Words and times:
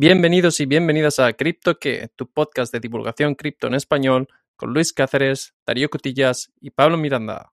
Bienvenidos 0.00 0.60
y 0.60 0.66
bienvenidas 0.66 1.18
a 1.18 1.32
Cripto 1.32 1.80
que, 1.80 2.06
tu 2.14 2.30
podcast 2.30 2.72
de 2.72 2.78
divulgación 2.78 3.34
cripto 3.34 3.66
en 3.66 3.74
español, 3.74 4.28
con 4.54 4.72
Luis 4.72 4.92
Cáceres, 4.92 5.56
Darío 5.66 5.90
Cotillas 5.90 6.52
y 6.60 6.70
Pablo 6.70 6.96
Miranda. 6.96 7.50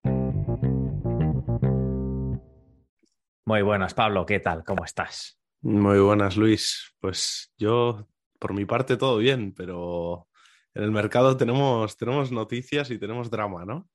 Muy 3.47 3.63
buenas, 3.63 3.95
Pablo, 3.95 4.27
¿qué 4.27 4.39
tal? 4.39 4.63
¿Cómo 4.63 4.85
estás? 4.85 5.39
Muy 5.63 5.97
buenas, 5.97 6.37
Luis. 6.37 6.93
Pues 6.99 7.51
yo, 7.57 8.07
por 8.37 8.53
mi 8.53 8.65
parte, 8.65 8.95
todo 8.95 9.17
bien, 9.17 9.51
pero 9.55 10.27
en 10.75 10.83
el 10.83 10.91
mercado 10.91 11.37
tenemos, 11.37 11.97
tenemos 11.97 12.31
noticias 12.31 12.91
y 12.91 12.99
tenemos 12.99 13.31
drama, 13.31 13.65
¿no? 13.65 13.89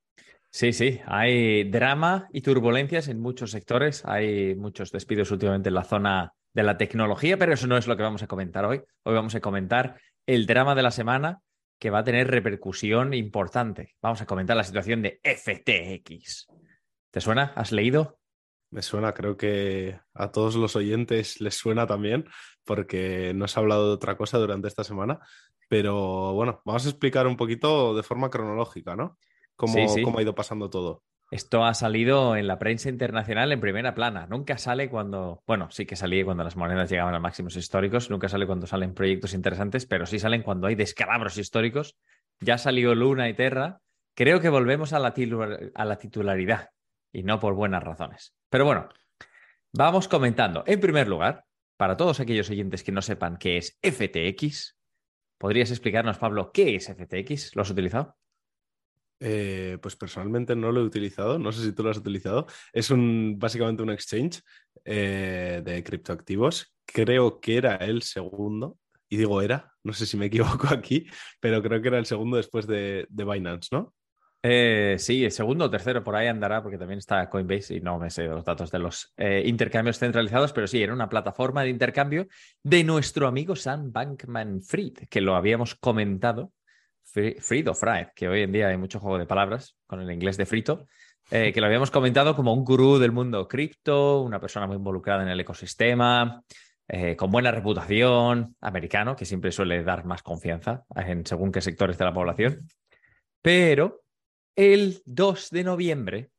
Sí, 0.50 0.72
sí, 0.72 0.98
hay 1.06 1.70
drama 1.70 2.28
y 2.32 2.40
turbulencias 2.40 3.06
en 3.06 3.20
muchos 3.20 3.52
sectores. 3.52 4.04
Hay 4.06 4.56
muchos 4.56 4.90
despidos 4.90 5.30
últimamente 5.30 5.68
en 5.68 5.76
la 5.76 5.84
zona 5.84 6.34
de 6.52 6.62
la 6.62 6.76
tecnología, 6.76 7.38
pero 7.38 7.52
eso 7.52 7.66
no 7.66 7.76
es 7.76 7.86
lo 7.86 7.96
que 7.96 8.02
vamos 8.02 8.22
a 8.22 8.26
comentar 8.26 8.64
hoy. 8.64 8.82
Hoy 9.04 9.14
vamos 9.14 9.34
a 9.34 9.40
comentar 9.40 10.00
el 10.26 10.46
drama 10.46 10.74
de 10.74 10.82
la 10.82 10.90
semana 10.90 11.40
que 11.78 11.90
va 11.90 12.00
a 12.00 12.04
tener 12.04 12.28
repercusión 12.28 13.14
importante. 13.14 13.94
Vamos 14.02 14.20
a 14.20 14.26
comentar 14.26 14.56
la 14.56 14.64
situación 14.64 15.02
de 15.02 15.20
FTX. 15.24 16.48
¿Te 17.10 17.20
suena? 17.20 17.52
¿Has 17.56 17.72
leído? 17.72 18.18
Me 18.70 18.82
suena, 18.82 19.14
creo 19.14 19.36
que 19.36 19.98
a 20.14 20.30
todos 20.30 20.54
los 20.54 20.76
oyentes 20.76 21.40
les 21.40 21.56
suena 21.56 21.86
también, 21.86 22.26
porque 22.64 23.32
no 23.34 23.48
se 23.48 23.58
ha 23.58 23.62
hablado 23.62 23.88
de 23.88 23.94
otra 23.94 24.16
cosa 24.16 24.38
durante 24.38 24.68
esta 24.68 24.84
semana. 24.84 25.18
Pero 25.68 26.34
bueno, 26.34 26.60
vamos 26.64 26.86
a 26.86 26.90
explicar 26.90 27.26
un 27.26 27.36
poquito 27.36 27.96
de 27.96 28.02
forma 28.02 28.30
cronológica, 28.30 28.94
¿no? 28.94 29.18
Cómo, 29.56 29.74
cómo 30.04 30.18
ha 30.18 30.22
ido 30.22 30.34
pasando 30.34 30.70
todo. 30.70 31.02
Esto 31.30 31.64
ha 31.64 31.74
salido 31.74 32.34
en 32.34 32.48
la 32.48 32.58
prensa 32.58 32.88
internacional 32.88 33.52
en 33.52 33.60
primera 33.60 33.94
plana. 33.94 34.26
Nunca 34.26 34.58
sale 34.58 34.90
cuando, 34.90 35.44
bueno, 35.46 35.70
sí 35.70 35.86
que 35.86 35.94
salía 35.94 36.24
cuando 36.24 36.42
las 36.42 36.56
monedas 36.56 36.90
llegaban 36.90 37.14
a 37.14 37.20
máximos 37.20 37.54
históricos, 37.54 38.10
nunca 38.10 38.28
sale 38.28 38.46
cuando 38.46 38.66
salen 38.66 38.94
proyectos 38.94 39.32
interesantes, 39.32 39.86
pero 39.86 40.06
sí 40.06 40.18
salen 40.18 40.42
cuando 40.42 40.66
hay 40.66 40.74
descalabros 40.74 41.38
históricos. 41.38 41.96
Ya 42.40 42.58
salió 42.58 42.96
Luna 42.96 43.28
y 43.28 43.34
Terra. 43.34 43.80
Creo 44.16 44.40
que 44.40 44.48
volvemos 44.48 44.92
a 44.92 44.98
la, 44.98 45.14
a 45.74 45.84
la 45.84 45.98
titularidad 45.98 46.70
y 47.12 47.22
no 47.22 47.38
por 47.38 47.54
buenas 47.54 47.84
razones. 47.84 48.34
Pero 48.48 48.64
bueno, 48.64 48.88
vamos 49.72 50.08
comentando. 50.08 50.64
En 50.66 50.80
primer 50.80 51.06
lugar, 51.06 51.44
para 51.76 51.96
todos 51.96 52.18
aquellos 52.18 52.50
oyentes 52.50 52.82
que 52.82 52.90
no 52.90 53.02
sepan 53.02 53.36
qué 53.36 53.56
es 53.56 53.78
FTX, 53.82 54.76
¿podrías 55.38 55.70
explicarnos, 55.70 56.18
Pablo, 56.18 56.50
qué 56.52 56.74
es 56.74 56.92
FTX? 56.92 57.54
¿Lo 57.54 57.62
has 57.62 57.70
utilizado? 57.70 58.19
Eh, 59.22 59.76
pues 59.82 59.96
personalmente 59.96 60.56
no 60.56 60.72
lo 60.72 60.80
he 60.80 60.84
utilizado, 60.84 61.38
no 61.38 61.52
sé 61.52 61.62
si 61.62 61.72
tú 61.72 61.82
lo 61.82 61.90
has 61.90 61.98
utilizado. 61.98 62.46
Es 62.72 62.90
un, 62.90 63.38
básicamente 63.38 63.82
un 63.82 63.90
exchange 63.90 64.42
eh, 64.84 65.60
de 65.62 65.84
criptoactivos. 65.84 66.74
Creo 66.86 67.38
que 67.38 67.58
era 67.58 67.76
el 67.76 68.00
segundo, 68.02 68.78
y 69.10 69.18
digo 69.18 69.42
era, 69.42 69.74
no 69.84 69.92
sé 69.92 70.06
si 70.06 70.16
me 70.16 70.26
equivoco 70.26 70.68
aquí, 70.72 71.06
pero 71.38 71.62
creo 71.62 71.82
que 71.82 71.88
era 71.88 71.98
el 71.98 72.06
segundo 72.06 72.38
después 72.38 72.66
de, 72.66 73.06
Binance, 73.10 73.68
¿no? 73.72 73.92
Eh, 74.42 74.96
sí, 74.98 75.22
el 75.22 75.32
segundo 75.32 75.66
o 75.66 75.70
tercero 75.70 76.02
por 76.02 76.16
ahí 76.16 76.26
andará, 76.26 76.62
porque 76.62 76.78
también 76.78 76.98
está 76.98 77.28
Coinbase 77.28 77.74
y 77.74 77.82
no 77.82 77.98
me 77.98 78.08
sé 78.08 78.24
los 78.24 78.42
datos 78.42 78.70
de 78.70 78.78
los 78.78 79.12
intercambios 79.44 79.98
centralizados, 79.98 80.54
pero 80.54 80.66
sí, 80.66 80.82
era 80.82 80.94
una 80.94 81.10
plataforma 81.10 81.62
de 81.62 81.68
intercambio 81.68 82.26
de 82.62 82.82
nuestro 82.84 83.28
amigo 83.28 83.54
Sam 83.54 83.92
Bankman 83.92 84.62
Fried, 84.62 84.94
que 85.10 85.20
lo 85.20 85.36
habíamos 85.36 85.74
comentado 85.74 86.54
Frito 87.12 87.74
Fried, 87.74 88.08
que 88.14 88.28
hoy 88.28 88.42
en 88.42 88.52
día 88.52 88.68
hay 88.68 88.76
mucho 88.76 89.00
juego 89.00 89.18
de 89.18 89.26
palabras 89.26 89.76
con 89.86 90.00
el 90.00 90.10
inglés 90.10 90.36
de 90.36 90.46
frito, 90.46 90.86
eh, 91.30 91.52
que 91.52 91.60
lo 91.60 91.66
habíamos 91.66 91.90
comentado 91.90 92.36
como 92.36 92.52
un 92.52 92.64
gurú 92.64 92.98
del 92.98 93.12
mundo 93.12 93.46
cripto, 93.48 94.22
una 94.22 94.40
persona 94.40 94.66
muy 94.66 94.76
involucrada 94.76 95.22
en 95.22 95.28
el 95.28 95.40
ecosistema, 95.40 96.42
eh, 96.88 97.16
con 97.16 97.30
buena 97.30 97.50
reputación, 97.50 98.56
americano, 98.60 99.14
que 99.14 99.24
siempre 99.24 99.52
suele 99.52 99.82
dar 99.84 100.04
más 100.04 100.22
confianza 100.22 100.84
en 100.96 101.24
según 101.24 101.52
qué 101.52 101.60
sectores 101.60 101.98
de 101.98 102.04
la 102.04 102.12
población. 102.12 102.68
Pero 103.42 104.02
el 104.56 105.00
2 105.04 105.50
de 105.50 105.64
noviembre 105.64 106.30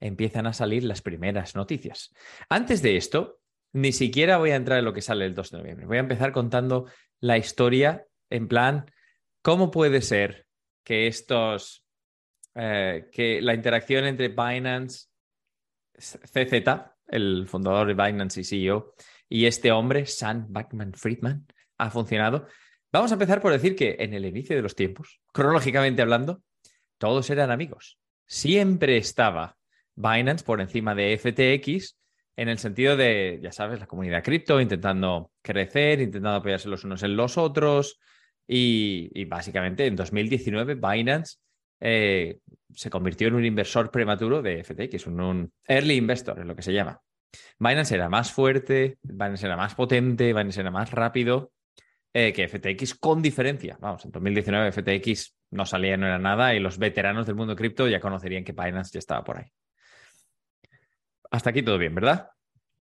empiezan 0.00 0.46
a 0.46 0.52
salir 0.52 0.84
las 0.84 1.02
primeras 1.02 1.56
noticias. 1.56 2.14
Antes 2.48 2.82
de 2.82 2.96
esto, 2.96 3.40
ni 3.72 3.92
siquiera 3.92 4.38
voy 4.38 4.50
a 4.50 4.56
entrar 4.56 4.78
en 4.78 4.84
lo 4.84 4.92
que 4.92 5.02
sale 5.02 5.26
el 5.26 5.34
2 5.34 5.50
de 5.50 5.58
noviembre. 5.58 5.86
Voy 5.86 5.96
a 5.96 6.00
empezar 6.00 6.32
contando 6.32 6.86
la 7.20 7.36
historia 7.36 8.06
en 8.30 8.46
plan 8.46 8.86
¿Cómo 9.48 9.70
puede 9.70 10.02
ser 10.02 10.46
que 10.84 11.06
estos, 11.06 11.82
eh, 12.54 13.08
que 13.10 13.40
la 13.40 13.54
interacción 13.54 14.04
entre 14.04 14.28
Binance, 14.28 15.06
CZ, 15.96 16.52
el 17.06 17.48
fundador 17.48 17.86
de 17.86 17.94
Binance 17.94 18.42
y 18.42 18.44
CEO, 18.44 18.92
y 19.26 19.46
este 19.46 19.72
hombre, 19.72 20.04
Sam 20.04 20.48
Backman 20.50 20.92
Friedman, 20.92 21.46
ha 21.78 21.88
funcionado? 21.88 22.46
Vamos 22.92 23.10
a 23.10 23.14
empezar 23.14 23.40
por 23.40 23.52
decir 23.52 23.74
que 23.74 23.96
en 23.98 24.12
el 24.12 24.26
inicio 24.26 24.54
de 24.54 24.60
los 24.60 24.76
tiempos, 24.76 25.18
cronológicamente 25.32 26.02
hablando, 26.02 26.42
todos 26.98 27.30
eran 27.30 27.50
amigos. 27.50 27.98
Siempre 28.26 28.98
estaba 28.98 29.56
Binance 29.94 30.44
por 30.44 30.60
encima 30.60 30.94
de 30.94 31.16
FTX 31.16 31.96
en 32.36 32.50
el 32.50 32.58
sentido 32.58 32.98
de, 32.98 33.40
ya 33.42 33.52
sabes, 33.52 33.80
la 33.80 33.86
comunidad 33.86 34.22
cripto 34.22 34.60
intentando 34.60 35.32
crecer, 35.40 36.02
intentando 36.02 36.36
apoyarse 36.36 36.68
los 36.68 36.84
unos 36.84 37.02
en 37.02 37.16
los 37.16 37.38
otros, 37.38 37.98
y, 38.48 39.24
básicamente 39.26 39.86
en 39.86 39.94
2019 39.94 40.74
Binance 40.74 41.36
eh, 41.80 42.38
se 42.74 42.90
convirtió 42.90 43.28
en 43.28 43.34
un 43.34 43.44
inversor 43.44 43.90
prematuro 43.90 44.40
de 44.40 44.64
FTX, 44.64 45.06
un, 45.06 45.20
un 45.20 45.52
early 45.66 45.96
investor, 45.96 46.40
es 46.40 46.46
lo 46.46 46.56
que 46.56 46.62
se 46.62 46.72
llama. 46.72 47.00
Binance 47.58 47.94
era 47.94 48.08
más 48.08 48.32
fuerte, 48.32 48.98
Binance 49.02 49.46
era 49.46 49.56
más 49.56 49.74
potente, 49.74 50.32
Binance 50.32 50.60
era 50.60 50.70
más 50.70 50.90
rápido 50.90 51.52
eh, 52.14 52.32
que 52.32 52.48
FTX 52.48 52.94
con 52.94 53.20
diferencia. 53.20 53.76
Vamos, 53.80 54.06
en 54.06 54.12
2019 54.12 54.72
FTX 54.72 55.36
no 55.50 55.66
salía, 55.66 55.96
no 55.98 56.06
era 56.06 56.18
nada 56.18 56.54
y 56.54 56.58
los 56.58 56.78
veteranos 56.78 57.26
del 57.26 57.36
mundo 57.36 57.54
cripto 57.54 57.86
ya 57.86 58.00
conocerían 58.00 58.44
que 58.44 58.52
Binance 58.52 58.92
ya 58.92 58.98
estaba 58.98 59.22
por 59.22 59.38
ahí. 59.38 59.52
Hasta 61.30 61.50
aquí 61.50 61.62
todo 61.62 61.76
bien, 61.76 61.94
¿verdad? 61.94 62.30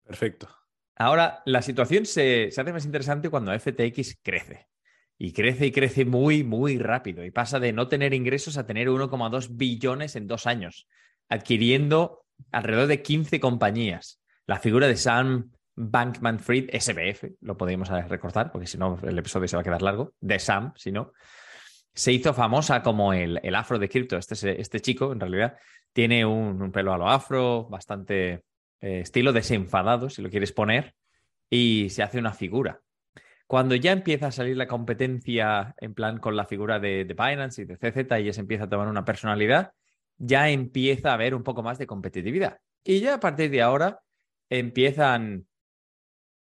Perfecto. 0.05 0.47
Ahora, 0.95 1.41
la 1.45 1.63
situación 1.63 2.05
se, 2.05 2.51
se 2.51 2.61
hace 2.61 2.73
más 2.73 2.85
interesante 2.85 3.29
cuando 3.29 3.57
FTX 3.57 4.19
crece 4.21 4.67
y 5.17 5.33
crece 5.33 5.65
y 5.65 5.71
crece 5.71 6.05
muy, 6.05 6.43
muy 6.43 6.77
rápido 6.77 7.25
y 7.25 7.31
pasa 7.31 7.59
de 7.59 7.73
no 7.73 7.87
tener 7.87 8.13
ingresos 8.13 8.57
a 8.57 8.65
tener 8.65 8.87
1,2 8.89 9.49
billones 9.51 10.15
en 10.15 10.27
dos 10.27 10.45
años, 10.45 10.87
adquiriendo 11.29 12.25
alrededor 12.51 12.87
de 12.87 13.01
15 13.01 13.39
compañías. 13.39 14.21
La 14.45 14.59
figura 14.59 14.87
de 14.87 14.95
Sam 14.95 15.51
Bankman 15.75 16.39
Fried, 16.39 16.69
SBF, 16.71 17.35
lo 17.41 17.57
podemos 17.57 17.89
recortar, 17.89 18.51
porque 18.51 18.67
si 18.67 18.77
no 18.77 18.99
el 19.03 19.17
episodio 19.17 19.47
se 19.47 19.55
va 19.55 19.61
a 19.61 19.63
quedar 19.63 19.81
largo, 19.81 20.13
de 20.19 20.39
Sam, 20.39 20.73
si 20.75 20.91
no, 20.91 21.13
se 21.93 22.11
hizo 22.11 22.33
famosa 22.33 22.83
como 22.83 23.13
el, 23.13 23.39
el 23.43 23.55
afro 23.55 23.79
de 23.79 23.89
cripto. 23.89 24.17
Este, 24.17 24.61
este 24.61 24.79
chico, 24.79 25.11
en 25.11 25.19
realidad, 25.19 25.57
tiene 25.93 26.25
un, 26.25 26.71
pelo 26.71 26.93
a 26.93 26.97
lo 26.97 27.09
afro, 27.09 27.65
bastante 27.65 28.43
eh, 28.81 28.99
estilo 29.01 29.33
desenfadado, 29.33 30.09
si 30.09 30.21
lo 30.21 30.29
quieres 30.29 30.51
poner, 30.51 30.93
y 31.49 31.89
se 31.89 32.03
hace 32.03 32.19
una 32.19 32.33
figura. 32.33 32.81
Cuando 33.47 33.75
ya 33.75 33.93
empieza 33.93 34.27
a 34.27 34.31
salir 34.31 34.57
la 34.57 34.67
competencia 34.67 35.73
en 35.79 35.93
plan 35.93 36.19
con 36.19 36.35
la 36.35 36.45
figura 36.45 36.79
de, 36.79 37.05
Binance 37.05 37.61
y 37.61 37.65
de 37.65 37.77
CZ 37.77 38.19
y 38.19 38.25
ya 38.25 38.33
se 38.33 38.41
empieza 38.41 38.65
a 38.65 38.69
tomar 38.69 38.89
una 38.89 39.05
personalidad, 39.05 39.71
ya 40.17 40.49
empieza 40.49 41.11
a 41.11 41.13
haber 41.13 41.33
un 41.33 41.43
poco 41.43 41.63
más 41.63 41.77
de 41.77 41.87
competitividad. 41.87 42.59
Y 42.83 42.99
ya 42.99 43.15
a 43.15 43.19
partir 43.21 43.49
de 43.49 43.61
ahora 43.61 44.01
empiezan, 44.49 45.47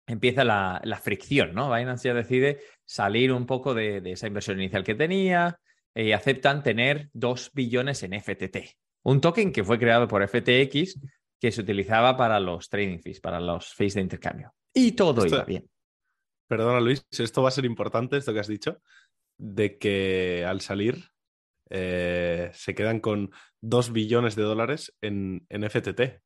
empieza 0.07 0.45
la, 0.45 1.01
fricción, 1.03 1.55
¿no? 1.55 1.75
Binance 1.75 2.09
ya 2.09 2.15
decide 2.15 2.61
salir 2.85 3.33
un 3.33 3.47
poco 3.47 3.75
de, 3.75 4.01
esa 4.05 4.29
inversión 4.29 4.61
inicial 4.61 4.85
que 4.85 4.95
tenía 4.95 5.59
y 5.97 6.13
aceptan 6.13 6.63
tener 6.63 7.11
2 7.15 7.51
billones 7.53 8.05
en 8.05 8.13
FTT. 8.13 8.77
Un 9.03 9.21
token 9.21 9.53
que 9.53 9.65
fue 9.65 9.81
creado 9.81 10.07
por 10.07 10.27
FTX 10.27 11.01
que 11.41 11.51
se 11.51 11.61
utilizaba 11.61 12.17
para 12.17 12.39
los 12.39 12.69
trading 12.69 13.01
fees, 13.01 13.21
para 13.21 13.41
los 13.41 13.75
fees 13.75 13.95
de 13.95 14.03
intercambio. 14.03 14.55
Y 14.73 14.93
todo 14.93 15.27
iba 15.27 15.45
bien 15.45 15.72
perdona 16.53 16.81
Luis, 16.81 17.07
esto 17.11 17.41
va 17.41 17.49
a 17.49 17.53
ser 17.53 17.65
importante, 17.65 18.19
esto 18.19 18.35
que 18.35 18.41
has 18.41 18.47
dicho, 18.47 18.83
de 19.39 19.79
que 19.79 20.45
al 20.47 20.61
salir 20.61 21.03
eh, 21.71 22.51
se 22.53 22.75
quedan 22.75 23.01
con 23.01 23.31
2 23.63 23.93
billones 23.93 24.37
de 24.37 24.43
dólares 24.43 24.95
en, 25.01 25.47
FTT. 25.49 26.21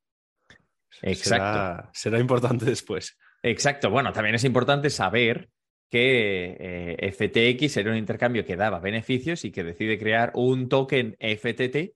Exacto. 1.03 1.89
Será, 1.93 2.19
importante 2.19 2.65
después. 2.75 3.17
Exacto. 3.41 3.89
Bueno, 3.89 4.13
también 4.13 4.35
es 4.35 4.43
importante 4.43 4.91
saber 4.91 5.49
que 5.89 6.57
eh, 6.59 7.13
FTX 7.13 7.77
era 7.77 7.93
un 7.93 7.97
intercambio 7.97 8.45
que 8.45 8.57
daba 8.57 8.81
beneficios 8.81 9.45
y 9.45 9.53
que 9.53 9.63
decide 9.63 9.97
crear 9.97 10.33
un 10.35 10.69
token 10.69 11.17
FTT, 11.21 11.95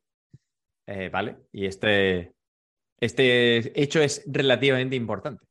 eh, 0.86 1.08
¿vale? 1.10 1.38
Y 1.50 1.66
este, 1.66 2.34
este 3.00 3.82
hecho 3.82 4.00
es 4.00 4.22
relativamente 4.28 4.94
importante. 4.94 5.44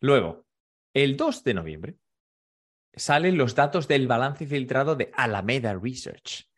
Luego, 0.00 0.46
el 0.94 1.18
2 1.18 1.44
de 1.44 1.52
noviembre, 1.52 1.96
salen 2.96 3.36
los 3.36 3.54
datos 3.54 3.86
del 3.86 4.08
balance 4.08 4.46
filtrado 4.46 4.96
de 4.96 5.10
Alameda 5.14 5.74
Research. 5.74 6.48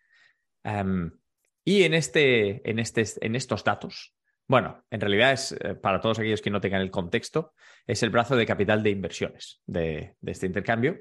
y 1.65 1.83
en, 1.83 1.95
este, 1.95 2.71
en, 2.71 2.79
este, 2.79 3.05
en 3.21 3.37
estos 3.37 3.65
datos, 3.65 4.15
bueno, 4.47 4.83
en 4.91 5.01
realidad 5.01 5.33
es, 5.33 5.53
eh, 5.53 5.75
para 5.75 6.01
todos 6.01 6.19
aquellos 6.19 6.41
que 6.41 6.51
no 6.51 6.61
tengan 6.61 6.81
el 6.81 6.91
contexto, 6.91 7.53
es 7.87 8.03
el 8.03 8.11
brazo 8.11 8.35
de 8.35 8.47
capital 8.47 8.83
de 8.83 8.91
inversiones 8.91 9.61
de, 9.67 10.15
este 10.25 10.47
intercambio. 10.47 10.99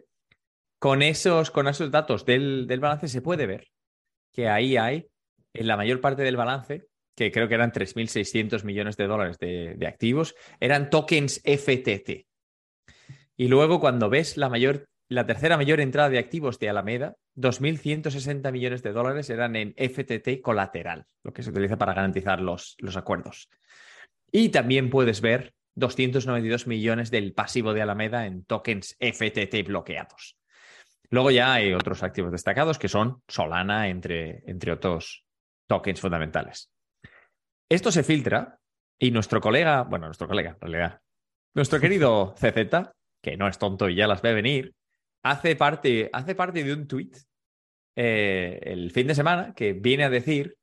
con 0.79 1.01
esos, 1.01 1.49
con 1.49 1.67
esos 1.67 1.89
datos 1.89 2.25
del, 2.25 2.67
del 2.67 2.79
balance 2.79 3.07
se 3.07 3.21
puede 3.21 3.47
ver 3.47 3.67
que 4.33 4.49
ahí 4.49 4.77
hay, 4.77 5.07
en 5.53 5.67
la 5.67 5.77
mayor 5.77 6.01
parte 6.01 6.21
del 6.21 6.37
balance, 6.37 6.87
que 7.15 7.31
creo 7.31 7.47
que 7.47 7.55
eran 7.55 7.71
3.600 7.71 8.63
millones 8.63 8.95
de 8.97 9.07
dólares 9.07 9.39
de, 9.39 9.73
de, 9.75 9.87
activos, 9.87 10.35
eran 10.59 10.91
tokens 10.91 11.41
FTT. 11.43 12.27
Y 13.37 13.47
luego 13.47 13.79
cuando 13.79 14.09
ves 14.09 14.37
la 14.37 14.49
mayor, 14.49 14.87
la 15.09 15.25
tercera 15.25 15.57
mayor 15.57 15.79
entrada 15.79 16.09
de 16.09 16.19
activos 16.19 16.59
de 16.59 16.69
Alameda, 16.69 17.15
2.160 17.35 18.51
millones 18.51 18.83
de 18.83 18.91
dólares 18.91 19.29
eran 19.29 19.55
en 19.55 19.73
FTT 19.77 20.41
colateral, 20.41 21.05
lo 21.23 21.33
que 21.33 21.43
se 21.43 21.49
utiliza 21.49 21.77
para 21.77 21.93
garantizar 21.93 22.41
los, 22.41 22.75
los 22.79 22.97
acuerdos. 22.97 23.49
Y 24.31 24.49
también 24.49 24.89
puedes 24.89 25.21
ver 25.21 25.53
292 25.75 26.67
millones 26.67 27.11
del 27.11 27.33
pasivo 27.33 27.73
de 27.73 27.81
Alameda 27.81 28.25
en 28.25 28.43
tokens 28.43 28.97
FTT 28.99 29.65
bloqueados. 29.65 30.37
Luego 31.09 31.31
ya 31.31 31.53
hay 31.53 31.73
otros 31.73 32.03
activos 32.03 32.31
destacados 32.31 32.77
que 32.77 32.89
son 32.89 33.21
Solana, 33.27 33.87
entre, 33.87 34.43
entre 34.49 34.73
otros 34.73 35.23
tokens 35.67 36.01
fundamentales. 36.01 36.69
Esto 37.69 37.91
se 37.91 38.03
filtra 38.03 38.59
y 38.99 39.11
nuestro 39.11 39.39
colega, 39.39 39.83
bueno, 39.83 40.07
nuestro 40.07 40.27
colega 40.27 40.51
en 40.51 40.59
realidad, 40.59 41.01
nuestro 41.53 41.79
querido 41.79 42.35
CZ, 42.35 42.91
que 43.21 43.37
no 43.37 43.47
es 43.47 43.57
tonto 43.57 43.87
y 43.87 43.95
ya 43.95 44.07
las 44.07 44.21
ve 44.21 44.33
venir, 44.33 44.73
hace 45.29 45.55
parte, 45.55 46.09
hace 46.13 46.35
parte 46.35 46.63
de 46.63 46.73
un 46.73 46.87
tweet 46.87 47.11
eh, 47.95 48.59
el 48.61 48.91
fin 48.91 49.07
de 49.07 49.15
semana 49.15 49.53
que 49.55 49.73
viene 49.73 50.03
a 50.03 50.09
decir 50.09 50.55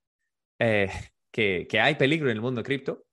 eh, 0.58 0.88
que, 1.32 1.66
que, 1.68 1.80
hay 1.80 1.96
peligro 1.96 2.30
en 2.30 2.36
el 2.36 2.40
mundo 2.40 2.62
cripto 2.62 3.04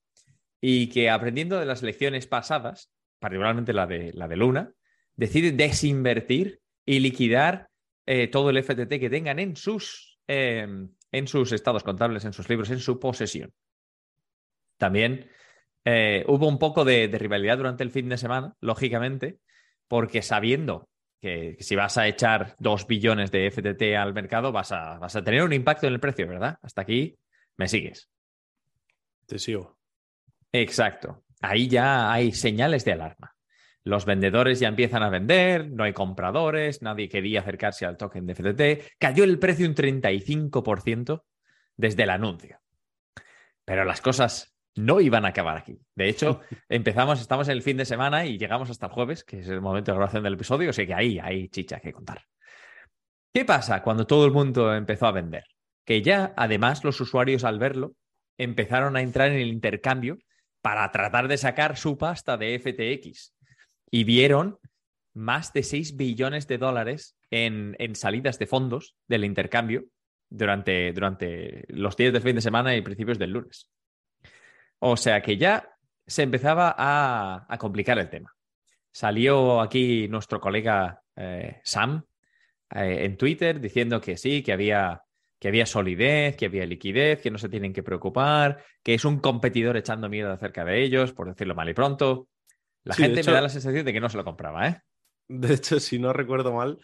y 0.61 0.89
que 0.89 1.09
aprendiendo 1.09 1.59
de 1.59 1.65
las 1.65 1.81
lecciones 1.81 2.27
pasadas, 2.27 2.91
particularmente 3.19 3.73
la 3.73 3.87
de, 3.87 4.11
la 4.13 4.27
de 4.27 4.37
Luna, 4.37 4.73
decide 5.15 5.51
desinvertir 5.51 6.61
y 6.85 6.99
liquidar 6.99 7.69
eh, 8.05 8.27
todo 8.27 8.51
el 8.51 8.63
FTT 8.63 8.99
que 8.99 9.09
tengan 9.09 9.39
en 9.39 9.55
sus, 9.55 10.19
eh, 10.27 10.67
en 11.11 11.27
sus 11.27 11.51
estados 11.51 11.83
contables, 11.83 12.23
en 12.25 12.33
sus 12.33 12.47
libros, 12.47 12.69
en 12.69 12.79
su 12.79 12.99
posesión. 12.99 13.51
También 14.77 15.29
hubo 16.27 16.47
un 16.47 16.59
poco 16.59 16.85
de, 16.85 17.07
rivalidad 17.07 17.57
durante 17.57 17.83
el 17.83 17.89
fin 17.89 18.07
de 18.07 18.17
semana, 18.17 18.55
lógicamente, 18.59 19.39
porque 19.87 20.21
sabiendo 20.21 20.90
que, 21.21 21.55
que, 21.57 21.63
si 21.63 21.75
vas 21.75 21.97
a 21.97 22.07
echar 22.07 22.55
dos 22.59 22.87
billones 22.87 23.31
de 23.31 23.49
FTT 23.49 23.95
al 23.95 24.13
mercado, 24.13 24.51
vas 24.51 24.71
a, 24.71 24.97
vas 24.97 25.15
a 25.15 25.23
tener 25.23 25.43
un 25.43 25.53
impacto 25.53 25.87
en 25.87 25.93
el 25.93 25.99
precio, 25.99 26.27
¿verdad? 26.27 26.57
Hasta 26.61 26.81
aquí 26.81 27.17
me 27.57 27.67
sigues. 27.67 28.09
Te 29.27 29.39
sigo. 29.39 29.77
Exacto. 30.51 31.23
Ahí 31.41 31.67
ya 31.67 32.11
hay 32.11 32.31
señales 32.31 32.83
de 32.85 32.93
alarma. 32.93 33.35
Los 33.83 34.05
vendedores 34.05 34.59
ya 34.59 34.67
empiezan 34.67 35.01
a 35.01 35.09
vender, 35.09 35.71
no 35.71 35.83
hay 35.83 35.93
compradores, 35.93 36.81
nadie 36.81 37.09
quería 37.09 37.39
acercarse 37.39 37.85
al 37.85 37.97
token 37.97 38.27
de 38.27 38.35
FTT. 38.35 38.97
Cayó 38.99 39.23
el 39.23 39.39
precio 39.39 39.67
un 39.67 39.73
35% 39.73 41.23
desde 41.77 42.03
el 42.03 42.11
anuncio. 42.11 42.59
Pero 43.65 43.83
las 43.85 44.01
cosas 44.01 44.50
no 44.75 45.01
iban 45.01 45.25
a 45.25 45.29
acabar 45.29 45.57
aquí. 45.57 45.79
De 45.95 46.09
hecho, 46.09 46.41
empezamos, 46.69 47.19
estamos 47.21 47.47
en 47.47 47.53
el 47.53 47.61
fin 47.61 47.77
de 47.77 47.85
semana 47.85 48.25
y 48.25 48.37
llegamos 48.37 48.69
hasta 48.69 48.87
el 48.87 48.91
jueves, 48.91 49.23
que 49.23 49.39
es 49.39 49.47
el 49.47 49.61
momento 49.61 49.91
de 49.91 49.97
grabación 49.97 50.23
del 50.23 50.33
episodio, 50.33 50.69
o 50.69 50.73
sea 50.73 50.85
que 50.85 50.93
ahí 50.93 51.19
hay 51.19 51.49
chicha 51.49 51.79
que 51.79 51.93
contar. 51.93 52.23
¿Qué 53.33 53.45
pasa 53.45 53.81
cuando 53.81 54.05
todo 54.05 54.25
el 54.25 54.31
mundo 54.31 54.73
empezó 54.73 55.07
a 55.07 55.11
vender? 55.11 55.45
Que 55.85 56.01
ya, 56.01 56.33
además, 56.35 56.83
los 56.83 56.99
usuarios 56.99 57.43
al 57.43 57.59
verlo 57.59 57.95
empezaron 58.37 58.95
a 58.95 59.01
entrar 59.01 59.31
en 59.31 59.39
el 59.39 59.47
intercambio 59.47 60.17
para 60.61 60.89
tratar 60.91 61.27
de 61.27 61.37
sacar 61.37 61.77
su 61.77 61.97
pasta 61.97 62.37
de 62.37 62.59
FTX 62.59 63.33
y 63.89 64.03
vieron 64.03 64.59
más 65.13 65.53
de 65.53 65.63
6 65.63 65.97
billones 65.97 66.47
de 66.47 66.57
dólares 66.57 67.17
en, 67.29 67.75
en 67.79 67.95
salidas 67.95 68.37
de 68.39 68.47
fondos 68.47 68.95
del 69.07 69.25
intercambio 69.25 69.85
durante, 70.29 70.93
durante 70.93 71.65
los 71.67 71.95
días 71.97 72.13
del 72.13 72.21
fin 72.21 72.35
de 72.35 72.41
semana 72.41 72.75
y 72.75 72.81
principios 72.81 73.19
del 73.19 73.31
lunes. 73.31 73.69
O 74.83 74.97
sea 74.97 75.21
que 75.21 75.37
ya 75.37 75.69
se 76.07 76.23
empezaba 76.23 76.75
a, 76.77 77.45
a 77.47 77.57
complicar 77.57 77.99
el 77.99 78.09
tema. 78.09 78.35
Salió 78.91 79.61
aquí 79.61 80.07
nuestro 80.07 80.41
colega 80.41 81.01
eh, 81.15 81.61
Sam 81.63 82.03
eh, 82.73 83.05
en 83.05 83.15
Twitter 83.15 83.59
diciendo 83.59 84.01
que 84.01 84.17
sí, 84.17 84.41
que 84.41 84.53
había, 84.53 85.03
que 85.39 85.47
había 85.47 85.65
solidez, 85.65 86.35
que 86.35 86.47
había 86.47 86.65
liquidez, 86.65 87.21
que 87.21 87.31
no 87.31 87.37
se 87.37 87.47
tienen 87.47 87.73
que 87.73 87.83
preocupar, 87.83 88.63
que 88.83 88.95
es 88.95 89.05
un 89.05 89.19
competidor 89.19 89.77
echando 89.77 90.09
miedo 90.09 90.31
acerca 90.31 90.65
de 90.65 90.83
ellos, 90.83 91.13
por 91.13 91.27
decirlo 91.29 91.55
mal 91.55 91.69
y 91.69 91.73
pronto. 91.73 92.27
La 92.83 92.95
sí, 92.95 93.03
gente 93.03 93.21
hecho, 93.21 93.29
me 93.29 93.35
da 93.35 93.41
la 93.41 93.49
sensación 93.49 93.85
de 93.85 93.93
que 93.93 94.01
no 94.01 94.09
se 94.09 94.17
lo 94.17 94.25
compraba, 94.25 94.67
¿eh? 94.67 94.81
De 95.27 95.53
hecho, 95.53 95.79
si 95.79 95.99
no 95.99 96.11
recuerdo 96.11 96.53
mal, 96.53 96.79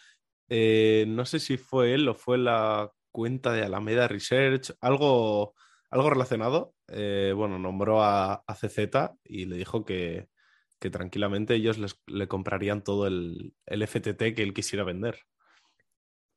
eh, 0.49 1.05
no 1.07 1.25
sé 1.25 1.39
si 1.39 1.57
fue 1.57 1.95
él 1.95 2.07
o 2.07 2.13
fue 2.13 2.37
la 2.37 2.91
cuenta 3.11 3.51
de 3.51 3.63
Alameda 3.63 4.07
Research, 4.07 4.71
algo, 4.79 5.55
algo 5.89 6.09
relacionado. 6.11 6.75
Eh, 6.89 7.33
bueno, 7.35 7.59
nombró 7.59 8.03
a, 8.03 8.43
a, 8.45 8.55
CZ 8.55 8.79
y 9.25 9.45
le 9.45 9.57
dijo 9.57 9.83
que, 9.83 10.29
que 10.79 10.89
tranquilamente 10.89 11.55
ellos 11.55 11.77
les, 11.77 11.99
le 12.07 12.27
comprarían 12.27 12.83
todo 12.83 13.07
el, 13.07 13.53
el, 13.65 13.85
FTT 13.85 14.35
que 14.35 14.43
él 14.43 14.53
quisiera 14.53 14.83
vender. 14.83 15.19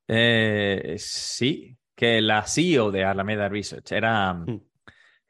Eh, 0.07 0.95
sí, 0.97 1.77
que 1.95 2.21
la 2.21 2.43
CEO 2.43 2.91
de 2.91 3.05
Alameda 3.05 3.49
Research 3.49 3.91
era. 3.91 4.33
Mm. 4.33 4.61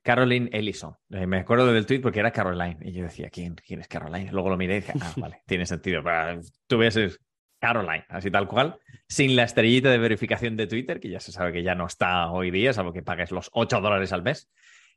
Caroline 0.03 0.49
Ellison. 0.51 0.95
Eh, 1.11 1.27
me 1.27 1.39
acuerdo 1.39 1.71
del 1.71 1.85
tweet 1.85 1.99
porque 1.99 2.19
era 2.19 2.31
Caroline. 2.31 2.77
Y 2.81 2.91
yo 2.91 3.03
decía, 3.03 3.29
¿quién, 3.29 3.55
quién 3.55 3.81
es 3.81 3.87
Caroline? 3.87 4.31
Luego 4.31 4.49
lo 4.49 4.57
miré 4.57 4.77
y 4.77 4.79
dije, 4.79 4.93
ah, 4.99 5.13
vale, 5.17 5.43
tiene 5.45 5.65
sentido. 5.65 6.01
Pero 6.03 6.41
tú 6.67 6.79
ves 6.79 6.95
es 6.97 7.19
Caroline, 7.59 8.05
así 8.09 8.31
tal 8.31 8.47
cual, 8.47 8.79
sin 9.07 9.35
la 9.35 9.43
estrellita 9.43 9.91
de 9.91 9.99
verificación 9.99 10.57
de 10.57 10.65
Twitter, 10.65 10.99
que 10.99 11.09
ya 11.09 11.19
se 11.19 11.31
sabe 11.31 11.53
que 11.53 11.61
ya 11.61 11.75
no 11.75 11.85
está 11.85 12.31
hoy 12.31 12.49
día, 12.49 12.73
salvo 12.73 12.91
que 12.91 13.03
pagues 13.03 13.31
los 13.31 13.51
8 13.53 13.81
dólares 13.81 14.11
al 14.11 14.23
mes. 14.23 14.49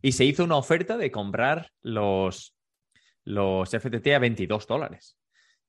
Y 0.04 0.12
se 0.12 0.26
hizo 0.26 0.44
una 0.44 0.56
oferta 0.56 0.98
de 0.98 1.10
comprar 1.10 1.70
los, 1.80 2.54
los 3.24 3.70
FTT 3.70 4.06
a 4.08 4.18
22 4.18 4.66
dólares. 4.66 5.16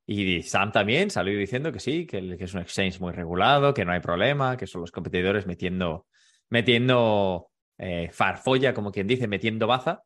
Y 0.04 0.42
Sam 0.42 0.72
también 0.72 1.10
salió 1.10 1.38
diciendo 1.38 1.72
que 1.72 1.80
sí, 1.80 2.06
que, 2.06 2.36
es 2.38 2.52
un 2.52 2.60
exchange 2.60 3.00
muy 3.00 3.14
regulado, 3.14 3.72
que 3.72 3.86
no 3.86 3.92
hay 3.92 4.00
problema, 4.00 4.58
que 4.58 4.66
son 4.66 4.82
los 4.82 4.92
competidores 4.92 5.46
metiendo, 5.46 6.06
metiendo 6.50 7.48
eh, 7.78 8.10
farfolla, 8.12 8.74
como 8.74 8.92
quien 8.92 9.06
dice, 9.06 9.26
metiendo 9.26 9.66
baza, 9.66 10.02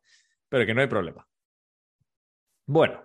pero 0.47 0.65
que 0.65 0.73
no 0.75 0.79
hay 0.79 0.87
problema. 0.87 1.27
Bueno, 2.67 3.03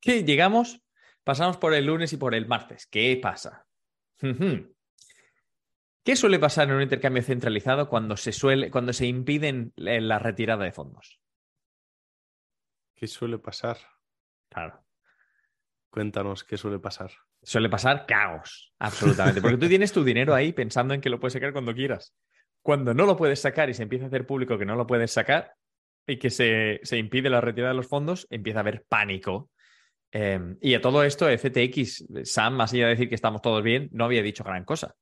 ¿qué 0.00 0.22
llegamos? 0.22 0.80
Pasamos 1.24 1.56
por 1.56 1.74
el 1.74 1.86
lunes 1.86 2.12
y 2.12 2.18
por 2.18 2.36
el 2.36 2.46
martes. 2.46 2.86
¿Qué 2.86 3.18
pasa? 3.20 3.66
¿Qué 6.06 6.14
suele 6.14 6.38
pasar 6.38 6.68
en 6.68 6.76
un 6.76 6.82
intercambio 6.82 7.20
centralizado 7.20 7.88
cuando 7.88 8.16
se, 8.16 8.30
suele, 8.30 8.70
cuando 8.70 8.92
se 8.92 9.06
impiden 9.06 9.72
la 9.74 10.20
retirada 10.20 10.62
de 10.62 10.70
fondos? 10.70 11.20
¿Qué 12.94 13.08
suele 13.08 13.40
pasar? 13.40 13.76
Claro. 14.48 14.86
Cuéntanos 15.90 16.44
qué 16.44 16.56
suele 16.56 16.78
pasar. 16.78 17.10
Suele 17.42 17.68
pasar 17.68 18.06
caos, 18.06 18.72
absolutamente. 18.78 19.42
Porque 19.42 19.56
tú 19.56 19.66
tienes 19.66 19.90
tu 19.90 20.04
dinero 20.04 20.32
ahí 20.32 20.52
pensando 20.52 20.94
en 20.94 21.00
que 21.00 21.10
lo 21.10 21.18
puedes 21.18 21.32
sacar 21.32 21.52
cuando 21.52 21.74
quieras. 21.74 22.14
Cuando 22.62 22.94
no 22.94 23.04
lo 23.04 23.16
puedes 23.16 23.40
sacar 23.40 23.68
y 23.68 23.74
se 23.74 23.82
empieza 23.82 24.04
a 24.04 24.08
hacer 24.08 24.28
público 24.28 24.56
que 24.56 24.64
no 24.64 24.76
lo 24.76 24.86
puedes 24.86 25.10
sacar 25.10 25.54
y 26.06 26.20
que 26.20 26.30
se, 26.30 26.78
se 26.84 26.98
impide 26.98 27.30
la 27.30 27.40
retirada 27.40 27.72
de 27.72 27.78
los 27.78 27.88
fondos, 27.88 28.28
empieza 28.30 28.60
a 28.60 28.62
haber 28.62 28.84
pánico. 28.88 29.50
Eh, 30.12 30.54
y 30.60 30.74
a 30.74 30.80
todo 30.80 31.02
esto, 31.02 31.26
FTX, 31.26 32.06
Sam, 32.22 32.54
más 32.54 32.72
allá 32.72 32.84
de 32.84 32.90
decir 32.90 33.08
que 33.08 33.16
estamos 33.16 33.42
todos 33.42 33.64
bien, 33.64 33.88
no 33.90 34.04
había 34.04 34.22
dicho 34.22 34.44
gran 34.44 34.64
cosa. 34.64 34.94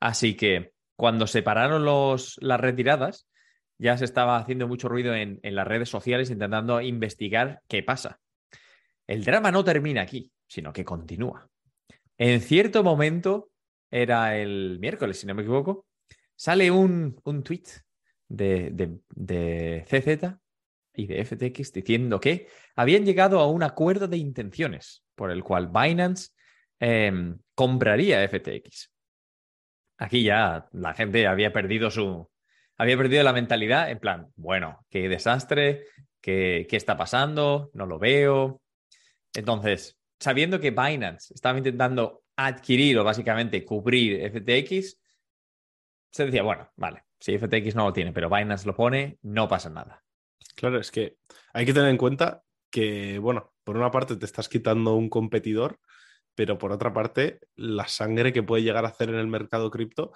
Así 0.00 0.36
que 0.36 0.72
cuando 0.96 1.26
se 1.26 1.42
pararon 1.42 1.84
los, 1.84 2.38
las 2.40 2.60
retiradas, 2.60 3.28
ya 3.78 3.96
se 3.96 4.04
estaba 4.04 4.38
haciendo 4.38 4.66
mucho 4.66 4.88
ruido 4.88 5.14
en, 5.14 5.38
en 5.42 5.54
las 5.54 5.66
redes 5.66 5.88
sociales 5.88 6.30
intentando 6.30 6.80
investigar 6.80 7.62
qué 7.68 7.82
pasa. 7.82 8.18
El 9.06 9.24
drama 9.24 9.50
no 9.50 9.64
termina 9.64 10.02
aquí, 10.02 10.32
sino 10.46 10.72
que 10.72 10.84
continúa. 10.84 11.48
En 12.16 12.40
cierto 12.40 12.82
momento, 12.82 13.50
era 13.90 14.36
el 14.36 14.78
miércoles, 14.80 15.20
si 15.20 15.26
no 15.26 15.34
me 15.34 15.42
equivoco, 15.42 15.86
sale 16.34 16.70
un, 16.70 17.20
un 17.24 17.42
tweet 17.42 17.64
de, 18.28 18.70
de, 18.70 18.98
de, 19.14 19.84
CZ 19.86 20.36
y 20.94 21.06
de 21.06 21.24
FTX 21.24 21.72
diciendo 21.72 22.20
que 22.20 22.48
habían 22.74 23.04
llegado 23.04 23.40
a 23.40 23.48
un 23.48 23.62
acuerdo 23.62 24.08
de 24.08 24.16
intenciones 24.16 25.04
por 25.14 25.30
el 25.30 25.42
cual 25.42 25.68
Binance 25.68 26.30
eh, 26.80 27.34
compraría 27.54 28.28
FTX. 28.28 28.92
Aquí 29.98 30.22
ya 30.22 30.68
la 30.72 30.94
gente 30.94 31.26
había 31.26 31.52
perdido 31.52 31.90
su. 31.90 32.30
había 32.76 32.96
perdido 32.96 33.22
la 33.24 33.32
mentalidad 33.32 33.90
en 33.90 33.98
plan, 33.98 34.32
bueno, 34.36 34.86
qué 34.88 35.08
desastre, 35.08 35.84
qué, 36.20 36.66
qué 36.68 36.76
está 36.76 36.96
pasando, 36.96 37.70
no 37.74 37.86
lo 37.86 37.98
veo. 37.98 38.62
Entonces, 39.34 39.98
sabiendo 40.18 40.60
que 40.60 40.70
Binance 40.70 41.34
estaba 41.34 41.58
intentando 41.58 42.22
adquirir 42.36 42.98
o 42.98 43.04
básicamente 43.04 43.64
cubrir 43.64 44.20
FTX, 44.30 44.98
se 46.10 46.24
decía, 46.26 46.42
bueno, 46.42 46.70
vale, 46.76 47.04
si 47.18 47.36
FTX 47.36 47.74
no 47.74 47.86
lo 47.86 47.92
tiene, 47.92 48.12
pero 48.12 48.30
Binance 48.30 48.66
lo 48.66 48.74
pone, 48.74 49.18
no 49.22 49.48
pasa 49.48 49.70
nada. 49.70 50.02
Claro, 50.54 50.78
es 50.78 50.90
que 50.90 51.16
hay 51.52 51.66
que 51.66 51.74
tener 51.74 51.90
en 51.90 51.96
cuenta 51.96 52.42
que, 52.70 53.18
bueno, 53.18 53.52
por 53.64 53.76
una 53.76 53.90
parte 53.90 54.16
te 54.16 54.24
estás 54.24 54.48
quitando 54.48 54.94
un 54.94 55.08
competidor, 55.08 55.78
pero 56.38 56.56
por 56.56 56.70
otra 56.70 56.92
parte, 56.92 57.40
la 57.56 57.88
sangre 57.88 58.32
que 58.32 58.44
puede 58.44 58.62
llegar 58.62 58.84
a 58.84 58.90
hacer 58.90 59.08
en 59.08 59.16
el 59.16 59.26
mercado 59.26 59.72
cripto 59.72 60.12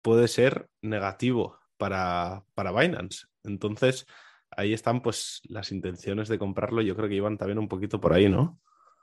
puede 0.00 0.28
ser 0.28 0.68
negativo 0.80 1.58
para, 1.76 2.44
para 2.54 2.70
Binance. 2.70 3.26
Entonces, 3.42 4.06
ahí 4.52 4.72
están 4.72 5.02
pues 5.02 5.42
las 5.48 5.72
intenciones 5.72 6.28
de 6.28 6.38
comprarlo. 6.38 6.82
Yo 6.82 6.94
creo 6.94 7.08
que 7.08 7.16
iban 7.16 7.36
también 7.36 7.58
un 7.58 7.66
poquito 7.66 8.00
por 8.00 8.12
ahí, 8.12 8.28
¿no? 8.28 8.60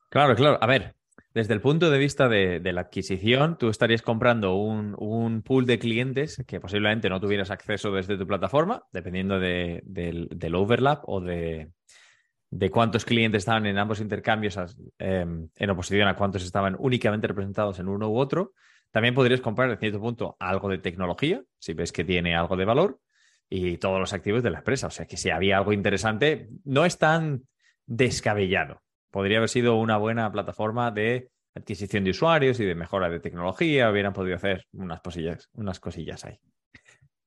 Claro, 0.07 0.37
claro. 0.37 0.57
A 0.61 0.65
ver, 0.65 0.95
desde 1.33 1.53
el 1.53 1.59
punto 1.59 1.89
de 1.89 1.97
vista 1.97 2.29
de, 2.29 2.61
la 2.71 2.79
adquisición, 2.79 3.57
tú 3.57 3.67
estarías 3.67 4.01
comprando 4.01 4.55
un, 4.55 5.41
pool 5.43 5.65
de 5.65 5.79
clientes 5.79 6.41
que 6.47 6.61
posiblemente 6.61 7.09
no 7.09 7.19
tuvieras 7.19 7.51
acceso 7.51 7.91
desde 7.91 8.17
tu 8.17 8.25
plataforma, 8.25 8.83
dependiendo 8.93 9.37
del, 9.37 10.55
overlap 10.55 11.03
o 11.09 11.19
de, 11.19 11.73
cuántos 12.71 13.05
clientes 13.05 13.39
estaban 13.39 13.65
en 13.65 13.77
ambos 13.77 13.99
intercambios 13.99 14.57
em, 14.99 15.49
en 15.55 15.69
oposición 15.69 16.07
a 16.07 16.15
cuántos 16.15 16.43
estaban 16.43 16.75
únicamente 16.79 17.27
representados 17.27 17.79
en 17.79 17.87
uno 17.87 18.09
u 18.09 18.17
otro. 18.17 18.53
También 18.91 19.15
podrías 19.15 19.41
comprar 19.41 19.69
en 19.71 19.77
cierto 19.77 19.99
punto 19.99 20.35
algo 20.39 20.69
de 20.69 20.77
tecnología, 20.77 21.41
si 21.57 21.73
ves 21.73 21.91
que 21.91 22.03
tiene 22.03 22.35
algo 22.35 22.55
de 22.55 22.65
valor, 22.65 22.99
y 23.49 23.77
todos 23.77 23.99
los 23.99 24.13
activos 24.13 24.43
de 24.43 24.51
la 24.51 24.59
empresa. 24.59 24.87
O 24.87 24.91
sea 24.91 25.05
que 25.05 25.17
si 25.17 25.29
había 25.29 25.57
algo 25.57 25.73
interesante, 25.73 26.49
no 26.63 26.85
es 26.85 26.97
tan 26.97 27.43
descabellado. 27.85 28.81
Podría 29.11 29.37
haber 29.37 29.49
sido 29.49 29.75
una 29.75 29.97
buena 29.97 30.31
plataforma 30.31 30.91
de 30.91 31.29
adquisición 31.55 32.03
de 32.03 32.11
usuarios 32.11 32.59
y 32.59 32.65
de 32.65 32.75
mejora 32.75 33.09
de 33.09 33.19
tecnología. 33.19 33.89
Hubieran 33.89 34.13
podido 34.13 34.35
hacer 34.35 34.65
unas 34.73 35.01
cosillas, 35.01 35.49
unas 35.53 35.79
cosillas 35.79 36.25
ahí. 36.25 36.39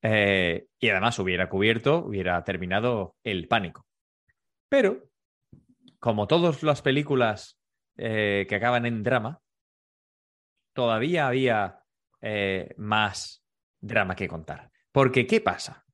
Eh, 0.01 0.67
y 0.79 0.89
además 0.89 1.17
hubiera 1.19 1.49
cubierto, 1.49 2.05
hubiera 2.05 2.43
terminado 2.43 3.15
el 3.23 3.47
pánico. 3.47 3.85
Pero, 4.69 5.09
como 5.99 6.27
todas 6.27 6.63
las 6.63 6.81
películas 6.81 7.57
eh, 7.97 8.45
que 8.47 8.55
acaban 8.55 8.85
en 8.85 9.03
drama, 9.03 9.41
todavía 10.73 11.27
había 11.27 11.79
eh, 12.21 12.73
más 12.77 13.43
drama 13.79 14.15
que 14.15 14.27
contar. 14.27 14.71
Porque, 14.91 15.25
¿qué 15.25 15.41
pasa? 15.41 15.85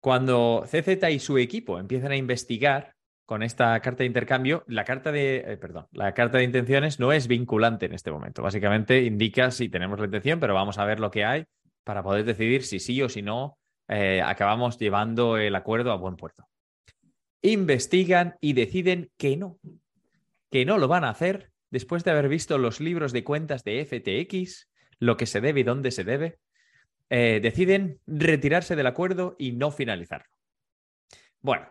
Cuando 0.00 0.64
CZ 0.66 1.10
y 1.10 1.18
su 1.18 1.38
equipo 1.38 1.78
empiezan 1.78 2.12
a 2.12 2.16
investigar 2.16 2.94
con 3.26 3.44
esta 3.44 3.78
carta 3.80 3.98
de 3.98 4.06
intercambio, 4.06 4.64
la 4.66 4.84
carta 4.84 5.12
de, 5.12 5.36
eh, 5.36 5.56
perdón, 5.56 5.86
la 5.92 6.14
carta 6.14 6.38
de 6.38 6.44
intenciones 6.44 6.98
no 6.98 7.12
es 7.12 7.28
vinculante 7.28 7.86
en 7.86 7.94
este 7.94 8.10
momento. 8.10 8.42
Básicamente 8.42 9.04
indica 9.04 9.52
si 9.52 9.68
tenemos 9.68 10.00
la 10.00 10.06
intención, 10.06 10.40
pero 10.40 10.54
vamos 10.54 10.78
a 10.78 10.84
ver 10.84 10.98
lo 10.98 11.12
que 11.12 11.24
hay 11.24 11.44
para 11.84 12.02
poder 12.02 12.24
decidir 12.24 12.64
si 12.64 12.80
sí 12.80 13.00
o 13.02 13.08
si 13.08 13.22
no 13.22 13.56
acabamos 14.24 14.78
llevando 14.78 15.36
el 15.36 15.52
acuerdo 15.56 15.90
a 15.90 15.96
buen 15.96 16.14
puerto. 16.14 16.46
Investigan 17.42 18.36
y 18.40 18.52
deciden 18.52 19.10
que 19.16 19.36
no, 19.36 19.58
que 20.50 20.64
no 20.64 20.78
lo 20.78 20.88
van 20.88 21.04
a 21.04 21.10
hacer 21.10 21.50
después 21.70 22.04
de 22.04 22.10
haber 22.10 22.28
visto 22.28 22.58
los 22.58 22.80
libros 22.80 23.12
de 23.12 23.24
cuentas 23.24 23.64
de 23.64 23.84
FTX, 23.84 24.68
lo 24.98 25.16
que 25.16 25.26
se 25.26 25.40
debe 25.40 25.60
y 25.60 25.64
dónde 25.64 25.90
se 25.90 26.04
debe, 26.04 26.38
eh, 27.08 27.40
deciden 27.42 28.00
retirarse 28.06 28.76
del 28.76 28.86
acuerdo 28.86 29.36
y 29.38 29.52
no 29.52 29.70
finalizarlo. 29.70 30.28
Bueno, 31.40 31.68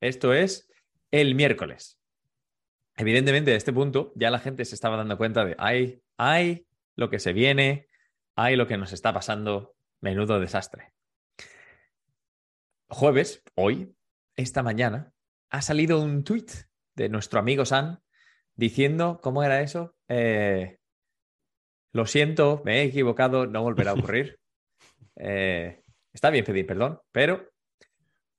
esto 0.00 0.32
es 0.32 0.68
el 1.10 1.34
miércoles. 1.34 1.98
Evidentemente, 2.96 3.52
de 3.52 3.56
este 3.56 3.72
punto 3.72 4.12
ya 4.16 4.30
la 4.30 4.38
gente 4.38 4.64
se 4.64 4.74
estaba 4.74 4.96
dando 4.96 5.16
cuenta 5.16 5.44
de, 5.44 5.54
hay, 5.58 6.02
hay 6.16 6.66
lo 6.96 7.08
que 7.08 7.18
se 7.18 7.32
viene, 7.32 7.88
hay 8.34 8.56
lo 8.56 8.66
que 8.66 8.76
nos 8.76 8.92
está 8.92 9.12
pasando, 9.12 9.74
menudo 10.00 10.40
desastre. 10.40 10.92
Jueves, 12.88 13.42
hoy, 13.54 13.94
esta 14.36 14.62
mañana, 14.62 15.11
ha 15.52 15.60
salido 15.60 16.00
un 16.00 16.24
tweet 16.24 16.46
de 16.96 17.10
nuestro 17.10 17.38
amigo 17.38 17.66
San 17.66 18.00
diciendo, 18.56 19.20
¿cómo 19.22 19.44
era 19.44 19.60
eso? 19.60 19.94
Eh, 20.08 20.78
lo 21.92 22.06
siento, 22.06 22.62
me 22.64 22.80
he 22.80 22.84
equivocado, 22.84 23.46
no 23.46 23.62
volverá 23.62 23.92
a 23.92 23.94
ocurrir. 23.94 24.38
Eh, 25.14 25.82
está 26.10 26.30
bien 26.30 26.42
pedir 26.42 26.66
perdón, 26.66 26.98
pero... 27.12 27.50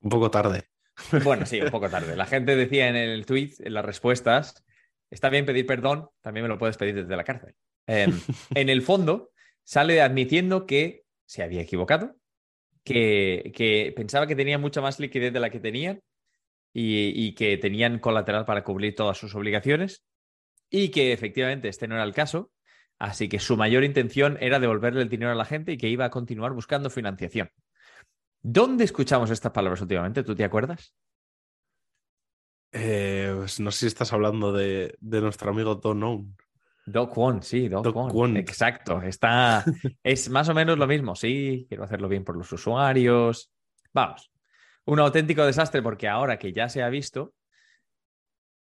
Un 0.02 0.10
poco 0.10 0.32
tarde. 0.32 0.64
Bueno, 1.24 1.46
sí, 1.46 1.62
un 1.62 1.70
poco 1.70 1.88
tarde. 1.88 2.16
La 2.16 2.26
gente 2.26 2.56
decía 2.56 2.90
en 2.90 2.96
el 2.96 3.28
tweet, 3.28 3.52
en 3.60 3.76
las 3.76 3.86
respuestas, 3.86 4.66
está 5.12 5.30
bien 5.30 5.46
pedir 5.46 5.68
perdón, 5.68 6.10
también 6.22 6.44
me 6.44 6.48
lo 6.50 6.58
puedes 6.58 6.76
pedir 6.76 6.96
desde 6.96 7.16
la 7.16 7.24
cárcel. 7.24 7.54
Em, 7.86 8.12
en 8.56 8.70
el 8.70 8.82
fondo, 8.82 9.32
sale 9.64 10.02
admitiendo 10.02 10.66
que 10.66 11.04
se 11.26 11.44
había 11.44 11.62
equivocado, 11.62 12.16
que, 12.84 13.52
que, 13.56 13.94
pensaba 13.96 14.26
que 14.26 14.36
tenía 14.36 14.58
mucha 14.58 14.82
más 14.82 15.00
liquidez 15.00 15.32
de 15.32 15.40
la 15.40 15.52
que 15.52 15.60
tenían 15.60 16.02
y, 16.74 17.36
que 17.36 17.58
tenían 17.58 18.00
colateral 18.00 18.46
para 18.46 18.64
cubrir 18.64 18.96
todas 18.96 19.18
sus 19.18 19.36
obligaciones 19.36 20.04
y 20.70 20.90
que 20.90 21.14
efectivamente 21.14 21.70
este 21.70 21.88
no 21.88 21.96
era 21.96 22.04
el 22.04 22.14
caso. 22.14 22.52
Así 22.98 23.30
que 23.30 23.40
su 23.40 23.58
mayor 23.58 23.84
intención 23.84 24.38
era 24.40 24.60
devolverle 24.60 25.02
el 25.02 25.10
dinero 25.10 25.32
a 25.32 25.36
la 25.36 25.46
gente 25.46 25.74
y 25.74 25.78
que 25.78 25.90
iba 25.90 26.06
a 26.06 26.10
continuar 26.10 26.54
buscando 26.54 26.90
financiación. 26.90 27.50
¿Dónde 28.42 28.84
escuchamos 28.84 29.30
estas 29.30 29.52
palabras 29.52 29.82
últimamente? 29.82 30.24
¿Tú 30.24 30.36
te 30.36 30.44
acuerdas? 30.44 30.94
Eh, 32.72 33.34
pues 33.38 33.60
no 33.60 33.72
sé 33.72 33.80
si 33.80 33.88
estás 33.88 34.12
hablando 34.14 34.52
de, 34.52 34.98
nuestro 35.00 35.52
amigo 35.52 35.76
Don 35.76 36.00
Known. 36.00 36.38
Doc 36.86 37.18
One, 37.18 37.42
sí, 37.42 37.70
Doc, 37.70 37.96
One. 37.96 38.40
Exacto. 38.40 39.02
Está, 39.02 39.64
es 40.04 40.30
más 40.30 40.50
o 40.50 40.54
menos 40.54 40.78
lo 40.78 40.88
mismo. 40.88 41.16
Sí, 41.16 41.66
quiero 41.70 41.84
hacerlo 41.84 42.10
bien 42.10 42.24
por 42.24 42.36
los 42.36 42.52
usuarios. 42.52 43.52
Vamos, 43.94 44.33
un 44.86 45.00
auténtico 45.00 45.46
desastre 45.46 45.82
porque 45.82 46.08
ahora 46.08 46.38
que 46.38 46.52
ya 46.52 46.70
se 46.70 46.84
ha 46.84 46.90
visto, 46.90 47.34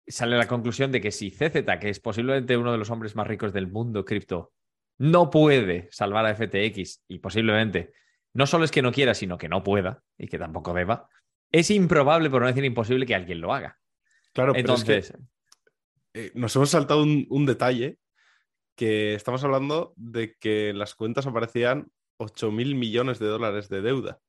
sale 0.07 0.37
la 0.37 0.47
conclusión 0.47 0.91
de 0.91 1.01
que 1.01 1.11
si 1.11 1.31
CZ, 1.31 1.65
que 1.79 1.89
es 1.89 1.99
posiblemente 1.99 2.57
uno 2.57 2.71
de 2.71 2.77
los 2.77 2.89
hombres 2.89 3.15
más 3.15 3.27
ricos 3.27 3.53
del 3.53 3.67
mundo 3.67 4.05
cripto, 4.05 4.53
no 4.97 5.29
puede 5.29 5.89
salvar 5.91 6.25
a 6.25 6.35
FTX 6.35 7.03
y 7.07 7.19
posiblemente 7.19 7.93
no 8.33 8.45
solo 8.45 8.65
es 8.65 8.71
que 8.71 8.81
no 8.81 8.91
quiera, 8.91 9.13
sino 9.13 9.37
que 9.37 9.49
no 9.49 9.63
pueda 9.63 10.03
y 10.17 10.27
que 10.27 10.37
tampoco 10.37 10.73
deba, 10.73 11.09
es 11.51 11.71
improbable, 11.71 12.29
por 12.29 12.41
no 12.41 12.47
decir 12.47 12.65
imposible, 12.65 13.05
que 13.05 13.15
alguien 13.15 13.41
lo 13.41 13.53
haga. 13.53 13.79
Claro, 14.33 14.53
entonces 14.55 15.13
eh, 16.13 16.31
nos 16.33 16.55
hemos 16.55 16.69
saltado 16.69 17.03
un, 17.03 17.45
detalle 17.45 17.97
que 18.75 19.15
estamos 19.15 19.43
hablando 19.43 19.93
de 19.95 20.35
que 20.37 20.69
en 20.69 20.79
las 20.79 20.95
cuentas 20.95 21.27
aparecían 21.27 21.87
8 22.17 22.51
mil 22.51 22.75
millones 22.75 23.19
de 23.19 23.27
dólares 23.27 23.69
de 23.69 23.81
deuda. 23.81 24.19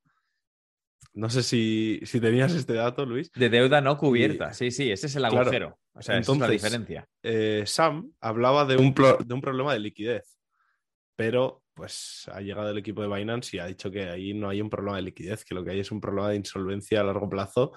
No 1.16 1.30
sé 1.30 1.42
si, 1.42 1.98
tenías 2.20 2.52
este 2.52 2.74
dato, 2.74 3.06
Luis. 3.06 3.32
De 3.32 3.48
deuda 3.48 3.80
no 3.80 3.96
cubierta, 3.96 4.52
sí, 4.52 4.70
sí, 4.70 4.90
ese 4.90 5.06
es 5.06 5.16
el 5.16 5.24
agujero. 5.24 5.78
o 5.94 6.02
sea, 6.02 6.18
esa 6.18 6.32
es 6.32 6.38
la 6.38 6.48
diferencia. 6.48 7.08
Eh, 7.22 7.62
Sam 7.64 8.12
hablaba 8.20 8.66
de 8.66 8.76
un, 8.76 8.94
de 8.94 9.34
un 9.34 9.40
problema 9.40 9.72
de 9.72 9.78
liquidez, 9.78 10.38
pero 11.16 11.62
pues 11.72 12.28
ha 12.30 12.42
llegado 12.42 12.68
el 12.68 12.76
equipo 12.76 13.00
de 13.00 13.08
Binance 13.08 13.56
y 13.56 13.60
ha 13.60 13.66
dicho 13.66 13.90
que 13.90 14.10
ahí 14.10 14.34
no 14.34 14.50
hay 14.50 14.60
un 14.60 14.68
problema 14.68 14.96
de 14.96 15.04
liquidez, 15.04 15.42
que 15.46 15.54
lo 15.54 15.64
que 15.64 15.70
hay 15.70 15.80
es 15.80 15.90
un 15.90 16.02
problema 16.02 16.28
de 16.28 16.36
insolvencia 16.36 17.00
a 17.00 17.04
largo 17.04 17.30
plazo, 17.30 17.72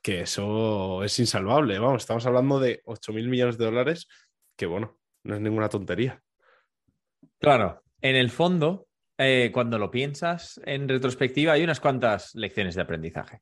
que 0.00 0.20
eso 0.20 1.02
es 1.02 1.18
insalvable. 1.18 1.80
Vamos, 1.80 2.02
estamos 2.02 2.26
hablando 2.26 2.60
de 2.60 2.80
8 2.84 3.12
mil 3.12 3.28
millones 3.28 3.58
de 3.58 3.64
dólares, 3.64 4.06
que 4.54 4.66
bueno, 4.66 5.00
no 5.24 5.34
es 5.34 5.40
ninguna 5.40 5.68
tontería. 5.68 6.22
Claro, 7.40 7.82
en 8.02 8.14
el 8.14 8.30
fondo, 8.30 8.85
eh, 9.18 9.50
cuando 9.52 9.78
lo 9.78 9.90
piensas 9.90 10.60
en 10.64 10.88
retrospectiva, 10.88 11.52
hay 11.52 11.64
unas 11.64 11.80
cuantas 11.80 12.34
lecciones 12.34 12.74
de 12.74 12.82
aprendizaje. 12.82 13.40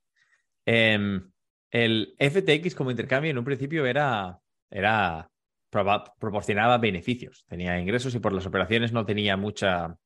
Em, 0.65 1.31
el 1.71 2.15
FTX 2.19 2.75
como 2.75 2.91
intercambio 2.91 3.31
en 3.31 3.39
un 3.39 3.45
principio 3.45 3.85
era, 3.85 4.39
era 4.71 5.29
proporcionaba 5.71 6.79
beneficios, 6.79 7.45
tenía 7.49 7.79
ingresos 7.81 8.15
y 8.15 8.21
por 8.21 8.33
las 8.33 8.47
operaciones 8.47 8.93
no 8.93 9.05
tenía 9.05 9.37
mucha, 9.37 9.97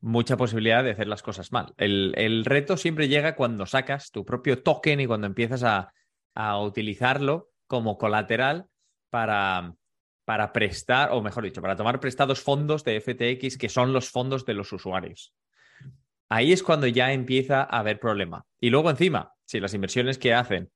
mucha 0.00 0.36
posibilidad 0.36 0.84
de 0.84 0.92
hacer 0.92 1.08
las 1.08 1.22
cosas 1.22 1.50
mal. 1.50 1.74
El, 1.76 2.14
el 2.16 2.44
reto 2.44 2.76
siempre 2.76 3.08
llega 3.08 3.34
cuando 3.34 3.66
sacas 3.66 4.12
tu 4.12 4.24
propio 4.24 4.62
token 4.62 5.00
y 5.00 5.06
cuando 5.06 5.26
empiezas 5.26 5.64
a, 5.64 5.92
a 6.34 6.60
utilizarlo 6.60 7.50
como 7.66 7.98
colateral 7.98 8.66
para, 9.10 9.74
para 10.24 10.52
prestar, 10.52 11.10
o 11.12 11.22
mejor 11.22 11.44
dicho, 11.44 11.60
para 11.60 11.76
tomar 11.76 12.00
prestados 12.00 12.40
fondos 12.40 12.84
de 12.84 13.00
FTX 13.00 13.58
que 13.58 13.68
son 13.68 13.92
los 13.92 14.10
fondos 14.10 14.44
de 14.46 14.54
los 14.54 14.72
usuarios. 14.72 15.34
Ahí 16.28 16.52
es 16.52 16.62
cuando 16.62 16.86
ya 16.86 17.12
empieza 17.12 17.62
a 17.62 17.80
haber 17.80 17.98
problema. 17.98 18.46
Y 18.60 18.70
luego 18.70 18.88
encima, 18.90 19.32
si 19.44 19.60
las 19.60 19.74
inversiones 19.74 20.18
que 20.18 20.32
hacen 20.32 20.70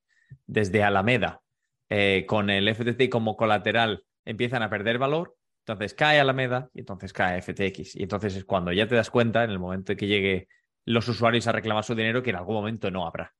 desde 0.45 0.83
Alameda 0.83 1.41
eh, 1.89 2.25
con 2.27 2.49
el 2.49 2.73
FTX 2.75 3.09
como 3.09 3.35
colateral 3.35 4.03
empiezan 4.25 4.61
a 4.61 4.69
perder 4.69 4.99
valor, 4.99 5.35
entonces 5.65 5.93
cae 5.93 6.19
Alameda 6.19 6.69
y 6.73 6.79
entonces 6.79 7.11
cae 7.11 7.41
FTX. 7.41 7.95
Y 7.95 8.03
entonces 8.03 8.35
es 8.35 8.45
cuando 8.45 8.71
ya 8.71 8.87
te 8.87 8.95
das 8.95 9.09
cuenta, 9.09 9.43
en 9.43 9.49
el 9.49 9.59
momento 9.59 9.93
en 9.93 9.97
que 9.97 10.07
llegue 10.07 10.47
los 10.85 11.07
usuarios 11.07 11.47
a 11.47 11.51
reclamar 11.51 11.83
su 11.83 11.95
dinero, 11.95 12.21
que 12.21 12.29
en 12.29 12.35
algún 12.35 12.55
momento 12.55 12.91
no 12.91 13.07
habrá. 13.07 13.33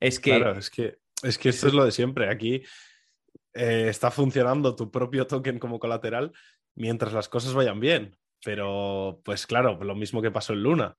Es 0.00 0.20
que... 0.20 0.36
Es 0.56 0.70
que, 0.70 0.98
es 1.22 1.38
que 1.38 1.48
esto 1.48 1.66
es 1.66 1.74
lo 1.74 1.84
de 1.84 1.90
siempre. 1.90 2.30
Aquí 2.30 2.62
eh, 3.54 3.86
está 3.88 4.10
funcionando 4.10 4.76
tu 4.76 4.90
propio 4.90 5.26
token 5.26 5.58
como 5.58 5.78
colateral 5.78 6.32
mientras 6.74 7.12
las 7.12 7.28
cosas 7.28 7.54
vayan 7.54 7.80
bien. 7.80 8.16
Pero, 8.44 9.20
pues 9.24 9.46
claro, 9.46 9.82
lo 9.82 9.94
mismo 9.94 10.22
que 10.22 10.30
pasó 10.30 10.52
en 10.52 10.62
Luna. 10.62 10.96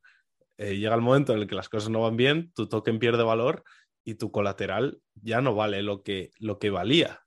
Eh, 0.58 0.77
llega 0.77 0.96
el 0.96 1.01
momento 1.01 1.34
en 1.34 1.39
el 1.39 1.48
que 1.48 1.56
las 1.56 1.70
cosas 1.70 1.89
no 1.89 2.01
van 2.01 2.17
bien, 2.17 2.51
tu 2.53 2.67
token 2.67 2.98
pierde 2.98 3.24
valor 3.24 3.63
y 4.03 4.15
tu 4.15 4.32
colateral 4.32 5.00
ya 5.13 5.39
no 5.39 5.53
vale 5.53 5.84
lo 5.84 6.01
que, 6.01 6.32
lo 6.39 6.58
que 6.58 6.72
valía. 6.72 7.22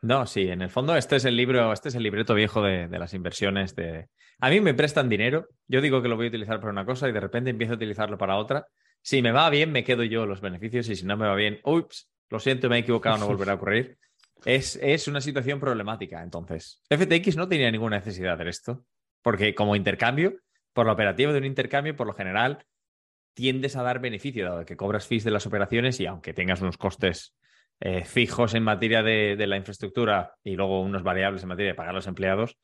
No, 0.00 0.26
sí, 0.26 0.48
en 0.48 0.62
el 0.62 0.70
fondo 0.70 0.96
este 0.96 1.14
es 1.14 1.24
el 1.24 1.36
libro, 1.36 1.72
este 1.72 1.90
es 1.90 1.94
el 1.94 2.02
libreto 2.02 2.34
viejo 2.34 2.60
de, 2.60 2.88
de, 2.88 2.98
las 2.98 3.14
inversiones. 3.14 3.76
De... 3.76 4.08
A 4.40 4.50
mí 4.50 4.60
me 4.60 4.74
prestan 4.74 5.08
dinero, 5.08 5.48
yo 5.68 5.80
digo 5.80 6.02
que 6.02 6.08
lo 6.08 6.16
voy 6.16 6.26
a 6.26 6.28
utilizar 6.30 6.58
para 6.58 6.72
una 6.72 6.84
cosa 6.84 7.08
y 7.08 7.12
de 7.12 7.20
repente 7.20 7.50
empiezo 7.50 7.74
a 7.74 7.76
utilizarlo 7.76 8.18
para 8.18 8.36
otra. 8.36 8.66
Si 9.00 9.22
me 9.22 9.30
va 9.30 9.48
bien, 9.48 9.70
me 9.70 9.84
quedo 9.84 10.02
yo 10.02 10.26
los 10.26 10.40
beneficios 10.40 10.88
y 10.88 10.96
si 10.96 11.06
no 11.06 11.16
me 11.16 11.28
va 11.28 11.36
bien, 11.36 11.60
ups, 11.64 12.10
lo 12.30 12.40
siento, 12.40 12.68
me 12.68 12.76
he 12.76 12.80
equivocado, 12.80 13.18
no 13.18 13.26
volverá 13.28 13.52
a 13.52 13.54
ocurrir. 13.56 13.96
Es, 14.44 15.08
una 15.08 15.20
situación 15.20 15.60
problemática, 15.60 16.22
entonces. 16.22 16.82
FTX 16.90 17.36
no 17.36 17.48
tenía 17.48 17.70
ninguna 17.70 17.98
necesidad 17.98 18.38
de 18.38 18.48
esto, 18.48 18.84
porque 19.22 19.54
como 19.54 19.76
intercambio, 19.76 20.34
por 20.72 20.86
la 20.86 20.92
operativa 20.92 21.32
de 21.32 21.38
un 21.38 21.44
intercambio, 21.44 21.96
por 21.96 22.06
lo 22.06 22.14
general, 22.14 22.64
tiendes 23.34 23.76
a 23.76 23.82
dar 23.82 24.00
beneficio, 24.00 24.44
dado 24.44 24.64
que 24.64 24.76
cobras 24.76 25.06
fees 25.06 25.24
de 25.24 25.30
las 25.30 25.46
operaciones 25.46 26.00
y 26.00 26.06
aunque 26.06 26.34
tengas 26.34 26.60
unos 26.60 26.76
costes 26.76 27.34
eh, 27.80 28.04
fijos 28.04 28.54
en 28.54 28.62
materia 28.62 29.02
de, 29.02 29.36
de, 29.36 29.46
la 29.46 29.56
infraestructura 29.56 30.34
y 30.44 30.54
luego 30.54 30.82
unos 30.82 31.02
variables 31.02 31.42
en 31.42 31.48
materia 31.48 31.72
de 31.72 31.74
pagar 31.74 31.90
a 31.90 31.96
los 31.96 32.06
empleados, 32.06 32.58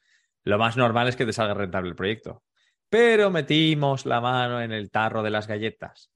lo 0.44 0.58
más 0.58 0.76
normal 0.76 1.08
es 1.08 1.16
que 1.16 1.26
te 1.26 1.32
salga 1.32 1.54
rentable 1.54 1.90
el 1.90 1.97
proyecto. 1.97 2.42
Pero 2.88 3.30
metimos 3.30 4.06
la 4.06 4.20
mano 4.20 4.62
en 4.62 4.73
el 4.73 4.90
tarro 4.90 5.23
de 5.23 5.30
las 5.30 5.47
galletas 5.47 6.11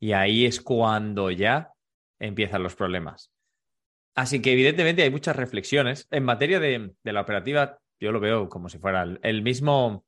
y 0.00 0.12
ahí 0.12 0.46
es 0.46 0.60
cuando 0.60 1.30
ya 1.30 1.72
empiezan 2.18 2.62
los 2.62 2.74
problemas. 2.74 3.30
Así 4.14 4.42
que 4.42 4.52
evidentemente 4.52 5.02
hay 5.02 5.10
muchas 5.10 5.36
reflexiones. 5.36 6.06
En 6.10 6.24
materia 6.24 6.60
de, 6.60 6.92
la 7.04 7.20
operativa, 7.20 7.78
yo 7.98 8.12
lo 8.12 8.20
veo 8.20 8.48
como 8.48 8.68
si 8.68 8.78
fuera 8.78 9.06
el, 9.22 9.42
mismo 9.42 10.04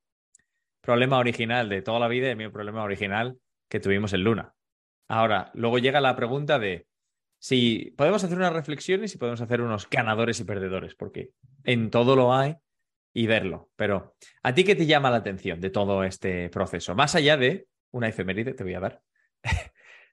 problema 0.80 1.18
original 1.18 1.68
de 1.68 1.82
toda 1.82 2.00
la 2.00 2.08
vida 2.08 2.28
el 2.28 2.36
mismo 2.36 2.52
problema 2.52 2.82
original 2.82 3.38
que 3.68 3.80
tuvimos 3.80 4.12
en 4.12 4.24
Luna. 4.24 4.54
Ahora, 5.08 5.50
luego 5.54 5.78
llega 5.78 6.00
la 6.00 6.16
pregunta 6.16 6.58
de 6.58 6.86
si 7.38 7.92
podemos 7.96 8.22
hacer 8.24 8.36
unas 8.36 8.52
reflexiones 8.52 9.14
y 9.14 9.18
podemos 9.18 9.40
hacer 9.40 9.60
unos 9.60 9.88
ganadores 9.88 10.40
y 10.40 10.44
perdedores, 10.44 10.94
porque 10.94 11.30
en 11.64 11.90
todo 11.90 12.16
lo 12.16 12.34
hay 12.34 12.56
y 13.12 13.26
verlo. 13.26 13.70
Pero, 13.76 14.14
¿a 14.42 14.54
ti 14.54 14.64
qué 14.64 14.74
te 14.74 14.86
llama 14.86 15.10
la 15.10 15.18
atención 15.18 15.60
de 15.60 15.70
todo 15.70 16.04
este 16.04 16.48
proceso? 16.50 16.94
Más 16.94 17.14
allá 17.14 17.36
de 17.36 17.66
una 17.90 18.08
efeméride, 18.08 18.54
te 18.54 18.64
voy 18.64 18.74
a 18.74 18.80
dar. 18.80 19.02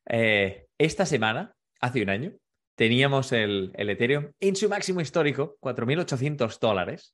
eh, 0.10 0.67
esta 0.77 1.05
semana, 1.05 1.55
hace 1.79 2.01
un 2.01 2.10
año, 2.10 2.34
teníamos 2.79 3.33
el, 3.33 3.74
el 3.74 3.89
Ethereum 3.89 4.31
en 4.39 4.55
su 4.55 4.69
máximo 4.69 5.01
histórico, 5.01 5.57
4.800 5.59 6.59
dólares, 6.62 7.13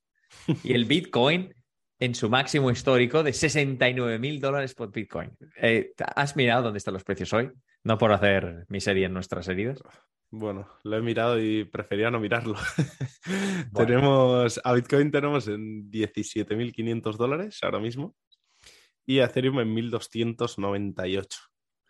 y 0.64 0.74
el 0.74 0.86
Bitcoin 0.86 1.56
en 2.00 2.14
su 2.14 2.30
máximo 2.30 2.70
histórico 2.70 3.24
de 3.24 3.32
69.000 3.32 4.40
dólares 4.40 4.76
por 4.76 4.92
Bitcoin. 4.92 5.36
Eh, 5.60 5.92
¿Has 6.16 6.36
mirado 6.36 6.66
dónde 6.66 6.78
están 6.78 6.94
los 6.94 7.04
precios 7.04 7.34
hoy? 7.34 7.50
No 7.84 7.98
por 7.98 8.12
hacer 8.12 8.68
miseria 8.70 9.08
en 9.08 9.14
nuestras 9.14 9.48
heridas. 9.48 9.82
Bueno, 10.30 10.68
lo 10.84 10.98
he 10.98 11.02
mirado 11.02 11.42
y 11.42 11.64
prefería 11.66 12.12
no 12.12 12.20
mirarlo. 12.20 12.56
Bueno. 13.72 13.88
tenemos, 13.88 14.62
a 14.64 14.74
Bitcoin 14.74 15.10
tenemos 15.10 15.48
en 15.48 15.90
17.500 15.90 17.18
dólares 17.18 17.58
ahora 17.64 17.80
mismo 17.80 18.16
y 19.04 19.18
a 19.18 19.26
Ethereum 19.26 19.62
en 19.62 19.76
1.298. 19.76 21.28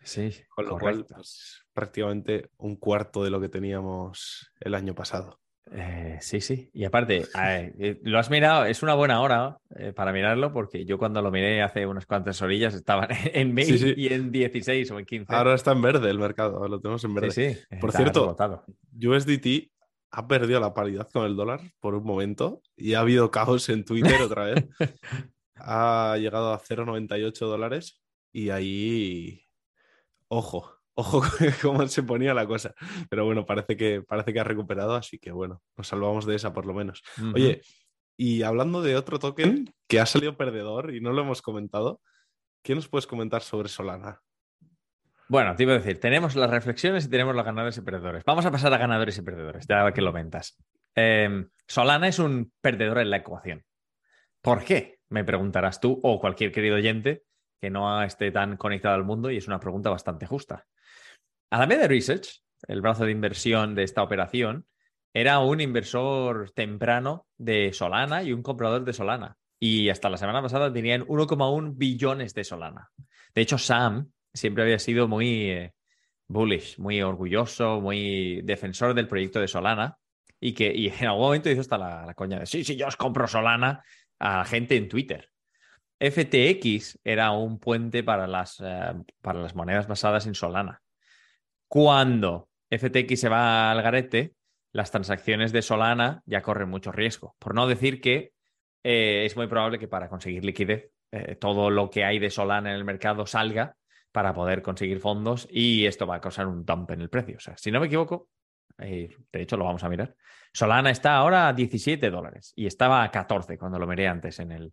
Sí, 0.06 0.30
con 0.48 0.66
lo 0.66 0.72
correcto. 0.72 1.04
cual 1.06 1.16
pues, 1.16 1.66
prácticamente 1.72 2.50
un 2.58 2.76
cuarto 2.76 3.24
de 3.24 3.30
lo 3.30 3.40
que 3.40 3.48
teníamos 3.48 4.52
el 4.60 4.74
año 4.74 4.94
pasado. 4.94 5.40
Eh, 5.72 6.18
sí, 6.20 6.40
sí. 6.40 6.70
Y 6.72 6.84
aparte, 6.84 7.24
eh, 7.42 7.98
lo 8.02 8.20
has 8.20 8.30
mirado, 8.30 8.66
es 8.66 8.84
una 8.84 8.94
buena 8.94 9.20
hora 9.20 9.58
eh, 9.74 9.92
para 9.92 10.12
mirarlo, 10.12 10.52
porque 10.52 10.84
yo 10.84 10.96
cuando 10.96 11.20
lo 11.20 11.32
miré 11.32 11.60
hace 11.60 11.86
unas 11.86 12.06
cuantas 12.06 12.40
orillas 12.40 12.74
estaban 12.74 13.08
en 13.34 13.54
20 13.54 13.78
sí, 13.78 13.78
sí. 13.78 13.94
y 13.96 14.12
en 14.12 14.30
16 14.30 14.90
o 14.92 14.98
en 15.00 15.06
15. 15.06 15.34
Ahora 15.34 15.54
está 15.54 15.72
en 15.72 15.82
verde 15.82 16.08
el 16.08 16.20
mercado, 16.20 16.68
lo 16.68 16.80
tenemos 16.80 17.02
en 17.02 17.14
verde. 17.14 17.30
Sí, 17.32 17.54
sí. 17.54 17.76
Por 17.80 17.90
cierto, 17.90 18.20
rebotado. 18.20 18.64
USDT 18.94 19.72
ha 20.12 20.28
perdido 20.28 20.60
la 20.60 20.72
paridad 20.72 21.08
con 21.12 21.26
el 21.26 21.34
dólar 21.34 21.60
por 21.80 21.96
un 21.96 22.04
momento 22.04 22.62
y 22.76 22.94
ha 22.94 23.00
habido 23.00 23.32
caos 23.32 23.68
en 23.68 23.84
Twitter 23.84 24.22
otra 24.22 24.44
vez. 24.44 24.68
ha 25.56 26.16
llegado 26.18 26.52
a 26.52 26.60
0,98 26.60 27.38
dólares 27.40 28.00
y 28.32 28.50
ahí, 28.50 29.45
ojo, 30.28 30.76
ojo 30.94 31.22
cómo 31.62 31.86
se 31.86 32.02
ponía 32.02 32.34
la 32.34 32.46
cosa. 32.46 32.74
Pero 33.08 33.24
bueno, 33.24 33.46
parece 33.46 33.76
que, 33.76 34.02
parece 34.02 34.32
que 34.32 34.40
ha 34.40 34.44
recuperado, 34.44 34.94
así 34.94 35.18
que 35.18 35.32
bueno, 35.32 35.62
nos 35.76 35.88
salvamos 35.88 36.26
de 36.26 36.36
esa 36.36 36.52
por 36.52 36.66
lo 36.66 36.74
menos. 36.74 37.02
Uh 37.18 37.22
-huh. 37.22 37.34
Oye, 37.34 37.60
y 38.16 38.42
hablando 38.42 38.82
de 38.82 38.96
otro 38.96 39.18
token 39.18 39.72
que 39.88 40.00
ha 40.00 40.06
salido 40.06 40.36
perdedor 40.36 40.94
y 40.94 41.00
no 41.00 41.12
lo 41.12 41.22
hemos 41.22 41.42
comentado, 41.42 42.00
¿qué 42.62 42.74
nos 42.74 42.88
puedes 42.88 43.06
comentar 43.06 43.42
sobre 43.42 43.68
Solana? 43.68 44.22
Bueno, 45.28 45.56
te 45.56 45.64
iba 45.64 45.72
a 45.72 45.78
decir, 45.78 45.98
tenemos 45.98 46.36
las 46.36 46.50
reflexiones 46.50 47.06
y 47.06 47.10
tenemos 47.10 47.34
los 47.34 47.44
ganadores 47.44 47.76
y 47.76 47.82
perdedores. 47.82 48.22
Vamos 48.24 48.46
a 48.46 48.50
pasar 48.50 48.72
a 48.72 48.78
ganadores 48.78 49.18
y 49.18 49.22
perdedores, 49.22 49.66
ya 49.68 49.92
que 49.92 50.00
lo 50.00 50.12
mentas. 50.12 50.56
Eh, 50.94 51.46
Solana 51.66 52.08
es 52.08 52.18
un 52.18 52.52
perdedor 52.60 52.98
en 52.98 53.10
la 53.10 53.18
ecuación. 53.18 53.64
¿Por 54.40 54.64
qué? 54.64 55.00
Me 55.08 55.24
preguntarás 55.24 55.80
tú 55.80 56.00
o 56.02 56.20
cualquier 56.20 56.52
querido 56.52 56.76
oyente 56.76 57.24
que 57.60 57.70
no 57.70 58.02
esté 58.02 58.30
tan 58.30 58.56
conectado 58.56 58.94
al 58.94 59.04
mundo 59.04 59.30
y 59.30 59.36
es 59.36 59.46
una 59.46 59.60
pregunta 59.60 59.90
bastante 59.90 60.26
justa. 60.26 60.66
Alameda 61.50 61.86
Research, 61.86 62.42
el 62.68 62.80
brazo 62.80 63.04
de 63.04 63.12
inversión 63.12 63.74
de 63.74 63.84
esta 63.84 64.02
operación, 64.02 64.66
era 65.14 65.38
un 65.38 65.60
inversor 65.60 66.50
temprano 66.50 67.26
de 67.38 67.72
Solana 67.72 68.22
y 68.22 68.32
un 68.32 68.42
comprador 68.42 68.84
de 68.84 68.92
Solana. 68.92 69.38
Y 69.58 69.88
hasta 69.88 70.10
la 70.10 70.18
semana 70.18 70.42
pasada 70.42 70.70
tenían 70.70 71.06
1,1 71.06 71.72
billones 71.74 72.34
de 72.34 72.44
Solana. 72.44 72.90
De 73.34 73.40
hecho, 73.40 73.56
Sam 73.56 74.10
siempre 74.34 74.64
había 74.64 74.78
sido 74.78 75.08
muy 75.08 75.50
eh, 75.50 75.72
bullish, 76.28 76.78
muy 76.78 77.00
orgulloso, 77.00 77.80
muy 77.80 78.42
defensor 78.42 78.92
del 78.92 79.08
proyecto 79.08 79.40
de 79.40 79.48
Solana. 79.48 79.96
Y 80.38 80.52
que 80.52 80.70
en 80.70 81.06
algún 81.06 81.22
momento 81.22 81.48
hizo 81.48 81.62
hasta 81.62 81.78
la, 81.78 82.04
la 82.04 82.12
coña 82.12 82.40
de 82.40 82.46
sí, 82.46 82.62
sí, 82.62 82.76
yo 82.76 82.86
os 82.86 82.96
compro 82.96 83.26
Solana 83.26 83.82
a 84.18 84.44
gente 84.44 84.76
en 84.76 84.88
Twitter. 84.88 85.30
FTX 85.98 86.98
era 87.04 87.30
un 87.30 87.58
puente 87.58 88.02
para 88.02 88.26
las, 88.26 88.60
uh, 88.60 89.04
para 89.22 89.40
las 89.40 89.54
monedas 89.54 89.86
basadas 89.86 90.26
en 90.26 90.34
Solana. 90.34 90.82
Cuando 91.68 92.48
FTX 92.70 93.20
se 93.20 93.28
va 93.28 93.70
al 93.70 93.82
garete, 93.82 94.34
las 94.72 94.90
transacciones 94.90 95.52
de 95.52 95.62
Solana 95.62 96.22
ya 96.26 96.42
corren 96.42 96.68
mucho 96.68 96.92
riesgo. 96.92 97.34
Por 97.38 97.54
no 97.54 97.66
decir 97.66 98.00
que 98.00 98.32
eh, 98.84 99.24
es 99.24 99.36
muy 99.36 99.46
probable 99.46 99.78
que 99.78 99.88
para 99.88 100.08
conseguir 100.08 100.44
liquidez 100.44 100.90
eh, 101.12 101.36
todo 101.36 101.70
lo 101.70 101.88
que 101.90 102.04
hay 102.04 102.18
de 102.18 102.30
Solana 102.30 102.70
en 102.70 102.76
el 102.76 102.84
mercado 102.84 103.26
salga 103.26 103.76
para 104.12 104.34
poder 104.34 104.62
conseguir 104.62 105.00
fondos 105.00 105.48
y 105.50 105.86
esto 105.86 106.06
va 106.06 106.16
a 106.16 106.20
causar 106.20 106.46
un 106.46 106.64
dump 106.64 106.90
en 106.90 107.00
el 107.00 107.08
precio. 107.08 107.36
O 107.36 107.40
sea, 107.40 107.56
si 107.56 107.70
no 107.70 107.80
me 107.80 107.86
equivoco, 107.86 108.28
eh, 108.78 109.14
de 109.32 109.42
hecho 109.42 109.56
lo 109.56 109.64
vamos 109.64 109.82
a 109.82 109.88
mirar, 109.88 110.14
Solana 110.52 110.90
está 110.90 111.16
ahora 111.16 111.48
a 111.48 111.52
17 111.52 112.10
dólares 112.10 112.52
y 112.54 112.66
estaba 112.66 113.02
a 113.02 113.10
14 113.10 113.56
cuando 113.58 113.78
lo 113.78 113.86
miré 113.86 114.08
antes 114.08 114.38
en 114.40 114.52
el, 114.52 114.72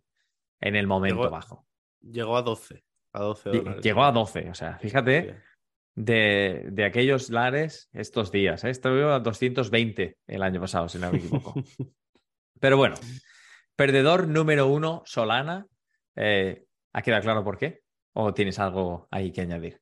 en 0.60 0.76
el 0.76 0.86
momento 0.86 1.22
llegó, 1.22 1.30
bajo. 1.30 1.66
Llegó 2.00 2.36
a 2.36 2.42
12. 2.42 2.84
A 3.12 3.20
12 3.20 3.50
dólares. 3.50 3.84
Llegó 3.84 4.04
a 4.04 4.12
12, 4.12 4.50
o 4.50 4.54
sea, 4.54 4.78
fíjate 4.78 5.42
de, 5.94 6.68
de 6.72 6.84
aquellos 6.84 7.30
lares 7.30 7.88
estos 7.92 8.32
días. 8.32 8.64
¿eh? 8.64 8.70
Estuve 8.70 9.04
a 9.04 9.20
220 9.20 10.18
el 10.26 10.42
año 10.42 10.60
pasado, 10.60 10.88
si 10.88 10.98
no 10.98 11.10
me 11.10 11.18
equivoco. 11.18 11.54
Pero 12.60 12.76
bueno, 12.76 12.96
perdedor 13.76 14.28
número 14.28 14.66
uno, 14.66 15.02
Solana. 15.04 15.66
Eh, 16.16 16.64
¿Ha 16.92 17.02
quedado 17.02 17.22
claro 17.22 17.44
por 17.44 17.58
qué? 17.58 17.82
¿O 18.12 18.32
tienes 18.32 18.58
algo 18.58 19.08
ahí 19.10 19.32
que 19.32 19.40
añadir? 19.40 19.80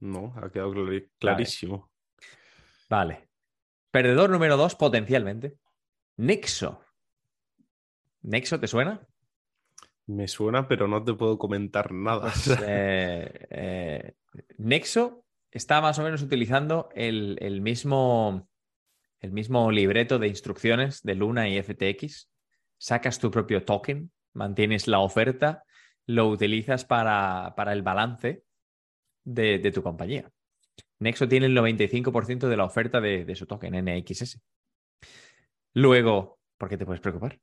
No, 0.00 0.34
ha 0.36 0.50
quedado 0.50 0.72
clarísimo. 1.18 1.90
Vale. 2.88 3.14
vale. 3.14 3.28
Perdedor 3.90 4.30
número 4.30 4.56
dos, 4.56 4.74
potencialmente. 4.74 5.58
Nexo. 6.16 6.82
¿Nexo 8.22 8.58
te 8.58 8.68
suena? 8.68 9.06
Me 10.12 10.28
suena, 10.28 10.68
pero 10.68 10.88
no 10.88 11.02
te 11.02 11.14
puedo 11.14 11.38
comentar 11.38 11.90
nada. 11.92 12.20
Pues, 12.20 12.48
eh, 12.66 13.46
eh, 13.50 14.14
Nexo 14.58 15.24
está 15.50 15.80
más 15.80 15.98
o 15.98 16.02
menos 16.02 16.22
utilizando 16.22 16.90
el, 16.94 17.38
el, 17.40 17.62
mismo, 17.62 18.48
el 19.20 19.32
mismo 19.32 19.70
libreto 19.70 20.18
de 20.18 20.28
instrucciones 20.28 21.02
de 21.02 21.14
Luna 21.14 21.48
y 21.48 21.62
FTX. 21.62 22.28
Sacas 22.76 23.18
tu 23.20 23.30
propio 23.30 23.64
token, 23.64 24.12
mantienes 24.34 24.86
la 24.86 24.98
oferta, 24.98 25.64
lo 26.06 26.28
utilizas 26.28 26.84
para, 26.84 27.54
para 27.56 27.72
el 27.72 27.82
balance 27.82 28.44
de, 29.24 29.58
de, 29.60 29.70
tu 29.70 29.82
compañía. 29.82 30.30
Nexo 30.98 31.26
tiene 31.26 31.46
el 31.46 31.56
95% 31.56 32.48
de 32.48 32.56
la 32.56 32.64
oferta 32.64 33.00
de, 33.00 33.24
de 33.24 33.34
su 33.34 33.46
token 33.46 33.82
NXS. 33.84 34.40
Luego, 35.74 36.38
¿por 36.58 36.68
qué 36.68 36.76
te 36.76 36.84
puedes 36.84 37.00
preocupar? 37.00 37.40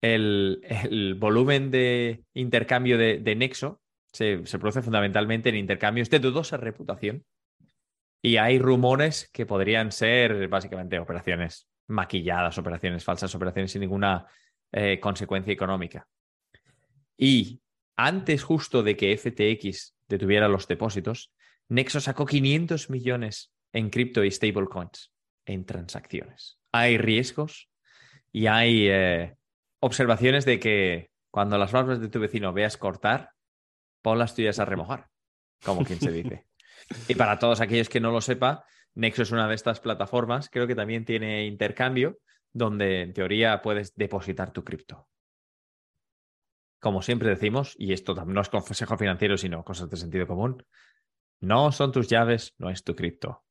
El, 0.00 1.16
volumen 1.18 1.70
de 1.70 2.24
intercambio 2.34 2.98
de, 2.98 3.34
Nexo 3.36 3.80
se, 4.12 4.44
se, 4.46 4.58
produce 4.58 4.82
fundamentalmente 4.82 5.48
en 5.48 5.56
intercambios 5.56 6.10
de 6.10 6.18
dudosa 6.18 6.56
reputación. 6.56 7.24
Y 8.22 8.36
hay 8.36 8.58
rumores 8.58 9.30
que 9.32 9.46
podrían 9.46 9.92
ser 9.92 10.48
básicamente 10.48 10.98
operaciones 10.98 11.68
maquilladas, 11.88 12.58
operaciones 12.58 13.04
falsas, 13.04 13.34
operaciones 13.34 13.72
sin 13.72 13.80
ninguna 13.80 14.26
eh, 14.72 14.98
consecuencia 14.98 15.52
económica. 15.52 16.08
Y 17.16 17.60
antes 17.96 18.42
justo 18.42 18.82
de 18.82 18.96
que 18.96 19.16
FTX 19.16 19.94
detuviera 20.08 20.48
los 20.48 20.66
depósitos, 20.66 21.32
Nexo 21.68 22.00
sacó 22.00 22.26
500 22.26 22.90
millones 22.90 23.52
en 23.72 23.90
cripto 23.90 24.24
y 24.24 24.30
stablecoins 24.30 25.12
en 25.46 25.64
transacciones. 25.64 26.58
hay 26.72 26.98
riesgos 26.98 27.68
y 28.32 28.46
hay 28.46 28.88
eh, 28.88 29.36
observaciones 29.84 30.46
de 30.46 30.58
que 30.58 31.10
cuando 31.30 31.58
las 31.58 31.72
barbas 31.72 32.00
de 32.00 32.08
tu 32.08 32.18
vecino 32.18 32.54
veas 32.54 32.78
cortar, 32.78 33.32
pon 34.00 34.18
las 34.18 34.34
tuyas 34.34 34.58
a 34.58 34.64
remojar, 34.64 35.08
como 35.62 35.84
quien 35.84 36.00
se 36.00 36.10
dice. 36.10 36.46
y 37.08 37.14
para 37.14 37.38
todos 37.38 37.60
aquellos 37.60 37.90
que 37.90 38.00
no 38.00 38.10
lo 38.10 38.22
sepa, 38.22 38.64
Nexo 38.94 39.22
es 39.22 39.30
una 39.30 39.46
de 39.46 39.54
estas 39.54 39.80
plataformas, 39.80 40.48
creo 40.48 40.66
que 40.66 40.74
también 40.74 41.04
tiene 41.04 41.44
intercambio, 41.44 42.18
donde 42.52 43.02
en 43.02 43.12
teoría 43.12 43.60
puedes 43.60 43.94
depositar 43.94 44.52
tu 44.52 44.64
cripto. 44.64 45.06
Como 46.80 47.02
siempre 47.02 47.28
decimos, 47.28 47.74
y 47.78 47.92
esto 47.92 48.14
no 48.14 48.40
es 48.40 48.48
consejo 48.48 48.96
financiero, 48.96 49.36
sino 49.36 49.64
cosas 49.64 49.90
de 49.90 49.96
sentido 49.98 50.26
común, 50.26 50.64
no 51.40 51.72
son 51.72 51.92
tus 51.92 52.08
llaves, 52.08 52.54
no 52.56 52.70
es 52.70 52.84
tu 52.84 52.94
cripto. 52.94 53.44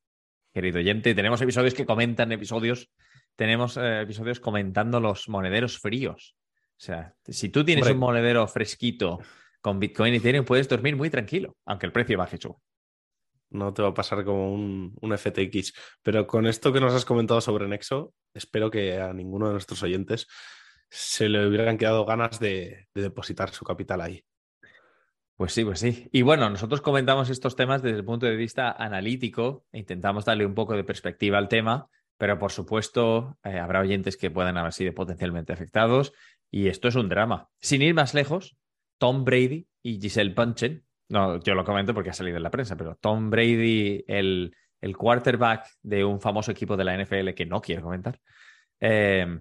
Querido 0.52 0.80
oyente, 0.80 1.14
tenemos 1.14 1.42
episodios 1.42 1.76
que 1.76 1.86
comentan 1.86 2.32
episodios, 2.32 2.90
tenemos 3.36 3.78
eh, 3.78 4.02
episodios 4.02 4.40
comentando 4.40 5.00
los 5.00 5.30
monederos 5.30 5.80
fríos. 5.80 6.36
O 6.72 6.86
sea, 6.86 7.16
si 7.28 7.50
tú 7.50 7.64
tienes 7.64 7.90
un 7.90 7.98
monedero 7.98 8.48
fresquito 8.48 9.20
con 9.62 9.80
Bitcoin 9.80 10.14
y 10.14 10.18
Ethereum, 10.18 10.46
puedes 10.46 10.68
dormir 10.68 10.96
muy 10.96 11.10
tranquilo, 11.10 11.56
aunque 11.66 11.86
el 11.86 11.92
precio 11.92 12.18
baje 12.18 12.38
su 12.38 12.58
no 13.54 13.74
te 13.74 13.82
va 13.82 13.90
a 13.90 13.94
pasar 13.94 14.26
como 14.26 14.54
un, 14.54 15.18
FTX. 15.18 15.74
Pero 16.02 16.28
con 16.28 16.48
esto 16.48 16.74
que 16.74 16.82
nos 16.82 16.94
has 16.94 17.06
comentado 17.06 17.40
sobre 17.40 17.68
Nexo, 17.68 18.14
espero 18.34 18.70
que 18.70 19.00
a 19.00 19.14
ninguno 19.14 19.48
de 19.48 19.54
nuestros 19.54 19.82
oyentes 19.84 20.28
se 20.90 21.30
le 21.30 21.48
hubieran 21.48 21.78
quedado 21.78 22.06
ganas 22.06 22.40
de, 22.40 22.88
depositar 22.94 23.52
su 23.52 23.64
capital 23.64 24.02
ahí. 24.02 24.24
Pues 25.36 25.54
sí, 25.54 25.64
pues 25.64 25.80
sí. 25.80 26.10
Y 26.12 26.22
bueno, 26.22 26.50
nosotros 26.50 26.82
comentamos 26.82 27.30
estos 27.30 27.56
temas 27.56 27.82
desde 27.82 27.98
el 27.98 28.06
punto 28.06 28.26
de 28.26 28.36
vista 28.36 28.72
analítico 28.72 29.66
e 29.72 29.80
intentamos 29.80 30.26
darle 30.26 30.46
un 30.46 30.54
poco 30.54 30.76
de 30.76 30.84
perspectiva 30.84 31.38
al 31.38 31.48
tema, 31.48 31.88
pero 32.18 32.40
por 32.40 32.52
supuesto 32.52 33.38
eh, 33.44 33.60
habrá 33.60 33.82
oyentes 33.82 34.18
que 34.18 34.32
puedan 34.32 34.58
haber 34.58 34.74
sido 34.74 34.94
potencialmente 34.94 35.54
afectados 35.54 36.14
y 36.52 36.68
esto 36.68 36.88
es 36.88 36.96
un 36.96 37.10
drama. 37.10 37.50
Sin 37.60 37.82
ir 37.82 37.94
más 37.94 38.14
lejos, 38.14 38.58
Tom 38.98 39.26
Brady 39.26 39.68
y 39.82 40.00
Giselle 40.00 40.34
Bunchen 40.34 40.86
no, 41.14 41.40
yo 41.42 41.54
lo 41.54 41.64
comento 41.64 41.94
porque 41.94 42.10
ha 42.10 42.14
salido 42.14 42.38
en 42.38 42.44
la 42.44 42.50
prensa, 42.50 42.76
pero 42.76 42.96
Tom 42.96 43.30
Brady, 43.30 44.04
el, 44.08 44.56
quarterback 44.98 45.68
de 45.82 46.04
un 46.04 46.20
famoso 46.20 46.52
equipo 46.52 46.76
de 46.76 46.84
la 46.84 46.98
NFL 46.98 47.30
que 47.36 47.46
no 47.46 47.62
quiero 47.62 47.84
comentar, 47.84 48.20
eh, 48.80 49.40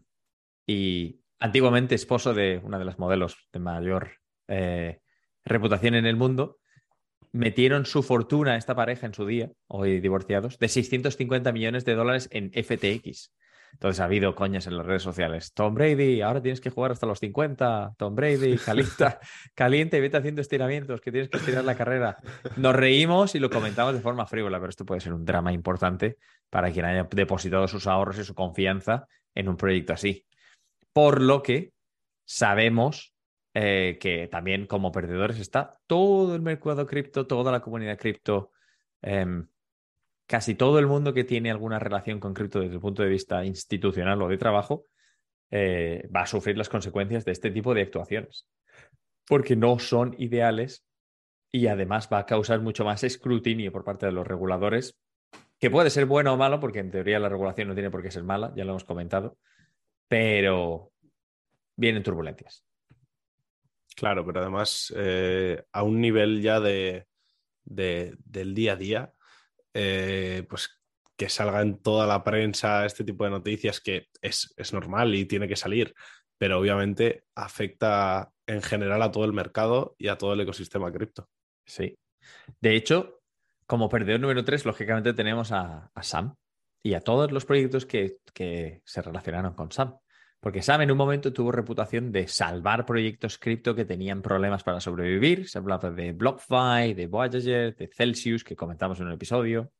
y 0.66 1.20
antiguamente 1.40 1.94
esposo 1.94 2.34
de 2.34 2.60
una 2.62 2.78
de 2.78 2.84
las 2.84 2.98
modelos 2.98 3.48
de 3.52 3.58
mayor 3.58 4.12
eh, 4.48 5.00
reputación 5.44 5.94
en 5.94 6.06
el 6.06 6.16
mundo, 6.16 6.58
metieron 7.32 7.86
su 7.86 8.02
fortuna, 8.02 8.56
esta 8.56 8.74
pareja 8.74 9.06
en 9.06 9.14
su 9.14 9.26
día, 9.26 9.50
hoy 9.66 10.00
divorciados, 10.00 10.58
de 10.58 10.68
650 10.68 11.52
millones 11.52 11.84
de 11.84 11.94
dólares 11.94 12.28
en 12.30 12.50
FTX. 12.52 13.32
Entonces 13.72 14.00
ha 14.00 14.04
habido 14.04 14.34
coñas 14.34 14.66
en 14.66 14.76
las 14.76 14.84
redes 14.84 15.02
sociales. 15.02 15.54
Tom 15.54 15.74
Brady, 15.74 16.20
ahora 16.20 16.42
tienes 16.42 16.60
que 16.60 16.70
jugar 16.70 16.92
hasta 16.92 17.06
los 17.06 17.18
50. 17.20 17.94
Tom 17.96 18.14
Brady, 18.14 18.58
calienta, 18.64 19.18
caliente, 19.54 20.00
vete 20.00 20.18
haciendo 20.18 20.42
estiramientos, 20.42 21.00
que 21.00 21.10
tienes 21.10 21.30
que 21.30 21.38
estirar 21.38 21.64
la 21.64 21.74
carrera. 21.74 22.18
Nos 22.56 22.76
reímos 22.76 23.34
y 23.34 23.38
lo 23.38 23.48
comentamos 23.48 23.94
de 23.94 24.00
forma 24.00 24.26
frívola, 24.26 24.58
pero 24.58 24.70
esto 24.70 24.84
puede 24.84 25.00
ser 25.00 25.14
un 25.14 25.24
drama 25.24 25.52
importante 25.52 26.18
para 26.50 26.70
quien 26.70 26.84
haya 26.84 27.08
depositado 27.10 27.66
sus 27.66 27.86
ahorros 27.86 28.18
y 28.18 28.24
su 28.24 28.34
confianza 28.34 29.06
en 29.34 29.48
un 29.48 29.56
proyecto 29.56 29.94
así. 29.94 30.26
Por 30.92 31.22
lo 31.22 31.42
que 31.42 31.72
sabemos 32.26 33.11
eh, 33.54 33.98
que 34.00 34.28
también 34.28 34.66
como 34.66 34.92
perdedores 34.92 35.38
está 35.38 35.78
todo 35.86 36.34
el 36.34 36.42
mercado 36.42 36.86
cripto, 36.86 37.26
toda 37.26 37.52
la 37.52 37.60
comunidad 37.60 37.98
cripto. 37.98 38.52
Em, 39.02 39.46
casi 40.26 40.54
todo 40.54 40.78
el 40.78 40.86
mundo 40.86 41.12
que 41.12 41.24
tiene 41.24 41.50
alguna 41.50 41.78
relación 41.78 42.18
con 42.18 42.32
cripto 42.32 42.60
desde 42.60 42.74
el 42.74 42.80
punto 42.80 43.02
de 43.02 43.10
vista 43.10 43.44
institucional 43.44 44.22
o 44.22 44.28
de 44.28 44.38
trabajo 44.38 44.86
eh, 45.50 46.08
va 46.14 46.22
a 46.22 46.26
sufrir 46.26 46.56
las 46.56 46.70
consecuencias 46.70 47.26
de 47.26 47.32
este 47.32 47.50
tipo 47.50 47.74
de 47.74 47.82
actuaciones, 47.82 48.48
porque 49.26 49.54
no 49.54 49.78
son 49.78 50.14
ideales 50.18 50.86
y 51.52 51.66
además 51.66 52.08
va 52.10 52.20
a 52.20 52.26
causar 52.26 52.60
mucho 52.62 52.86
más 52.86 53.04
escrutinio 53.04 53.70
por 53.70 53.84
parte 53.84 54.06
de 54.06 54.12
los 54.12 54.26
reguladores, 54.26 54.98
que 55.58 55.70
puede 55.70 55.90
ser 55.90 56.06
bueno 56.06 56.32
o 56.32 56.36
malo, 56.38 56.58
porque 56.58 56.78
en 56.78 56.90
teoría 56.90 57.18
la 57.18 57.28
regulación 57.28 57.68
no 57.68 57.74
tiene 57.74 57.90
por 57.90 58.02
qué 58.02 58.10
ser 58.10 58.24
mala, 58.24 58.54
ya 58.56 58.64
lo 58.64 58.70
hemos 58.70 58.84
comentado, 58.84 59.36
pero 60.08 60.92
vienen 61.76 62.02
turbulencias. 62.02 62.64
Claro, 63.94 64.24
pero 64.24 64.40
además 64.40 64.92
eh, 64.96 65.62
a 65.72 65.82
un 65.82 66.00
nivel 66.00 66.40
ya 66.40 66.60
de, 66.60 67.06
del 67.64 68.54
día 68.54 68.72
a 68.72 68.76
día, 68.76 69.12
eh, 69.74 70.46
pues 70.48 70.82
que 71.16 71.28
salga 71.28 71.60
en 71.60 71.78
toda 71.78 72.06
la 72.06 72.24
prensa 72.24 72.84
este 72.84 73.04
tipo 73.04 73.24
de 73.24 73.30
noticias 73.30 73.80
que 73.80 74.08
es, 74.20 74.54
normal 74.72 75.14
y 75.14 75.24
tiene 75.26 75.46
que 75.46 75.56
salir, 75.56 75.94
pero 76.38 76.58
obviamente 76.58 77.24
afecta 77.34 78.32
en 78.46 78.62
general 78.62 79.02
a 79.02 79.12
todo 79.12 79.24
el 79.24 79.32
mercado 79.32 79.94
y 79.98 80.08
a 80.08 80.18
todo 80.18 80.32
el 80.32 80.40
ecosistema 80.40 80.90
cripto. 80.90 81.28
Sí. 81.64 81.96
De 82.60 82.74
hecho, 82.74 83.20
como 83.66 83.88
perdedor 83.88 84.20
número 84.20 84.44
tres, 84.44 84.64
lógicamente 84.64 85.14
tenemos 85.14 85.52
a, 85.52 85.90
Sam 86.00 86.34
y 86.82 86.94
a 86.94 87.00
todos 87.00 87.30
los 87.30 87.44
proyectos 87.44 87.86
que, 87.86 88.18
que, 88.34 88.82
se 88.84 89.02
relacionaron 89.02 89.54
con 89.54 89.70
Sam. 89.70 89.96
Porque 90.42 90.60
Sam 90.60 90.80
en 90.80 90.90
un 90.90 90.98
momento 90.98 91.32
tuvo 91.32 91.52
reputación 91.52 92.10
de 92.10 92.26
salvar 92.26 92.84
proyectos 92.84 93.38
cripto 93.38 93.76
que 93.76 93.84
tenían 93.84 94.22
problemas 94.22 94.64
para 94.64 94.80
sobrevivir. 94.80 95.48
Se 95.48 95.58
hablaba 95.58 95.92
de 95.92 96.12
BlockFi, 96.12 96.94
de 96.94 97.06
Voyager, 97.06 97.76
de 97.76 97.86
Celsius, 97.86 98.42
que 98.42 98.56
comentamos 98.56 98.98
en 98.98 99.06
un 99.06 99.12
episodio. 99.12 99.70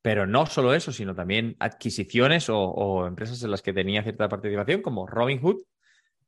Pero 0.00 0.28
no 0.28 0.46
solo 0.46 0.74
eso, 0.74 0.92
sino 0.92 1.16
también 1.16 1.56
adquisiciones 1.58 2.46
o, 2.48 3.04
empresas 3.08 3.42
en 3.42 3.50
las 3.50 3.62
que 3.62 3.72
tenía 3.72 4.04
cierta 4.04 4.28
participación, 4.28 4.80
como 4.80 5.08
Robinhood. 5.08 5.62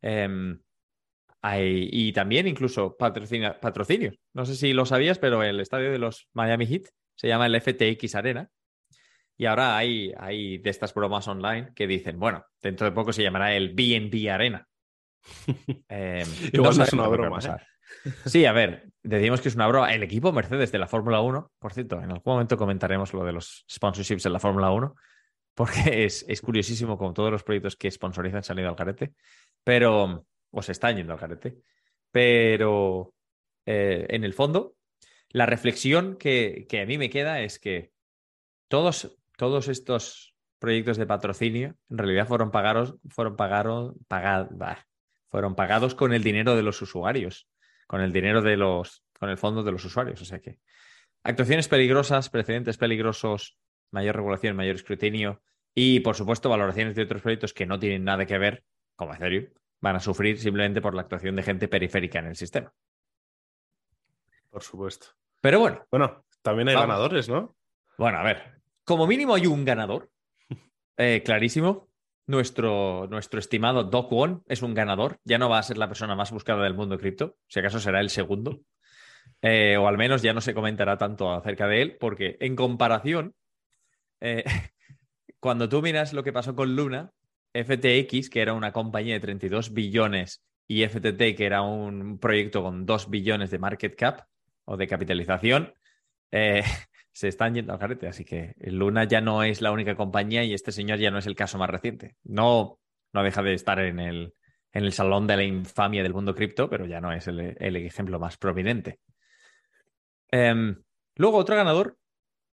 Em, 0.03 0.59
y 1.55 2.13
también 2.13 2.49
incluso 2.49 2.97
patrocinios. 2.97 4.19
No 4.33 4.45
sé 4.45 4.57
si 4.57 4.73
lo 4.73 4.87
sabías, 4.87 5.21
pero 5.21 5.45
el 5.45 5.61
estadio 5.61 5.93
de 5.93 5.99
los 6.01 6.29
Miami 6.33 6.67
Heat 6.67 6.89
se 7.15 7.29
llama 7.29 7.47
el 7.47 7.61
FTX 7.61 8.17
Arena 8.17 8.51
y 9.37 9.47
ahora 9.47 9.77
hay, 9.77 10.13
hay 10.19 10.59
de 10.59 10.71
estas 10.71 10.95
bromas 10.95 11.29
online 11.29 11.73
que 11.75 11.87
dicen, 11.87 12.19
bueno, 12.19 12.45
dentro 12.63 12.87
de 12.87 12.93
poco 12.93 13.13
se 13.13 13.23
llamará 13.23 13.55
el 13.55 13.75
BNB 13.75 14.31
Arena. 14.31 14.67
Eh, 15.89 16.25
Igual 16.53 16.79
no 16.79 16.85
es 16.85 16.93
una 16.93 17.09
broma. 17.09 17.39
¿eh? 17.41 18.13
Sí, 18.27 18.45
a 18.45 18.53
ver, 18.53 18.89
decimos 19.03 19.41
que 19.41 19.49
es 19.49 19.55
una 19.55 19.67
broma. 19.67 19.93
El 19.93 20.03
equipo 20.03 20.33
Mercedes 20.33 20.73
de 20.73 20.79
la 20.79 20.87
Fórmula 20.87 21.21
1, 21.21 21.53
por 21.59 21.73
cierto, 21.73 21.97
en 21.97 22.11
algún 22.11 22.33
momento 22.33 22.57
comentaremos 22.57 23.13
lo 23.13 23.25
de 23.25 23.33
los 23.33 23.65
sponsorships 23.71 24.27
en 24.27 24.33
la 24.33 24.39
Fórmula 24.39 24.71
1, 24.71 24.95
porque 25.55 26.05
es, 26.05 26.25
es 26.29 26.41
curiosísimo 26.41 26.97
como 26.97 27.13
todos 27.13 27.31
los 27.31 27.43
proyectos 27.43 27.77
que 27.77 27.91
sponsorizan 27.91 28.43
se 28.43 28.53
han 28.53 28.59
ido 28.59 28.69
al 28.69 28.77
carete, 28.77 29.15
pero, 29.65 30.27
o 30.51 30.63
se 30.63 30.73
están 30.73 30.97
yendo 30.97 31.13
al 31.13 31.19
carete, 31.19 31.57
pero 32.11 33.15
eh, 33.65 34.07
en 34.09 34.25
el 34.25 34.35
fondo, 34.35 34.77
la 35.31 35.47
reflexión 35.47 36.17
que, 36.17 36.67
que 36.69 36.83
a 36.83 36.87
mí 36.87 36.99
me 36.99 37.11
queda 37.11 37.41
es 37.41 37.59
que 37.59 37.91
todos 38.69 39.17
todos 39.37 39.69
estos 39.69 40.35
proyectos 40.59 40.97
de 40.97 41.07
patrocinio 41.07 41.77
en 41.91 41.99
realidad 41.99 42.27
fueron 42.27 42.51
pagados, 42.51 42.97
fueron 43.09 43.37
pagados, 43.37 43.95
fueron 45.29 45.55
pagados 45.55 45.95
con 45.95 46.13
el 46.13 46.23
dinero 46.23 46.57
de 46.57 46.63
los 46.63 46.81
usuarios, 46.83 47.49
con 47.87 48.01
el 48.01 48.13
dinero 48.13 48.43
de 48.43 48.57
los, 48.57 49.05
con 49.19 49.31
el 49.31 49.39
fondo 49.39 49.63
de 49.63 49.73
los 49.73 49.85
usuarios. 49.85 50.21
O 50.23 50.25
sea 50.25 50.41
que 50.41 50.59
actuaciones 51.23 51.69
peligrosas, 51.69 52.31
precedentes 52.31 52.79
peligrosos, 52.79 53.59
mayor 53.91 54.17
regulación, 54.17 54.57
mayor 54.57 54.77
escrutinio 54.77 55.43
y, 55.75 56.01
por 56.01 56.15
supuesto, 56.15 56.49
valoraciones 56.49 56.95
de 56.95 57.03
otros 57.03 57.23
proyectos 57.23 57.53
que 57.53 57.67
no 57.67 57.79
tienen 57.79 58.05
nada 58.05 58.25
que 58.27 58.39
ver, 58.39 58.65
como 58.95 59.15
Ethereum, 59.15 59.47
van 59.81 59.97
a 59.97 60.01
sufrir 60.01 60.39
simplemente 60.39 60.81
por 60.81 60.95
la 60.95 61.03
actuación 61.03 61.37
de 61.37 61.43
gente 61.43 61.69
periférica 61.69 62.19
en 62.19 62.27
el 62.27 62.37
sistema. 62.37 62.73
Por 64.51 64.63
supuesto. 64.63 65.09
Pero 65.43 65.61
bueno. 65.61 65.87
Bueno, 65.91 66.25
también 66.41 66.69
hay 66.69 66.75
ganadores, 66.75 67.29
¿no? 67.29 67.57
Bueno, 67.99 68.19
a 68.19 68.23
ver, 68.23 68.56
como 68.87 69.07
mínimo 69.07 69.35
hay 69.35 69.47
un 69.47 69.65
ganador. 69.65 70.11
Eh, 70.97 71.23
clarísimo. 71.25 71.91
Nuestro, 72.29 73.07
nuestro 73.09 73.39
estimado 73.39 73.85
Doc 73.85 74.11
One 74.11 74.39
es 74.47 74.63
un 74.63 74.75
ganador. 74.75 75.19
Ya 75.25 75.39
no 75.39 75.51
va 75.51 75.59
a 75.59 75.63
ser 75.63 75.77
la 75.77 75.89
persona 75.89 76.15
más 76.17 76.31
buscada 76.31 76.63
del 76.63 76.75
mundo 76.75 76.97
cripto. 76.97 77.37
Si 77.49 77.59
acaso 77.59 77.81
será 77.81 78.01
el 78.01 78.11
segundo. 78.11 78.63
Eh, 79.43 79.77
o 79.77 79.87
al 79.89 79.99
menos 79.99 80.23
ya 80.23 80.33
no 80.33 80.41
se 80.41 80.55
comentará 80.55 80.97
tanto 80.97 81.31
acerca 81.33 81.67
de 81.67 81.83
él, 81.83 81.97
porque 81.99 82.37
en 82.41 82.57
comparación, 82.57 83.35
eh, 84.21 84.45
cuando 85.41 85.69
tú 85.69 85.83
miras 85.83 86.13
lo 86.13 86.23
que 86.23 86.33
pasó 86.33 86.55
con 86.55 86.77
Luna, 86.77 87.11
FTX, 87.53 88.31
que 88.31 88.41
era 88.41 88.55
una 88.55 88.73
compañía 88.73 89.15
de 89.15 89.21
32 89.21 89.73
billones, 89.73 90.43
y 90.69 90.85
FTT, 90.87 91.37
que 91.37 91.45
era 91.45 91.63
un 91.63 92.19
proyecto 92.19 92.63
con 92.63 92.87
2 92.87 93.11
billones 93.11 93.51
de 93.51 93.59
market 93.59 93.97
cap 93.97 94.23
o 94.65 94.77
de 94.77 94.87
capitalización, 94.87 95.75
se 97.17 97.29
están 97.29 97.55
yendo 97.55 97.73
al 97.73 97.79
carete. 97.79 98.09
Así 98.09 98.27
que 98.27 98.55
Luna 98.59 99.05
ya 99.05 99.23
no 99.23 99.43
es 99.43 99.63
la 99.63 99.73
única 99.73 99.97
compañía 99.97 100.45
y 100.45 100.53
este 100.53 100.71
señor 100.71 100.99
ya 100.99 101.11
no 101.11 101.17
es 101.17 101.27
el 101.27 101.35
caso 101.35 101.57
más 101.57 101.71
reciente. 101.71 102.15
No, 102.25 102.79
no 103.15 103.23
deja 103.23 103.43
de 103.43 103.55
estar 103.55 103.79
en 103.79 104.01
el, 104.01 104.35
en 104.71 104.85
el 104.85 104.93
salón 104.93 105.27
de 105.27 105.39
la 105.39 105.43
infamia 105.43 106.03
del 106.03 106.13
mundo 106.13 106.35
cripto, 106.35 106.69
pero 106.69 106.85
ya 106.85 107.01
no 107.01 107.11
es 107.15 107.27
el, 107.27 107.41
ejemplo 107.77 108.19
más 108.19 108.37
prominente. 108.37 109.01
Em, 110.31 110.77
luego, 111.15 111.39
otro 111.39 111.57
ganador, 111.57 111.97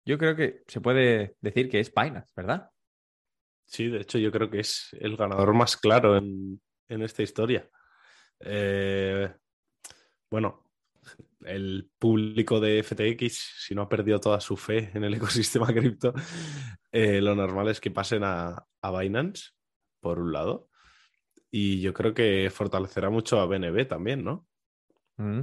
yo 0.04 0.18
creo 0.18 0.36
que 0.36 0.62
se 0.66 0.82
puede 0.82 1.36
decir 1.40 1.70
que 1.70 1.80
es 1.80 1.90
Binance, 1.94 2.30
¿verdad? 2.36 2.68
Sí, 3.64 3.88
de 3.88 4.02
hecho 4.02 4.18
yo 4.18 4.30
creo 4.30 4.50
que 4.50 4.60
es 4.60 4.90
el 5.00 5.16
ganador 5.16 5.54
más 5.54 5.78
claro 5.78 6.18
en, 6.18 6.60
esta 6.86 7.22
historia. 7.22 7.66
Eh, 8.40 9.32
bueno, 10.30 10.69
el 11.44 11.90
público 11.98 12.60
de 12.60 12.82
FTX, 12.82 13.64
si 13.66 13.74
no 13.74 13.82
ha 13.82 13.88
perdido 13.88 14.20
toda 14.20 14.40
su 14.40 14.56
fe 14.56 14.90
en 14.94 15.04
el 15.04 15.14
ecosistema 15.14 15.66
cripto, 15.68 16.12
eh, 16.92 17.20
lo 17.20 17.34
normal 17.34 17.68
es 17.68 17.80
que 17.80 17.90
pasen 17.90 18.22
a, 18.24 18.66
Binance, 18.82 19.50
por 20.00 20.18
un 20.18 20.32
lado. 20.32 20.68
Y 21.50 21.80
yo 21.80 21.92
creo 21.92 22.14
que 22.14 22.50
fortalecerá 22.50 23.10
mucho 23.10 23.40
a 23.40 23.46
BNB 23.46 23.86
también, 23.86 24.24
¿no? 24.24 24.46
Mm, 25.16 25.40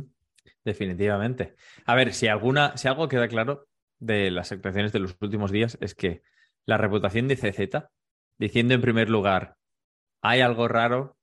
definitivamente. 0.64 1.56
A 1.86 1.96
ver, 1.96 2.14
si 2.14 2.28
alguna, 2.28 2.78
si 2.78 2.88
algo 2.88 3.08
queda 3.08 3.28
claro 3.28 3.68
de 4.00 4.32
las 4.32 4.52
actuaciones 4.52 4.94
de 4.94 5.00
los 5.00 5.18
últimos 5.20 5.52
días 5.52 5.78
es 5.82 5.96
que 5.96 6.22
la 6.66 6.78
reputación 6.78 7.28
de 7.28 7.36
CZ 7.36 7.90
diciendo 8.38 8.74
en 8.74 8.82
primer 8.82 9.10
lugar, 9.10 9.58
hay 10.22 10.42
algo 10.42 10.68
raro, 10.68 11.18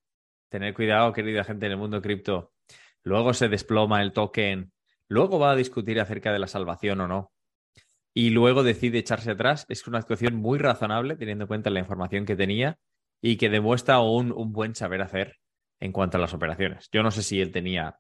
tener 0.49 0.75
cuidado, 0.75 1.13
querida 1.13 1.45
gente 1.45 1.67
en 1.67 1.73
el 1.73 1.79
mundo 1.79 2.03
cripto, 2.03 2.53
luego 3.05 3.35
se 3.35 3.49
desploma 3.49 4.03
el 4.03 4.13
token, 4.13 4.73
luego 5.09 5.39
va 5.39 5.53
a 5.53 5.57
discutir 5.57 6.01
acerca 6.01 6.33
de 6.33 6.39
la 6.41 6.49
salvación 6.49 7.01
o 7.01 7.09
no, 7.09 7.33
y 8.15 8.31
luego 8.31 8.63
decide 8.63 8.99
echarse 8.99 9.33
atrás, 9.33 9.67
es 9.69 9.87
una 9.89 9.99
actuación 9.99 10.37
muy 10.37 10.59
razonable 10.59 11.17
teniendo 11.17 11.45
en 11.45 11.49
cuenta 11.49 11.71
la 11.71 11.81
información 11.81 12.25
que 12.25 12.37
tenía 12.37 12.79
y 13.21 13.37
que 13.37 13.51
demuestra 13.51 14.01
un, 14.01 14.53
buen 14.53 14.77
saber 14.77 15.03
hacer 15.03 15.37
en 15.81 15.91
cuanto 15.91 16.17
a 16.17 16.21
las 16.21 16.33
operaciones. 16.33 16.89
Yo 16.93 17.03
no 17.03 17.11
sé 17.11 17.25
si 17.25 17.41
él 17.41 17.51
tenía 17.51 17.99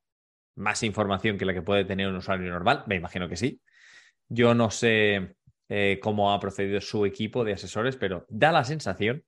más 0.55 0.85
información 0.85 1.37
que 1.37 1.45
la 1.45 1.53
que 1.53 1.63
puede 1.63 1.85
tener 1.85 2.07
un 2.09 2.17
usuario 2.17 2.49
normal, 2.51 2.85
me 2.87 2.95
imagino 2.95 3.29
que 3.29 3.37
sí. 3.37 3.61
Yo 4.29 4.55
no 4.55 4.71
sé 4.71 5.35
eh, 5.69 5.99
cómo 6.01 6.33
ha 6.33 6.39
procedido 6.39 6.81
su 6.81 7.05
equipo 7.05 7.43
de 7.43 7.55
asesores, 7.55 7.97
pero 7.97 8.25
da 8.29 8.53
la 8.53 8.63
sensación 8.63 9.25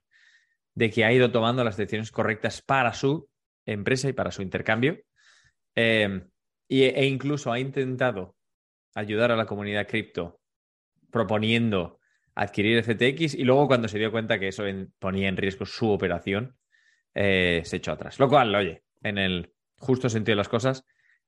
de 0.75 0.91
que 0.91 1.05
ha 1.05 1.13
ido 1.13 1.33
tomando 1.33 1.65
las 1.65 1.77
decisiones 1.77 2.13
correctas 2.13 2.63
para 2.63 2.93
su 2.93 3.29
empresa 3.65 4.09
y 4.09 4.13
para 4.13 4.31
su 4.31 4.43
intercambio. 4.43 5.01
Em, 5.77 6.29
e 6.69 7.07
incluso 7.07 7.53
ha 7.53 7.61
intentado 7.61 8.35
ayudar 8.95 9.31
a 9.31 9.37
la 9.37 9.47
comunidad 9.47 9.87
cripto 9.87 10.41
proponiendo 11.11 12.01
adquirir 12.35 12.83
FTX 12.83 13.35
y 13.35 13.45
luego 13.45 13.69
cuando 13.69 13.87
se 13.87 13.99
dio 13.99 14.11
cuenta 14.11 14.39
que 14.39 14.49
eso 14.49 14.65
ponía 14.99 15.29
en 15.29 15.37
riesgo 15.37 15.65
su 15.65 15.91
operación, 15.91 16.57
eh, 17.15 17.63
se 17.65 17.77
echó 17.77 17.93
atrás. 17.93 18.19
Lo 18.19 18.29
cual, 18.29 18.55
oye, 18.55 18.83
en 19.03 19.19
el 19.19 19.53
justo 19.79 20.09
sentido 20.09 20.33
de 20.33 20.39
las 20.39 20.49
cosas, 20.49 20.85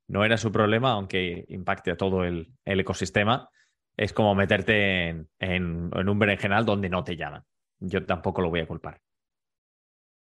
no 0.09 0.25
era 0.25 0.37
su 0.37 0.51
problema, 0.51 0.93
aunque 0.93 1.45
impacte 1.49 1.93
a 1.93 1.97
todo 1.97 2.25
el 2.25 2.49
ecosistema 2.65 3.51
es 3.99 4.13
como 4.13 4.35
meterte 4.35 5.09
en, 5.09 5.29
un 5.41 6.19
berenjenal 6.19 6.65
donde 6.65 6.89
no 6.89 7.03
te 7.03 7.17
llaman. 7.17 7.45
Yo 7.81 8.07
tampoco 8.07 8.41
lo 8.41 8.49
voy 8.49 8.61
a 8.61 8.67
culpar. 8.67 9.01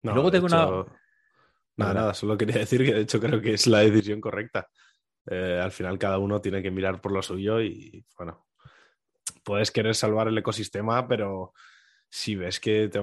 Luego 0.02 0.32
tengo 0.32 0.48
una. 0.48 0.86
Nada, 1.78 1.94
nada, 1.94 2.14
solo 2.14 2.38
quería 2.38 2.58
decir 2.60 2.84
que 2.84 2.94
de 2.94 3.02
hecho 3.02 3.20
creo 3.20 3.42
que 3.42 3.54
es 3.54 3.68
la 3.68 3.80
decisión 3.80 4.20
correcta. 4.20 4.68
Eh, 5.30 5.60
al 5.62 5.72
final 5.72 5.98
cada 5.98 6.18
uno 6.20 6.42
tiene 6.42 6.62
que 6.62 6.72
mirar 6.72 7.02
por 7.02 7.12
lo 7.12 7.22
suyo 7.22 7.62
y 7.62 8.06
bueno, 8.18 8.48
puedes 9.44 9.72
querer 9.72 9.94
salvar 9.94 10.28
el 10.28 10.38
ecosistema, 10.38 11.08
pero 11.08 11.54
si 12.10 12.36
ves 12.36 12.60
que 12.60 12.88
te, 12.88 13.02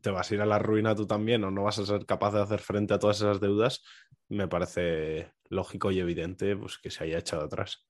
te, 0.00 0.10
vas 0.10 0.30
a 0.30 0.34
ir 0.34 0.40
a 0.40 0.46
la 0.46 0.58
ruina 0.58 0.94
tú 0.94 1.06
también 1.06 1.44
o 1.44 1.50
no 1.50 1.64
vas 1.64 1.78
a 1.78 1.86
ser 1.86 2.06
capaz 2.06 2.32
de 2.32 2.42
hacer 2.42 2.60
frente 2.60 2.94
a 2.94 2.98
todas 2.98 3.18
esas 3.18 3.40
deudas, 3.40 3.84
me 4.28 4.48
parece 4.48 5.32
lógico 5.48 5.90
y 5.90 6.00
evidente 6.00 6.56
pues, 6.56 6.78
que 6.78 6.90
se 6.90 7.04
haya 7.04 7.18
echado 7.18 7.44
atrás. 7.44 7.86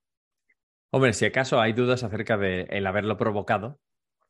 Hombre, 0.91 1.13
si 1.13 1.25
acaso 1.25 1.59
hay 1.59 1.73
dudas 1.73 2.03
acerca 2.03 2.37
de 2.37 2.61
el 2.69 2.85
haberlo 2.87 3.17
provocado, 3.17 3.79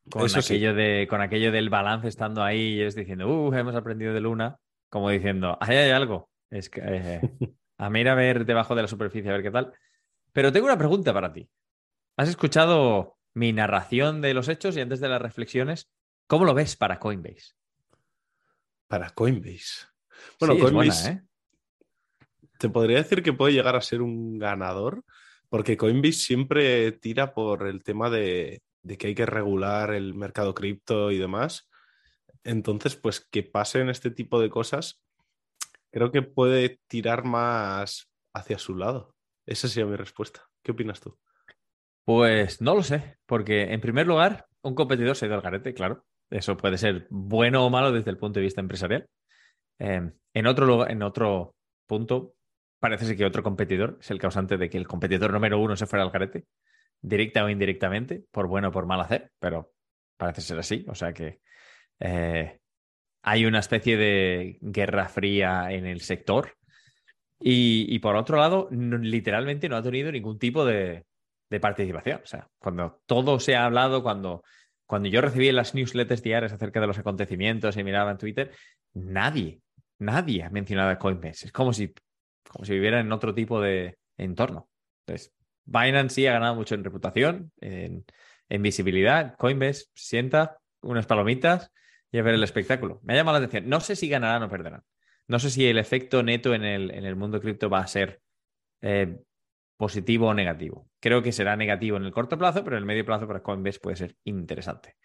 con 0.10 0.24
aquello, 0.36 0.74
de, 0.74 1.08
con 1.10 1.22
aquello 1.22 1.52
del 1.52 1.70
balance 1.70 2.08
estando 2.08 2.43
ahí 2.43 2.76
y 2.76 2.82
es 2.82 2.96
diciendo, 2.96 3.28
uh, 3.28 3.54
hemos 3.54 3.76
aprendido 3.76 4.13
de 4.13 4.22
Luna, 4.22 4.60
como 4.89 5.10
diciendo, 5.10 5.58
ahí 5.62 5.78
hay 5.78 5.91
algo. 5.91 6.30
Es 6.50 6.69
que 6.69 6.82
eh, 6.84 7.21
a 7.78 7.89
mí 7.89 8.08
a 8.08 8.15
ver 8.15 8.45
debajo 8.45 8.76
de 8.76 8.84
la 8.84 8.88
superficie 8.88 9.30
a 9.30 9.34
ver 9.34 9.43
qué 9.43 9.52
tal. 9.52 9.73
Pero 10.34 10.52
tengo 10.52 10.65
una 10.65 10.78
pregunta 10.78 11.13
para 11.13 11.34
ti. 11.34 11.50
¿Has 12.15 12.30
escuchado 12.30 13.17
mi 13.34 13.54
narración 13.54 14.21
de 14.21 14.34
los 14.34 14.50
hechos 14.50 14.76
y 14.78 14.82
antes 14.82 15.00
de 15.00 15.10
las 15.10 15.21
reflexiones? 15.21 15.89
¿Cómo 16.28 16.45
lo 16.45 16.54
ves 16.54 16.76
para 16.76 17.00
Coinbase? 17.00 17.54
Para 18.88 19.10
Coinbase. 19.12 19.88
Bueno, 20.39 20.58
Coinbase. 20.58 21.10
¿eh? 21.10 21.21
Te 22.58 22.69
podría 22.69 22.97
decir 22.97 23.21
que 23.21 23.34
puede 23.34 23.54
llegar 23.54 23.76
a 23.76 23.82
ser 23.82 24.02
un 24.02 24.39
ganador 24.39 25.04
porque 25.50 25.78
Coinbase 25.78 26.19
siempre 26.19 26.91
tira 26.93 27.34
por 27.34 27.67
el 27.67 27.84
tema 27.84 28.10
de, 28.10 28.62
que 28.97 29.08
hay 29.08 29.15
que 29.15 29.26
regular 29.26 29.93
el 29.93 30.13
mercado 30.13 30.54
cripto 30.54 31.12
y 31.12 31.17
demás. 31.17 31.66
Entonces, 32.43 32.95
pues 32.95 33.19
que 33.19 33.43
pasen 33.43 33.89
este 33.89 34.12
tipo 34.12 34.39
de 34.39 34.50
cosas, 34.50 35.02
creo 35.91 36.12
que 36.12 36.21
puede 36.21 36.80
tirar 36.88 37.23
más 37.23 38.10
hacia 38.34 38.58
su 38.58 38.76
lado. 38.76 39.15
Esa 39.45 39.67
sería 39.67 39.89
mi 39.89 39.95
respuesta. 39.95 40.47
¿Qué 40.62 40.71
opinas 40.71 41.00
tú? 41.00 41.17
Pues 42.04 42.62
no 42.62 42.76
lo 42.76 42.84
sé, 42.84 43.17
porque 43.26 43.73
en 43.73 43.82
primer 43.82 44.08
lugar, 44.08 44.45
un 44.62 44.76
competidor 44.76 45.15
se 45.15 45.26
ha 45.26 45.28
ido 45.28 45.36
al 45.36 45.41
garete, 45.41 45.73
claro. 45.73 46.06
Eso 46.30 46.58
puede 46.58 46.78
ser 46.78 47.08
bueno 47.10 47.65
o 47.65 47.69
malo 47.69 47.91
desde 47.91 48.12
el 48.12 48.17
punto 48.17 48.39
de 48.39 48.45
vista 48.45 48.62
empresarial. 48.62 49.08
Em, 49.80 50.13
en, 50.34 50.47
otro, 50.47 50.88
en 50.89 51.04
otro 51.04 51.56
punto, 51.86 52.36
parece 52.80 53.06
ser 53.06 53.17
que 53.17 53.26
otro 53.26 53.43
competidor 53.43 53.97
es 54.02 54.12
el 54.12 54.19
causante 54.19 54.58
de 54.58 54.69
que 54.69 54.78
el 54.78 54.88
competidor 54.88 55.32
número 55.32 55.60
uno 55.60 55.76
se 55.76 55.86
fuera 55.86 56.04
al 56.04 56.12
carete, 56.12 56.45
directa 57.02 57.43
o 57.43 57.50
indirectamente, 57.50 58.23
por 58.32 58.47
bueno 58.47 58.69
o 58.69 58.71
por 58.71 58.86
mal 58.86 59.02
hacer, 59.02 59.32
pero 59.39 59.73
parece 60.17 60.41
ser 60.41 60.60
así. 60.60 60.86
O 60.88 60.95
sea 60.95 61.13
que 61.13 61.41
eh, 61.99 62.60
hay 63.23 63.45
una 63.45 63.60
especie 63.60 63.97
de 63.97 64.57
guerra 64.62 65.07
fría 65.10 65.71
en 65.71 65.86
el 65.86 66.01
sector. 66.01 66.53
Y, 67.39 67.99
por 67.99 68.15
otro 68.15 68.38
lado, 68.38 68.67
literalmente 68.71 69.69
no 69.69 69.75
ha 69.75 69.83
tenido 69.83 70.12
ningún 70.12 70.39
tipo 70.39 70.65
de, 70.65 71.05
participación. 71.62 72.21
O 72.23 72.25
sea, 72.25 72.47
cuando 72.57 73.01
todo 73.05 73.39
se 73.39 73.55
ha 73.55 73.65
hablado, 73.65 74.01
cuando, 74.01 74.43
cuando 74.88 75.07
yo 75.07 75.21
recibí 75.21 75.51
las 75.51 75.75
newsletters 75.75 76.23
diarias 76.23 76.51
acerca 76.51 76.81
de 76.81 76.88
los 76.88 76.97
acontecimientos 76.97 77.77
y 77.77 77.83
miraba 77.83 78.10
en 78.12 78.17
Twitter, 78.17 78.51
nadie, 78.93 79.62
nadie 79.99 80.43
ha 80.43 80.49
mencionado 80.49 80.89
a 80.89 80.97
Coinbase. 80.97 81.45
Es 81.45 81.51
como 81.51 81.73
si 81.73 81.93
como 82.47 82.65
si 82.65 82.73
viviera 82.73 82.99
en 82.99 83.12
otro 83.12 83.33
tipo 83.33 83.62
de 83.62 83.97
entorno. 84.17 84.69
Entonces, 85.05 85.33
Binance 85.65 86.15
sí 86.15 86.27
ha 86.27 86.33
ganado 86.33 86.55
mucho 86.55 86.75
en 86.75 86.83
reputación, 86.83 87.51
en, 87.62 88.05
visibilidad. 88.49 89.36
Coinbase 89.38 89.86
sienta 89.93 90.57
unas 90.81 91.05
palomitas 91.05 91.71
y 92.12 92.17
a 92.17 92.24
ver 92.24 92.36
el 92.36 92.43
espectáculo. 92.43 93.00
Me 93.04 93.13
ha 93.13 93.17
llamado 93.17 93.39
la 93.39 93.46
atención. 93.46 93.70
No 93.70 93.80
sé 93.80 93.96
si 93.96 94.08
ganarán 94.08 94.43
o 94.43 94.50
perderán. 94.50 94.84
No 95.28 95.39
sé 95.39 95.50
si 95.50 95.67
el 95.67 95.78
efecto 95.78 96.24
neto 96.24 96.54
en 96.54 96.63
el, 96.63 96.91
en 96.91 97.06
el 97.06 97.15
mundo 97.15 97.41
cripto 97.41 97.70
va 97.70 97.80
a 97.80 97.88
ser 97.88 98.22
eh, 98.82 99.20
positivo 99.76 100.28
o 100.28 100.34
negativo. 100.34 100.89
Creo 101.00 101.22
que 101.22 101.32
será 101.32 101.56
negativo 101.56 101.98
en 101.98 102.06
el 102.06 102.12
corto 102.12 102.38
plazo, 102.38 102.63
pero 102.63 102.78
en 102.78 102.84
el 102.84 102.88
medio 102.88 103.06
plazo 103.06 103.28
para 103.28 103.43
Coinbase 103.43 103.80
puede 103.80 103.98
ser 103.98 104.15
interesante. 104.24 104.96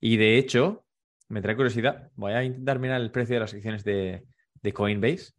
Y 0.00 0.16
de 0.16 0.38
hecho, 0.38 0.86
me 1.28 1.42
trae 1.42 1.56
curiosidad. 1.56 2.10
Voy 2.14 2.32
a 2.32 2.42
intentar 2.42 2.78
mirar 2.78 3.00
el 3.00 3.10
precio 3.10 3.34
de 3.34 3.40
las 3.40 3.52
acciones 3.52 3.84
de, 3.84 4.24
de 4.62 4.72
Coinbase 4.72 5.32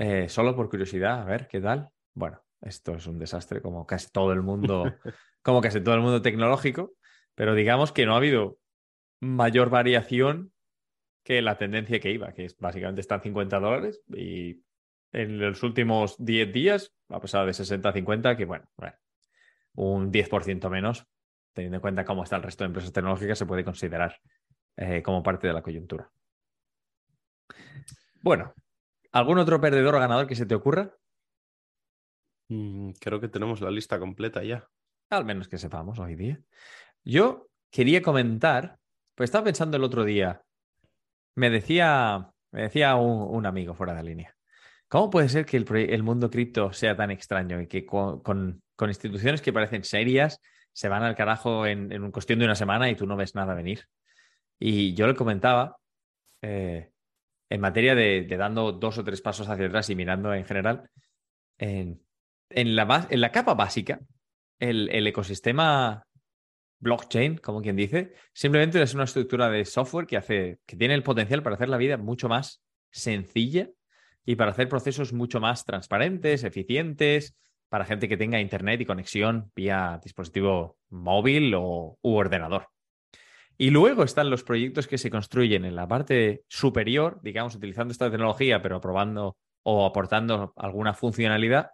eh, 0.00 0.28
solo 0.28 0.54
por 0.54 0.70
curiosidad, 0.70 1.22
a 1.22 1.24
ver 1.24 1.48
qué 1.48 1.60
tal. 1.60 1.88
Bueno, 2.14 2.40
esto 2.60 2.94
es 2.94 3.08
un 3.08 3.18
desastre 3.18 3.60
como 3.60 3.84
casi 3.84 4.12
todo 4.12 4.32
el 4.32 4.42
mundo, 4.42 4.84
como 5.42 5.60
casi 5.60 5.80
todo 5.80 5.96
el 5.96 6.02
mundo 6.02 6.22
tecnológico, 6.22 6.92
pero 7.34 7.56
digamos 7.56 7.90
que 7.90 8.06
no 8.06 8.14
ha 8.14 8.18
habido 8.18 8.58
mayor 9.20 9.70
variación 9.70 10.52
que 11.24 11.42
la 11.42 11.58
tendencia 11.58 12.00
que 12.00 12.10
iba, 12.10 12.32
que 12.32 12.46
es 12.46 12.56
básicamente 12.58 13.00
están 13.00 13.20
50 13.20 13.60
dólares 13.60 14.02
y 14.08 14.62
en 15.12 15.38
los 15.38 15.62
últimos 15.62 16.16
10 16.18 16.52
días 16.52 16.94
ha 17.08 17.20
pasado 17.20 17.46
de 17.46 17.54
60 17.54 17.88
a 17.88 17.92
50, 17.92 18.36
que 18.36 18.44
bueno, 18.44 18.66
un 19.74 20.12
10% 20.12 20.70
menos, 20.70 21.06
teniendo 21.52 21.76
en 21.76 21.80
cuenta 21.80 22.04
cómo 22.04 22.24
está 22.24 22.36
el 22.36 22.42
resto 22.42 22.64
de 22.64 22.68
empresas 22.68 22.92
tecnológicas, 22.92 23.38
se 23.38 23.46
puede 23.46 23.64
considerar 23.64 24.16
eh, 24.76 25.02
como 25.02 25.22
parte 25.22 25.46
de 25.46 25.52
la 25.52 25.62
coyuntura. 25.62 26.10
Bueno, 28.20 28.54
¿Algún 29.12 29.38
otro 29.38 29.60
perdedor 29.60 29.94
o 29.94 30.00
ganador 30.00 30.26
que 30.26 30.34
se 30.34 30.46
te 30.46 30.54
ocurra? 30.54 30.94
Mm, 32.48 32.92
creo 33.00 33.20
que 33.20 33.28
tenemos 33.28 33.60
la 33.60 33.70
lista 33.70 33.98
completa 33.98 34.42
ya. 34.44 34.68
Al 35.10 35.24
menos 35.24 35.48
que 35.48 35.58
sepamos 35.58 35.98
hoy 35.98 36.14
día. 36.14 36.40
Yo 37.04 37.48
quería 37.70 38.02
comentar, 38.02 38.78
pues 39.18 39.28
estaba 39.30 39.46
pensando 39.46 39.76
el 39.76 39.82
otro 39.82 40.04
día, 40.04 40.42
me 41.34 41.50
decía, 41.50 42.30
me 42.52 42.62
decía 42.62 42.94
un, 42.94 43.44
amigo 43.46 43.74
fuera 43.74 43.92
de 43.92 44.04
línea, 44.04 44.36
¿cómo 44.86 45.10
puede 45.10 45.28
ser 45.28 45.44
que 45.44 45.56
el, 45.56 46.02
mundo 46.04 46.30
cripto 46.30 46.72
sea 46.72 46.96
tan 46.96 47.10
extraño 47.10 47.60
y 47.60 47.66
que 47.66 47.84
con, 47.84 48.62
instituciones 48.80 49.42
que 49.42 49.52
parecen 49.52 49.82
serias 49.82 50.40
se 50.72 50.88
van 50.88 51.02
al 51.02 51.16
carajo 51.16 51.66
en, 51.66 51.90
en 51.90 52.12
cuestión 52.12 52.38
de 52.38 52.44
una 52.44 52.54
semana 52.54 52.88
y 52.90 52.94
tú 52.94 53.08
no 53.08 53.16
ves 53.16 53.34
nada 53.34 53.54
venir? 53.54 53.86
Y 54.60 54.94
yo 54.94 55.08
le 55.08 55.16
comentaba, 55.16 55.78
eh, 56.40 56.92
en 57.50 57.60
materia 57.60 57.96
de, 57.96 58.24
dando 58.38 58.70
dos 58.70 58.98
o 58.98 59.04
tres 59.04 59.20
pasos 59.20 59.48
hacia 59.48 59.66
atrás 59.66 59.90
y 59.90 59.96
mirando 59.96 60.32
en 60.32 60.44
general, 60.44 60.88
en, 61.58 61.98
la, 62.50 63.08
en 63.10 63.20
la, 63.20 63.32
capa 63.32 63.54
básica, 63.54 63.98
el, 64.60 65.04
ecosistema 65.08 66.04
blockchain, 66.80 67.38
como 67.38 67.62
quien 67.62 67.76
dice, 67.76 68.14
simplemente 68.32 68.80
es 68.80 68.94
una 68.94 69.04
estructura 69.04 69.50
de 69.50 69.64
software 69.64 70.06
que 70.06 70.16
hace, 70.16 70.58
que 70.66 70.76
tiene 70.76 70.94
el 70.94 71.02
potencial 71.02 71.42
para 71.42 71.56
hacer 71.56 71.68
la 71.68 71.76
vida 71.76 71.96
mucho 71.96 72.28
más 72.28 72.62
sencilla 72.90 73.68
y 74.24 74.36
para 74.36 74.50
hacer 74.50 74.68
procesos 74.68 75.12
mucho 75.12 75.40
más 75.40 75.64
transparentes, 75.64 76.44
eficientes, 76.44 77.36
para 77.68 77.84
gente 77.84 78.08
que 78.08 78.16
tenga 78.16 78.40
internet 78.40 78.80
y 78.80 78.86
conexión 78.86 79.50
vía 79.54 80.00
dispositivo 80.02 80.78
móvil 80.90 81.54
o 81.54 81.98
u 82.00 82.14
ordenador. 82.14 82.68
Y 83.56 83.70
luego 83.70 84.04
están 84.04 84.30
los 84.30 84.44
proyectos 84.44 84.86
que 84.86 84.98
se 84.98 85.10
construyen 85.10 85.64
en 85.64 85.74
la 85.74 85.88
parte 85.88 86.44
superior, 86.48 87.18
digamos, 87.22 87.56
utilizando 87.56 87.92
esta 87.92 88.10
tecnología, 88.10 88.62
pero 88.62 88.80
probando 88.80 89.36
o 89.64 89.84
aportando 89.84 90.52
alguna 90.56 90.94
funcionalidad 90.94 91.70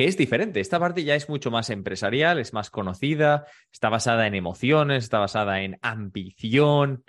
que 0.00 0.06
es 0.06 0.16
diferente. 0.16 0.60
Esta 0.60 0.80
parte 0.80 1.04
ya 1.04 1.14
es 1.14 1.28
mucho 1.28 1.50
más 1.50 1.68
empresarial, 1.68 2.38
es 2.38 2.54
más 2.54 2.70
conocida, 2.70 3.44
está 3.70 3.90
basada 3.90 4.26
en 4.26 4.34
emociones, 4.34 5.04
está 5.04 5.18
basada 5.18 5.60
en 5.60 5.78
ambición. 5.82 7.04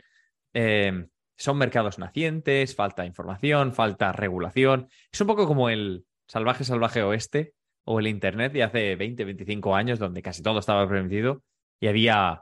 Em, 0.52 1.08
son 1.38 1.58
mercados 1.58 2.00
nacientes, 2.00 2.76
falta 2.76 3.06
información, 3.06 3.72
falta 3.72 4.12
regulación. 4.12 4.90
Es 5.10 5.22
un 5.22 5.28
poco 5.28 5.48
como 5.48 5.70
el 5.70 6.04
salvaje, 6.28 6.66
salvaje 6.66 7.02
oeste 7.02 7.54
o 7.86 8.02
el 8.02 8.08
Internet 8.08 8.52
de 8.52 8.64
hace 8.64 8.98
20, 8.98 9.24
25 9.24 9.74
años, 9.74 9.98
donde 9.98 10.22
casi 10.22 10.44
todo 10.44 10.60
estaba 10.60 10.86
permitido 10.86 11.44
y 11.80 11.88
había 11.88 12.42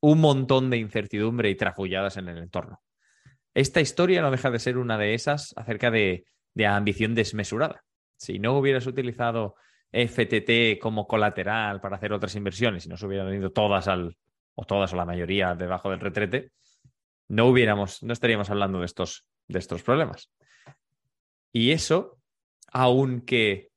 un 0.00 0.20
montón 0.20 0.70
de 0.70 0.78
incertidumbre 0.78 1.50
y 1.50 1.54
trafulladas 1.54 2.16
en 2.16 2.28
el 2.30 2.38
entorno. 2.38 2.82
Esta 3.54 3.80
historia 3.80 4.22
no 4.22 4.32
deja 4.32 4.50
de 4.50 4.58
ser 4.58 4.76
una 4.76 4.98
de 4.98 5.14
esas 5.14 5.54
acerca 5.56 5.92
de, 5.92 6.24
de 6.52 6.66
ambición 6.66 7.14
desmesurada. 7.14 7.84
Si 8.16 8.40
no 8.40 8.58
hubieras 8.58 8.88
utilizado 8.88 9.54
FTT 9.94 10.80
como 10.80 11.06
colateral 11.06 11.80
para 11.80 11.96
hacer 11.96 12.12
otras 12.12 12.34
inversiones 12.34 12.84
y 12.84 12.88
no 12.88 12.96
se 12.96 13.06
hubieran 13.06 13.28
venido 13.28 13.52
todas 13.52 13.86
al, 13.86 14.16
o 14.54 14.64
todas 14.64 14.92
o 14.92 14.96
la 14.96 15.04
mayoría 15.04 15.54
debajo 15.54 15.90
del 15.90 16.00
retrete, 16.00 16.50
no 17.28 17.46
hubiéramos, 17.46 18.02
no 18.02 18.12
estaríamos 18.12 18.50
hablando 18.50 18.80
de 18.80 18.86
estos, 18.86 19.26
de 19.48 19.58
estos 19.58 19.82
problemas. 19.82 20.30
Y 21.52 21.70
eso, 21.70 22.18
aunque 22.72 23.70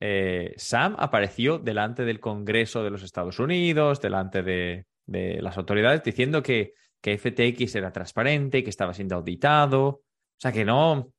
eh, 0.00 0.54
Sam 0.56 0.96
apareció 0.98 1.58
delante 1.58 2.04
del 2.04 2.20
Congreso 2.20 2.82
de 2.82 2.90
los 2.90 3.02
Estados 3.02 3.38
Unidos, 3.38 4.00
delante 4.00 4.42
de, 4.42 4.86
las 5.06 5.56
autoridades, 5.56 6.02
diciendo 6.02 6.42
que, 6.42 6.74
que, 7.00 7.16
FTX 7.18 7.74
era 7.74 7.92
transparente, 7.92 8.62
que 8.62 8.70
estaba 8.70 8.94
siendo 8.94 9.16
auditado. 9.16 9.86
O 9.88 10.02
sea 10.38 10.52
que 10.52 10.64
no. 10.64 11.12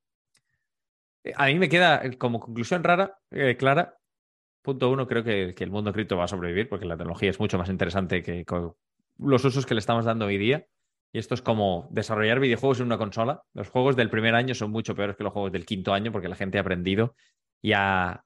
A 1.35 1.47
mí 1.47 1.55
me 1.55 1.69
queda 1.69 2.01
como 2.17 2.39
conclusión 2.39 2.83
rara, 2.83 3.17
eh, 3.31 3.57
clara, 3.57 3.98
Punto 4.61 4.89
uno, 4.89 5.07
creo 5.07 5.23
que, 5.23 5.55
el 5.57 5.71
mundo 5.71 5.93
cripto 5.93 6.17
va 6.17 6.25
a 6.25 6.27
sobrevivir 6.27 6.67
porque 6.67 6.85
la 6.85 6.97
tecnología 6.97 7.29
es 7.29 7.39
mucho 7.39 7.57
más 7.57 7.69
interesante 7.69 8.21
que 8.21 8.45
los 9.17 9.45
usos 9.45 9.65
que 9.65 9.73
le 9.73 9.79
estamos 9.79 10.05
dando 10.05 10.25
hoy 10.25 10.37
día. 10.37 10.65
Y 11.11 11.17
esto 11.17 11.33
es 11.33 11.41
como 11.41 11.87
desarrollar 11.89 12.39
videojuegos 12.39 12.79
en 12.79 12.85
una 12.85 12.97
consola. 12.97 13.41
Los 13.53 13.69
juegos 13.69 13.95
del 13.95 14.09
primer 14.09 14.35
año 14.35 14.53
son 14.53 14.71
mucho 14.71 14.95
peores 14.95 15.15
que 15.15 15.23
los 15.23 15.33
juegos 15.33 15.51
del 15.51 15.65
quinto 15.65 15.93
año 15.93 16.11
porque 16.11 16.27
la 16.29 16.35
gente 16.35 16.57
ha 16.57 16.61
aprendido 16.61 17.15
y 17.61 17.71
ha, 17.73 18.23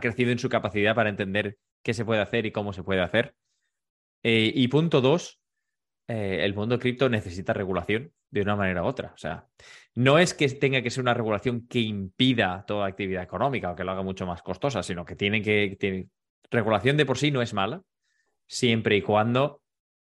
crecido 0.00 0.30
en 0.30 0.38
su 0.38 0.48
capacidad 0.48 0.94
para 0.94 1.08
entender 1.08 1.56
qué 1.82 1.94
se 1.94 2.04
puede 2.04 2.20
hacer 2.20 2.46
y 2.46 2.52
cómo 2.52 2.72
se 2.72 2.82
puede 2.82 3.00
hacer. 3.00 3.34
Eh, 4.22 4.52
y 4.54 4.68
punto 4.68 5.00
dos, 5.00 5.40
eh, 6.08 6.44
el 6.44 6.54
mundo 6.54 6.78
cripto 6.78 7.08
necesita 7.08 7.54
regulación 7.54 8.12
de 8.30 8.42
una 8.42 8.56
manera 8.56 8.82
u 8.82 8.86
otra. 8.86 9.12
O 9.14 9.18
sea, 9.18 9.46
no 9.94 10.18
es 10.18 10.34
que 10.34 10.48
tenga 10.48 10.82
que 10.82 10.90
ser 10.90 11.02
una 11.02 11.14
regulación 11.14 11.66
que 11.66 11.80
impida 11.80 12.64
toda 12.66 12.86
actividad 12.86 13.22
económica 13.22 13.70
o 13.70 13.76
que 13.76 13.84
lo 13.84 13.92
haga 13.92 14.02
mucho 14.02 14.26
más 14.26 14.42
costosa, 14.42 14.82
sino 14.82 15.04
que 15.04 15.16
tiene 15.16 15.42
que. 15.42 16.08
regulación 16.50 16.96
de 16.96 17.06
por 17.06 17.18
sí 17.18 17.30
no 17.30 17.42
es 17.42 17.54
mala, 17.54 17.82
siempre 18.46 18.96
y 18.96 19.02
cuando 19.02 19.62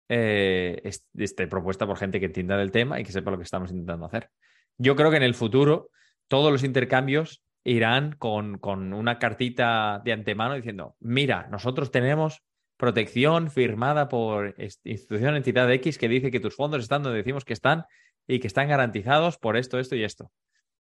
eh, 0.08 0.80
esté 1.14 1.46
propuesta 1.46 1.86
por 1.86 1.98
gente 1.98 2.20
que 2.20 2.26
entienda 2.26 2.56
del 2.56 2.70
tema 2.70 3.00
y 3.00 3.04
que 3.04 3.12
sepa 3.12 3.30
lo 3.30 3.38
que 3.38 3.44
estamos 3.44 3.70
intentando 3.70 4.06
hacer. 4.06 4.30
Yo 4.78 4.96
creo 4.96 5.10
que 5.10 5.16
en 5.16 5.22
el 5.22 5.34
futuro 5.34 5.90
todos 6.28 6.52
los 6.52 6.64
intercambios 6.64 7.42
irán 7.64 8.12
con, 8.12 8.58
con 8.58 8.92
una 8.92 9.18
cartita 9.18 10.00
de 10.04 10.12
antemano 10.12 10.54
diciendo, 10.54 10.94
mira, 11.00 11.48
nosotros 11.50 11.90
tenemos 11.90 12.42
protección 12.76 13.50
firmada 13.50 14.08
por 14.08 14.54
institución 14.84 15.34
entidad 15.34 15.70
X 15.72 15.98
que 15.98 16.08
dice 16.08 16.30
que 16.30 16.40
tus 16.40 16.54
fondos 16.54 16.82
están 16.82 17.02
donde 17.02 17.18
decimos 17.18 17.44
que 17.44 17.54
están 17.54 17.84
y 18.26 18.40
que 18.40 18.46
están 18.46 18.68
garantizados 18.68 19.38
por 19.38 19.56
esto, 19.56 19.78
esto 19.78 19.96
y 19.96 20.04
esto. 20.04 20.30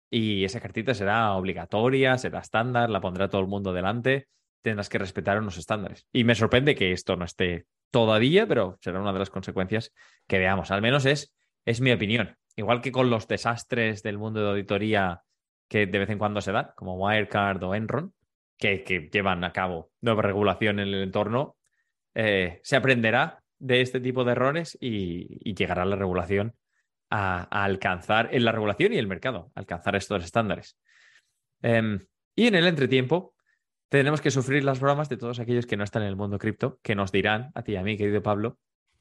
Y 0.10 0.46
esa 0.46 0.60
cartita 0.60 0.94
será 0.94 1.34
obligatoria, 1.34 2.18
será 2.18 2.40
estándar, 2.40 2.90
la 2.90 3.02
pondrá 3.02 3.30
todo 3.30 3.42
el 3.42 3.48
mundo 3.48 3.74
delante, 3.74 4.28
tendrás 4.62 4.90
que 4.90 4.98
respetar 4.98 5.38
unos 5.40 5.58
estándares. 5.58 6.08
Y 6.14 6.24
me 6.24 6.36
sorprende 6.36 6.76
que 6.76 6.92
esto 6.92 7.16
no 7.16 7.26
esté 7.26 7.66
todavía, 7.92 8.48
pero 8.48 8.78
será 8.82 9.02
una 9.02 9.14
de 9.14 9.20
las 9.20 9.30
consecuencias 9.30 9.92
que 10.28 10.40
veamos. 10.40 10.72
Al 10.72 10.82
menos 10.82 11.06
es, 11.06 11.36
es 11.66 11.82
mi 11.82 11.92
opinión. 11.92 12.38
Igual 12.56 12.82
que 12.82 12.92
con 12.92 13.10
los 13.10 13.28
desastres 13.28 14.02
del 14.04 14.18
mundo 14.18 14.42
de 14.42 14.50
auditoría 14.50 15.22
que 15.68 15.86
de 15.86 16.00
vez 16.00 16.10
en 16.10 16.18
cuando 16.18 16.42
se 16.42 16.54
dan, 16.54 16.70
como 16.76 16.96
Wirecard 16.96 17.62
o 17.64 17.76
Enron, 17.76 18.14
que, 18.58 18.84
que 18.84 19.10
llevan 19.12 19.44
a 19.44 19.52
cabo 19.52 19.92
nueva 20.02 20.22
regulación 20.22 20.80
en 20.80 20.88
el 20.88 21.04
entorno, 21.04 21.58
eh, 22.20 22.62
se 22.64 22.76
aprenderá 22.76 23.44
de 23.60 23.82
este 23.82 24.00
tipo 24.00 24.24
de 24.24 24.32
errores 24.32 24.76
y, 24.82 25.54
llegará 25.54 25.86
la 25.86 25.96
regulación 25.96 26.56
a, 27.10 27.44
alcanzar, 27.64 28.30
en 28.34 28.46
la 28.46 28.52
regulación 28.52 28.94
y 28.94 28.98
el 28.98 29.08
mercado, 29.08 29.52
alcanzar 29.56 29.96
estos 29.96 30.24
estándares. 30.24 30.78
Em, 31.62 32.00
y 32.36 32.48
en 32.48 32.56
el 32.56 32.68
entretiempo, 32.68 33.36
tenemos 33.90 34.22
que 34.22 34.32
sufrir 34.32 34.64
las 34.64 34.80
bromas 34.80 35.10
de 35.10 35.18
todos 35.18 35.40
aquellos 35.40 35.66
que 35.66 35.78
no 35.78 35.84
están 35.84 36.04
en 36.04 36.10
el 36.10 36.16
mundo 36.16 36.38
cripto, 36.38 36.80
que 36.84 36.96
nos 36.96 37.12
dirán, 37.12 37.52
a 37.56 37.64
ti 37.64 37.74
y 37.74 37.76
a 37.78 37.84
mí, 37.84 37.98
querido 37.98 38.22
Pablo, 38.22 38.60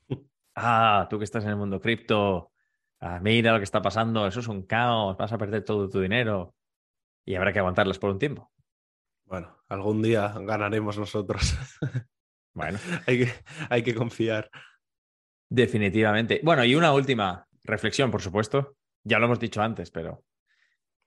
ah, 0.55 1.07
tú 1.11 1.19
que 1.19 1.25
estás 1.25 1.45
en 1.45 1.51
el 1.51 1.57
mundo 1.57 1.81
cripto, 1.81 2.53
ah, 3.01 3.21
mira 3.21 3.53
lo 3.53 3.59
que 3.59 3.65
está 3.65 3.83
pasando, 3.83 4.27
eso 4.27 4.41
es 4.41 4.49
un 4.49 4.63
caos, 4.63 5.17
vas 5.17 5.33
a 5.33 5.39
perder 5.39 5.65
todo 5.65 5.89
tu 5.89 6.01
dinero 6.01 6.55
y 7.25 7.35
habrá 7.35 7.53
que 7.53 7.59
aguantarlas 7.59 7.99
por 7.99 8.11
un 8.11 8.19
tiempo. 8.19 8.53
Bueno, 9.25 9.57
algún 9.69 10.03
día 10.03 10.35
ganaremos 10.41 10.99
nosotros. 10.99 11.57
Bueno, 12.57 12.79
hay 13.07 13.19
que, 13.19 13.33
hay 13.69 13.83
que 13.83 13.95
confiar. 13.95 14.51
Definitivamente. 15.51 16.41
Bueno, 16.43 16.65
y 16.65 16.75
una 16.75 16.91
última 16.91 17.47
reflexión, 17.67 18.11
por 18.11 18.23
supuesto. 18.23 18.77
Ya 19.05 19.19
lo 19.19 19.27
hemos 19.27 19.39
dicho 19.39 19.63
antes, 19.63 19.91
pero 19.91 20.25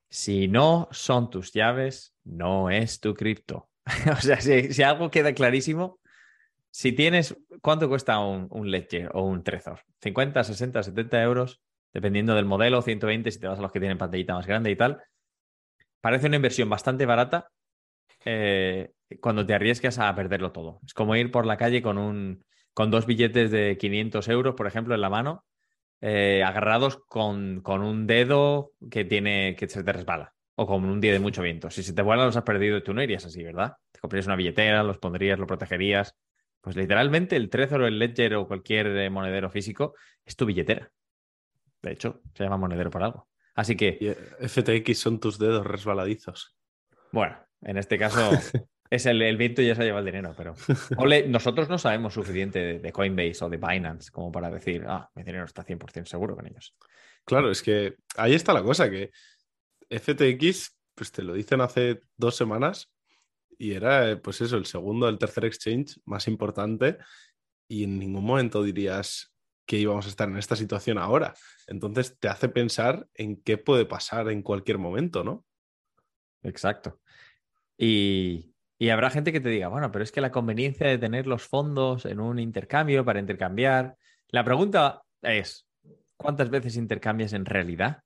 si 0.09 0.47
no 0.47 0.87
son 0.91 1.29
tus 1.29 1.51
llaves, 1.53 2.15
no 2.23 2.69
es 2.69 2.99
tu 2.99 3.13
cripto. 3.13 3.69
o 4.11 4.21
sea, 4.21 4.39
si, 4.41 4.83
algo 4.83 5.11
queda 5.11 5.33
clarísimo, 5.33 5.99
si 6.71 6.91
tienes, 6.91 7.35
¿cuánto 7.61 7.89
cuesta 7.89 8.19
un, 8.19 8.47
un, 8.51 8.73
o 9.13 9.23
un 9.23 9.43
Trezor? 9.43 9.81
¿50, 10.01 10.43
60, 10.43 10.83
70 10.83 11.23
euros? 11.23 11.61
Dependiendo 11.93 12.35
del 12.35 12.45
modelo, 12.45 12.81
120 12.81 13.31
si 13.31 13.39
te 13.39 13.47
vas 13.47 13.59
a 13.59 13.61
los 13.61 13.71
que 13.71 13.79
tienen 13.79 13.97
pantallita 13.97 14.35
más 14.35 14.45
grande 14.45 14.69
y 14.69 14.75
tal. 14.75 15.01
Parece 16.01 16.27
una 16.27 16.35
inversión 16.35 16.69
bastante 16.69 17.05
barata 17.05 17.49
eh, 18.25 18.91
cuando 19.19 19.45
te 19.45 19.53
arriesgas 19.53 19.97
a 19.97 20.13
perderlo 20.15 20.51
todo. 20.51 20.79
Es 20.85 20.93
como 20.93 21.15
ir 21.15 21.31
por 21.31 21.45
la 21.45 21.57
calle 21.57 21.81
con, 21.81 21.97
un, 21.97 22.45
con 22.73 22.91
dos 22.91 23.05
billetes 23.05 23.49
de 23.51 23.77
500 23.77 24.27
euros, 24.29 24.55
por 24.55 24.67
ejemplo, 24.67 24.93
en 24.93 25.01
la 25.01 25.09
mano, 25.09 25.45
eh, 26.01 26.43
agarrados 26.43 26.97
con, 27.07 27.61
con, 27.61 27.81
un 27.81 28.07
dedo 28.07 28.73
que, 28.89 29.05
tiene, 29.05 29.55
que 29.57 29.67
se 29.67 29.83
te 29.83 29.91
resbala 29.91 30.33
o 30.55 30.67
con 30.67 30.85
un 30.85 30.99
día 31.01 31.13
de 31.13 31.19
mucho 31.19 31.41
viento. 31.41 31.69
Si 31.69 31.83
se 31.83 31.93
te 31.93 32.01
vuelan 32.01 32.25
los 32.25 32.35
has 32.35 32.43
perdido, 32.43 32.83
tú 32.83 32.93
no 32.93 33.01
irías 33.01 33.25
así, 33.25 33.43
¿verdad? 33.43 33.73
Te 33.91 33.99
comprarías 33.99 34.27
una 34.27 34.35
billetera, 34.35 34.83
los 34.83 34.97
pondrías, 34.97 35.39
lo 35.39 35.47
protegerías. 35.47 36.15
Pues 36.61 36.75
literalmente 36.75 37.35
el 37.35 37.49
Trezor 37.49 37.81
o 37.81 37.87
el 37.87 37.97
Ledger 37.99 38.35
o 38.35 38.47
cualquier 38.47 38.87
eh, 38.87 39.09
monedero 39.09 39.49
físico 39.49 39.95
es 40.25 40.35
tu 40.35 40.45
billetera. 40.45 40.91
De 41.81 41.91
hecho, 41.91 42.21
se 42.33 42.43
llama 42.43 42.57
monedero 42.57 42.89
por 42.89 43.03
algo. 43.03 43.29
Así 43.55 43.75
que... 43.75 44.17
FTX 44.41 44.97
son 44.97 45.19
tus 45.19 45.39
dedos 45.39 45.65
resbaladizos. 45.65 46.57
Bueno, 47.11 47.37
en 47.61 47.77
este 47.77 47.97
caso 47.97 48.29
es 48.89 49.05
el, 49.05 49.37
viento 49.37 49.61
y 49.61 49.67
ya 49.67 49.75
se 49.75 49.83
lleva 49.83 49.99
el 49.99 50.05
dinero, 50.05 50.33
pero 50.35 50.55
nosotros 51.27 51.69
no 51.69 51.77
sabemos 51.77 52.13
suficiente 52.13 52.79
de, 52.79 52.91
Coinbase 52.91 53.45
o 53.45 53.49
de 53.49 53.57
Binance 53.57 54.11
como 54.11 54.31
para 54.31 54.49
decir, 54.49 54.83
ah, 54.87 55.09
mi 55.15 55.23
dinero 55.23 55.45
está 55.45 55.63
100% 55.63 56.05
seguro 56.05 56.35
con 56.35 56.47
ellos. 56.47 56.75
Claro, 57.23 57.51
es 57.51 57.61
que 57.61 57.95
ahí 58.17 58.33
está 58.33 58.53
la 58.53 58.63
cosa, 58.63 58.89
que 58.89 59.11
FTX, 59.89 60.75
pues 60.95 61.11
te 61.11 61.21
lo 61.21 61.33
dicen 61.33 61.61
hace 61.61 62.01
dos 62.17 62.35
semanas 62.35 62.91
y 63.57 63.73
era, 63.73 64.19
pues 64.21 64.41
eso, 64.41 64.57
el 64.57 64.65
segundo, 64.65 65.07
el 65.07 65.19
tercer 65.19 65.45
exchange 65.45 65.99
más 66.05 66.27
importante 66.27 66.97
y 67.67 67.83
en 67.83 67.99
ningún 67.99 68.25
momento 68.25 68.63
dirías 68.63 69.31
que 69.67 69.77
íbamos 69.77 70.07
a 70.07 70.09
estar 70.09 70.27
en 70.27 70.37
esta 70.37 70.55
situación 70.55 70.97
ahora. 70.97 71.35
Entonces 71.67 72.17
te 72.17 72.27
hace 72.27 72.49
pensar 72.49 73.07
en 73.13 73.39
qué 73.43 73.59
puede 73.59 73.85
pasar 73.85 74.29
en 74.29 74.41
cualquier 74.41 74.79
momento, 74.79 75.23
¿no? 75.23 75.45
Exacto. 76.41 76.99
Y, 77.77 78.55
habrá 78.87 79.09
gente 79.09 79.33
que 79.33 79.41
te 79.41 79.49
diga, 79.49 79.67
bueno, 79.67 79.91
pero 79.91 80.05
es 80.05 80.11
que 80.13 80.21
la 80.21 80.31
conveniencia 80.31 80.87
de 80.87 80.97
tener 80.97 81.27
los 81.27 81.45
fondos 81.45 82.05
en 82.05 82.21
un 82.21 82.39
intercambio 82.39 83.03
para 83.03 83.19
intercambiar. 83.19 83.97
La 84.29 84.45
pregunta 84.45 85.01
es, 85.21 85.67
¿cuántas 86.15 86.49
veces 86.49 86.77
intercambias 86.77 87.33
en 87.33 87.43
realidad 87.43 88.03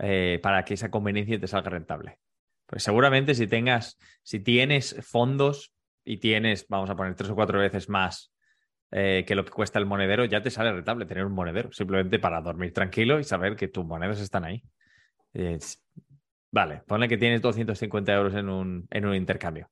eh, 0.00 0.40
para 0.42 0.64
que 0.64 0.74
esa 0.74 0.90
conveniencia 0.90 1.38
te 1.38 1.46
salga 1.46 1.70
rentable? 1.70 2.18
Pues 2.66 2.82
seguramente 2.82 3.36
si 3.36 3.46
tengas, 3.46 3.98
si 4.24 4.40
tienes 4.40 4.96
fondos 5.00 5.72
y 6.04 6.16
tienes, 6.16 6.66
vamos 6.68 6.90
a 6.90 6.96
poner 6.96 7.14
tres 7.14 7.30
o 7.30 7.36
cuatro 7.36 7.60
veces 7.60 7.88
más 7.88 8.34
eh, 8.90 9.24
que 9.24 9.36
lo 9.36 9.44
que 9.44 9.52
cuesta 9.52 9.78
el 9.78 9.86
monedero, 9.86 10.24
ya 10.24 10.42
te 10.42 10.50
sale 10.50 10.72
rentable 10.72 11.06
tener 11.06 11.24
un 11.24 11.34
monedero, 11.34 11.70
simplemente 11.70 12.18
para 12.18 12.40
dormir 12.40 12.72
tranquilo 12.72 13.20
y 13.20 13.24
saber 13.24 13.54
que 13.54 13.68
tus 13.68 13.84
monedas 13.84 14.20
están 14.20 14.44
ahí. 14.44 14.64
vale, 16.50 16.82
pone 16.86 17.08
que 17.08 17.16
tienes 17.16 17.40
250 17.42 18.12
euros 18.12 18.34
en 18.34 18.48
un 18.48 19.14
intercambio. 19.14 19.70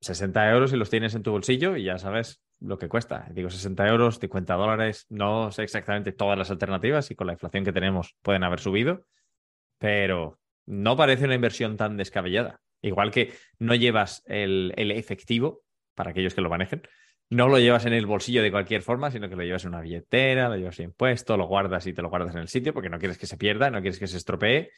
60 0.00 0.50
euros 0.50 0.72
y 0.72 0.76
los 0.76 0.90
tienes 0.90 1.14
en 1.14 1.22
tu 1.22 1.30
bolsillo 1.30 1.76
y 1.76 1.84
ya 1.84 1.98
sabes 1.98 2.40
lo 2.60 2.78
que 2.78 2.88
cuesta. 2.88 3.26
Digo 3.32 3.50
60 3.50 3.86
euros, 3.88 4.18
50 4.18 4.54
dólares, 4.54 5.06
no 5.08 5.50
sé 5.50 5.62
exactamente 5.62 6.12
todas 6.12 6.38
las 6.38 6.50
alternativas 6.50 7.10
y 7.10 7.14
con 7.14 7.26
la 7.26 7.34
inflación 7.34 7.64
que 7.64 7.72
tenemos 7.72 8.14
pueden 8.22 8.44
haber 8.44 8.60
subido, 8.60 9.06
pero 9.78 10.38
no 10.66 10.96
parece 10.96 11.24
una 11.24 11.34
inversión 11.34 11.76
tan 11.76 11.96
descabellada. 11.96 12.60
Igual 12.82 13.10
que 13.10 13.32
no 13.58 13.74
llevas 13.74 14.22
el, 14.26 14.72
efectivo, 14.76 15.62
para 15.94 16.10
aquellos 16.10 16.34
que 16.34 16.40
lo 16.40 16.50
manejen, 16.50 16.82
no 17.28 17.48
lo 17.48 17.58
llevas 17.58 17.86
en 17.86 17.92
el 17.92 18.06
bolsillo 18.06 18.42
de 18.42 18.52
cualquier 18.52 18.82
forma, 18.82 19.10
sino 19.10 19.28
que 19.28 19.36
lo 19.36 19.42
llevas 19.42 19.64
en 19.64 19.70
una 19.70 19.80
billetera, 19.80 20.48
lo 20.48 20.56
llevas 20.56 20.78
impuesto, 20.78 21.36
lo 21.36 21.46
guardas 21.46 21.86
y 21.86 21.92
te 21.92 22.02
lo 22.02 22.10
guardas 22.10 22.34
en 22.34 22.42
el 22.42 22.48
sitio 22.48 22.72
porque 22.72 22.90
no 22.90 22.98
quieres 22.98 23.18
que 23.18 23.26
se 23.26 23.36
pierda, 23.36 23.70
no 23.70 23.80
quieres 23.80 23.98
que 23.98 24.06
se 24.06 24.16
estropee 24.16 24.70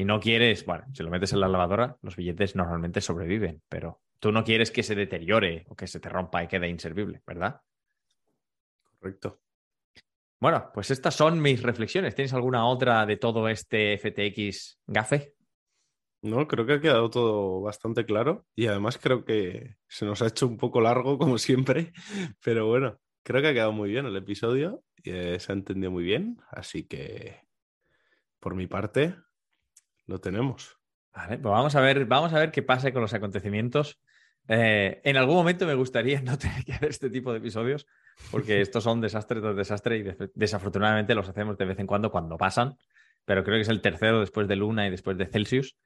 y 0.00 0.04
no 0.06 0.18
quieres, 0.18 0.64
bueno, 0.64 0.86
si 0.94 1.02
lo 1.02 1.10
metes 1.10 1.34
en 1.34 1.40
la 1.40 1.48
lavadora, 1.48 1.98
los 2.00 2.16
billetes 2.16 2.56
normalmente 2.56 3.02
sobreviven, 3.02 3.60
pero 3.68 4.00
tú 4.18 4.32
no 4.32 4.44
quieres 4.44 4.70
que 4.70 4.82
se 4.82 4.94
deteriore 4.94 5.66
o 5.68 5.76
que 5.76 5.86
se 5.86 6.00
te 6.00 6.08
rompa 6.08 6.42
y 6.42 6.48
quede 6.48 6.70
inservible, 6.70 7.20
¿verdad? 7.26 7.60
Correcto. 8.98 9.42
Bueno, 10.40 10.70
pues 10.72 10.90
estas 10.90 11.14
son 11.14 11.42
mis 11.42 11.62
reflexiones. 11.62 12.14
¿Tienes 12.14 12.32
alguna 12.32 12.64
otra 12.64 13.04
de 13.04 13.18
todo 13.18 13.46
este 13.46 13.98
FTX 13.98 14.80
gafe? 14.86 15.34
No, 16.22 16.48
creo 16.48 16.64
que 16.64 16.72
ha 16.72 16.80
quedado 16.80 17.10
todo 17.10 17.60
bastante 17.60 18.06
claro 18.06 18.46
y 18.56 18.68
además 18.68 18.96
creo 18.96 19.26
que 19.26 19.76
se 19.86 20.06
nos 20.06 20.22
ha 20.22 20.28
hecho 20.28 20.46
un 20.46 20.56
poco 20.56 20.80
largo 20.80 21.18
como 21.18 21.36
siempre, 21.36 21.92
pero 22.42 22.66
bueno, 22.66 22.98
creo 23.22 23.42
que 23.42 23.48
ha 23.48 23.52
quedado 23.52 23.72
muy 23.72 23.90
bien 23.90 24.06
el 24.06 24.16
episodio 24.16 24.82
y 24.96 25.10
eh, 25.10 25.38
se 25.38 25.52
ha 25.52 25.54
entendido 25.54 25.90
muy 25.90 26.04
bien, 26.04 26.38
así 26.50 26.84
que 26.84 27.42
por 28.38 28.54
mi 28.54 28.66
parte 28.66 29.14
lo 30.10 30.20
tenemos. 30.20 30.78
Vale, 31.14 31.38
pues 31.38 31.50
vamos 31.50 31.74
a 31.74 31.80
ver, 31.80 32.04
vamos 32.04 32.32
a 32.32 32.38
ver 32.38 32.50
qué 32.50 32.62
pasa 32.62 32.92
con 32.92 33.00
los 33.00 33.14
acontecimientos. 33.14 33.98
Eh, 34.48 35.00
en 35.04 35.16
algún 35.16 35.36
momento 35.36 35.66
me 35.66 35.74
gustaría 35.74 36.20
no 36.22 36.36
tener 36.36 36.64
que 36.64 36.72
hacer 36.72 36.90
este 36.90 37.08
tipo 37.08 37.32
de 37.32 37.38
episodios, 37.38 37.86
porque 38.30 38.60
estos 38.60 38.84
son 38.84 39.00
desastres 39.00 39.40
tras 39.40 39.56
desastre 39.56 39.98
y 39.98 40.04
desafortunadamente 40.34 41.14
los 41.14 41.28
hacemos 41.28 41.56
de 41.56 41.64
vez 41.64 41.78
en 41.78 41.86
cuando 41.86 42.10
cuando 42.10 42.36
pasan, 42.36 42.76
pero 43.24 43.44
creo 43.44 43.56
que 43.56 43.62
es 43.62 43.68
el 43.68 43.80
tercero 43.80 44.20
después 44.20 44.48
de 44.48 44.56
Luna 44.56 44.86
y 44.86 44.90
después 44.90 45.16
de 45.16 45.26
Celsius. 45.26 45.76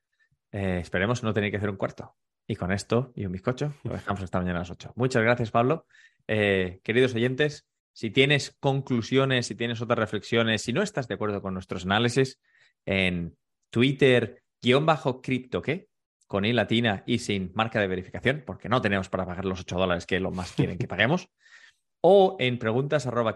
Eh, 0.51 0.79
esperemos 0.81 1.23
no 1.23 1.35
tener 1.35 1.51
que 1.51 1.59
hacer 1.59 1.71
un 1.71 1.77
cuarto. 1.77 2.17
Y 2.47 2.57
con 2.57 2.73
esto 2.73 3.13
y 3.15 3.25
un 3.25 3.33
bizcocho 3.33 3.75
lo 3.85 3.93
dejamos 3.95 4.23
esta 4.23 4.39
mañana 4.39 4.59
a 4.59 4.63
las 4.63 4.71
8. 4.71 4.93
Muchas 4.97 5.23
gracias, 5.23 5.51
Pablo. 5.51 5.87
Eh, 6.27 6.81
queridos 6.83 7.15
oyentes, 7.15 7.67
si 7.93 8.11
tienes 8.11 8.57
conclusiones, 8.61 9.47
si 9.47 9.55
tienes 9.55 9.81
otras 9.81 9.99
reflexiones, 9.99 10.63
si 10.63 10.73
no 10.73 10.83
estás 10.83 11.09
de 11.09 11.15
acuerdo 11.15 11.43
con 11.43 11.55
nuestros 11.55 11.85
análisis, 11.85 12.41
en 12.87 13.37
Twitter, 13.75 14.41
guion 14.63 14.87
bajo 14.87 15.21
cripto, 15.21 15.61
¿qué? 15.61 15.89
Con 16.29 16.45
I 16.45 16.53
latina 16.53 17.03
y 17.07 17.19
sin 17.19 17.51
marca 17.57 17.81
de 17.81 17.89
verificación, 17.89 18.45
porque 18.47 18.69
no 18.69 18.81
tenemos 18.81 19.09
para 19.09 19.27
pagar 19.27 19.45
los 19.45 19.59
8 19.63 19.77
dólares 19.77 20.07
que 20.07 20.21
lo 20.21 20.31
más 20.31 20.53
quieren 20.53 20.79
que 20.79 20.87
paguemos. 20.87 21.29
o 22.01 22.37
en 22.39 22.61
preguntas 22.61 23.09
arroba 23.09 23.35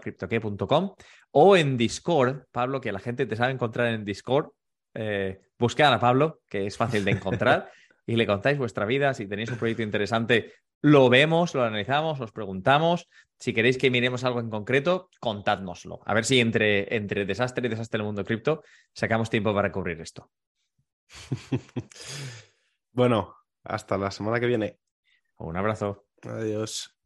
o 1.31 1.57
en 1.57 1.75
Discord, 1.75 2.45
Pablo, 2.53 2.79
que 2.79 2.93
la 2.93 2.99
gente 2.99 3.25
te 3.25 3.35
sabe 3.35 3.51
encontrar 3.51 3.87
en 3.93 4.05
Discord 4.05 4.51
eh, 4.93 5.41
buscad 5.57 5.93
a 5.93 5.99
Pablo, 5.99 6.39
que 6.47 6.67
es 6.67 6.77
fácil 6.77 7.03
de 7.03 7.11
encontrar, 7.11 7.69
y 8.07 8.15
le 8.15 8.25
contáis 8.25 8.57
vuestra 8.57 8.85
vida. 8.85 9.13
Si 9.13 9.27
tenéis 9.27 9.51
un 9.51 9.57
proyecto 9.57 9.83
interesante, 9.83 10.53
lo 10.81 11.09
vemos, 11.09 11.53
lo 11.53 11.63
analizamos, 11.63 12.19
os 12.19 12.31
preguntamos. 12.31 13.09
Si 13.39 13.53
queréis 13.53 13.77
que 13.77 13.91
miremos 13.91 14.23
algo 14.23 14.39
en 14.39 14.49
concreto, 14.49 15.09
contádnoslo. 15.19 16.01
A 16.05 16.13
ver 16.13 16.25
si 16.25 16.39
entre, 16.39 16.93
entre 16.95 17.25
desastre 17.25 17.67
y 17.67 17.69
desastre 17.69 17.97
en 17.97 18.01
el 18.01 18.07
mundo 18.07 18.23
cripto 18.23 18.63
sacamos 18.93 19.29
tiempo 19.29 19.53
para 19.53 19.71
cubrir 19.71 20.01
esto. 20.01 20.29
bueno, 22.91 23.35
hasta 23.63 23.97
la 23.97 24.11
semana 24.11 24.39
que 24.39 24.47
viene. 24.47 24.79
Un 25.37 25.55
abrazo. 25.55 26.05
Adiós. 26.23 26.98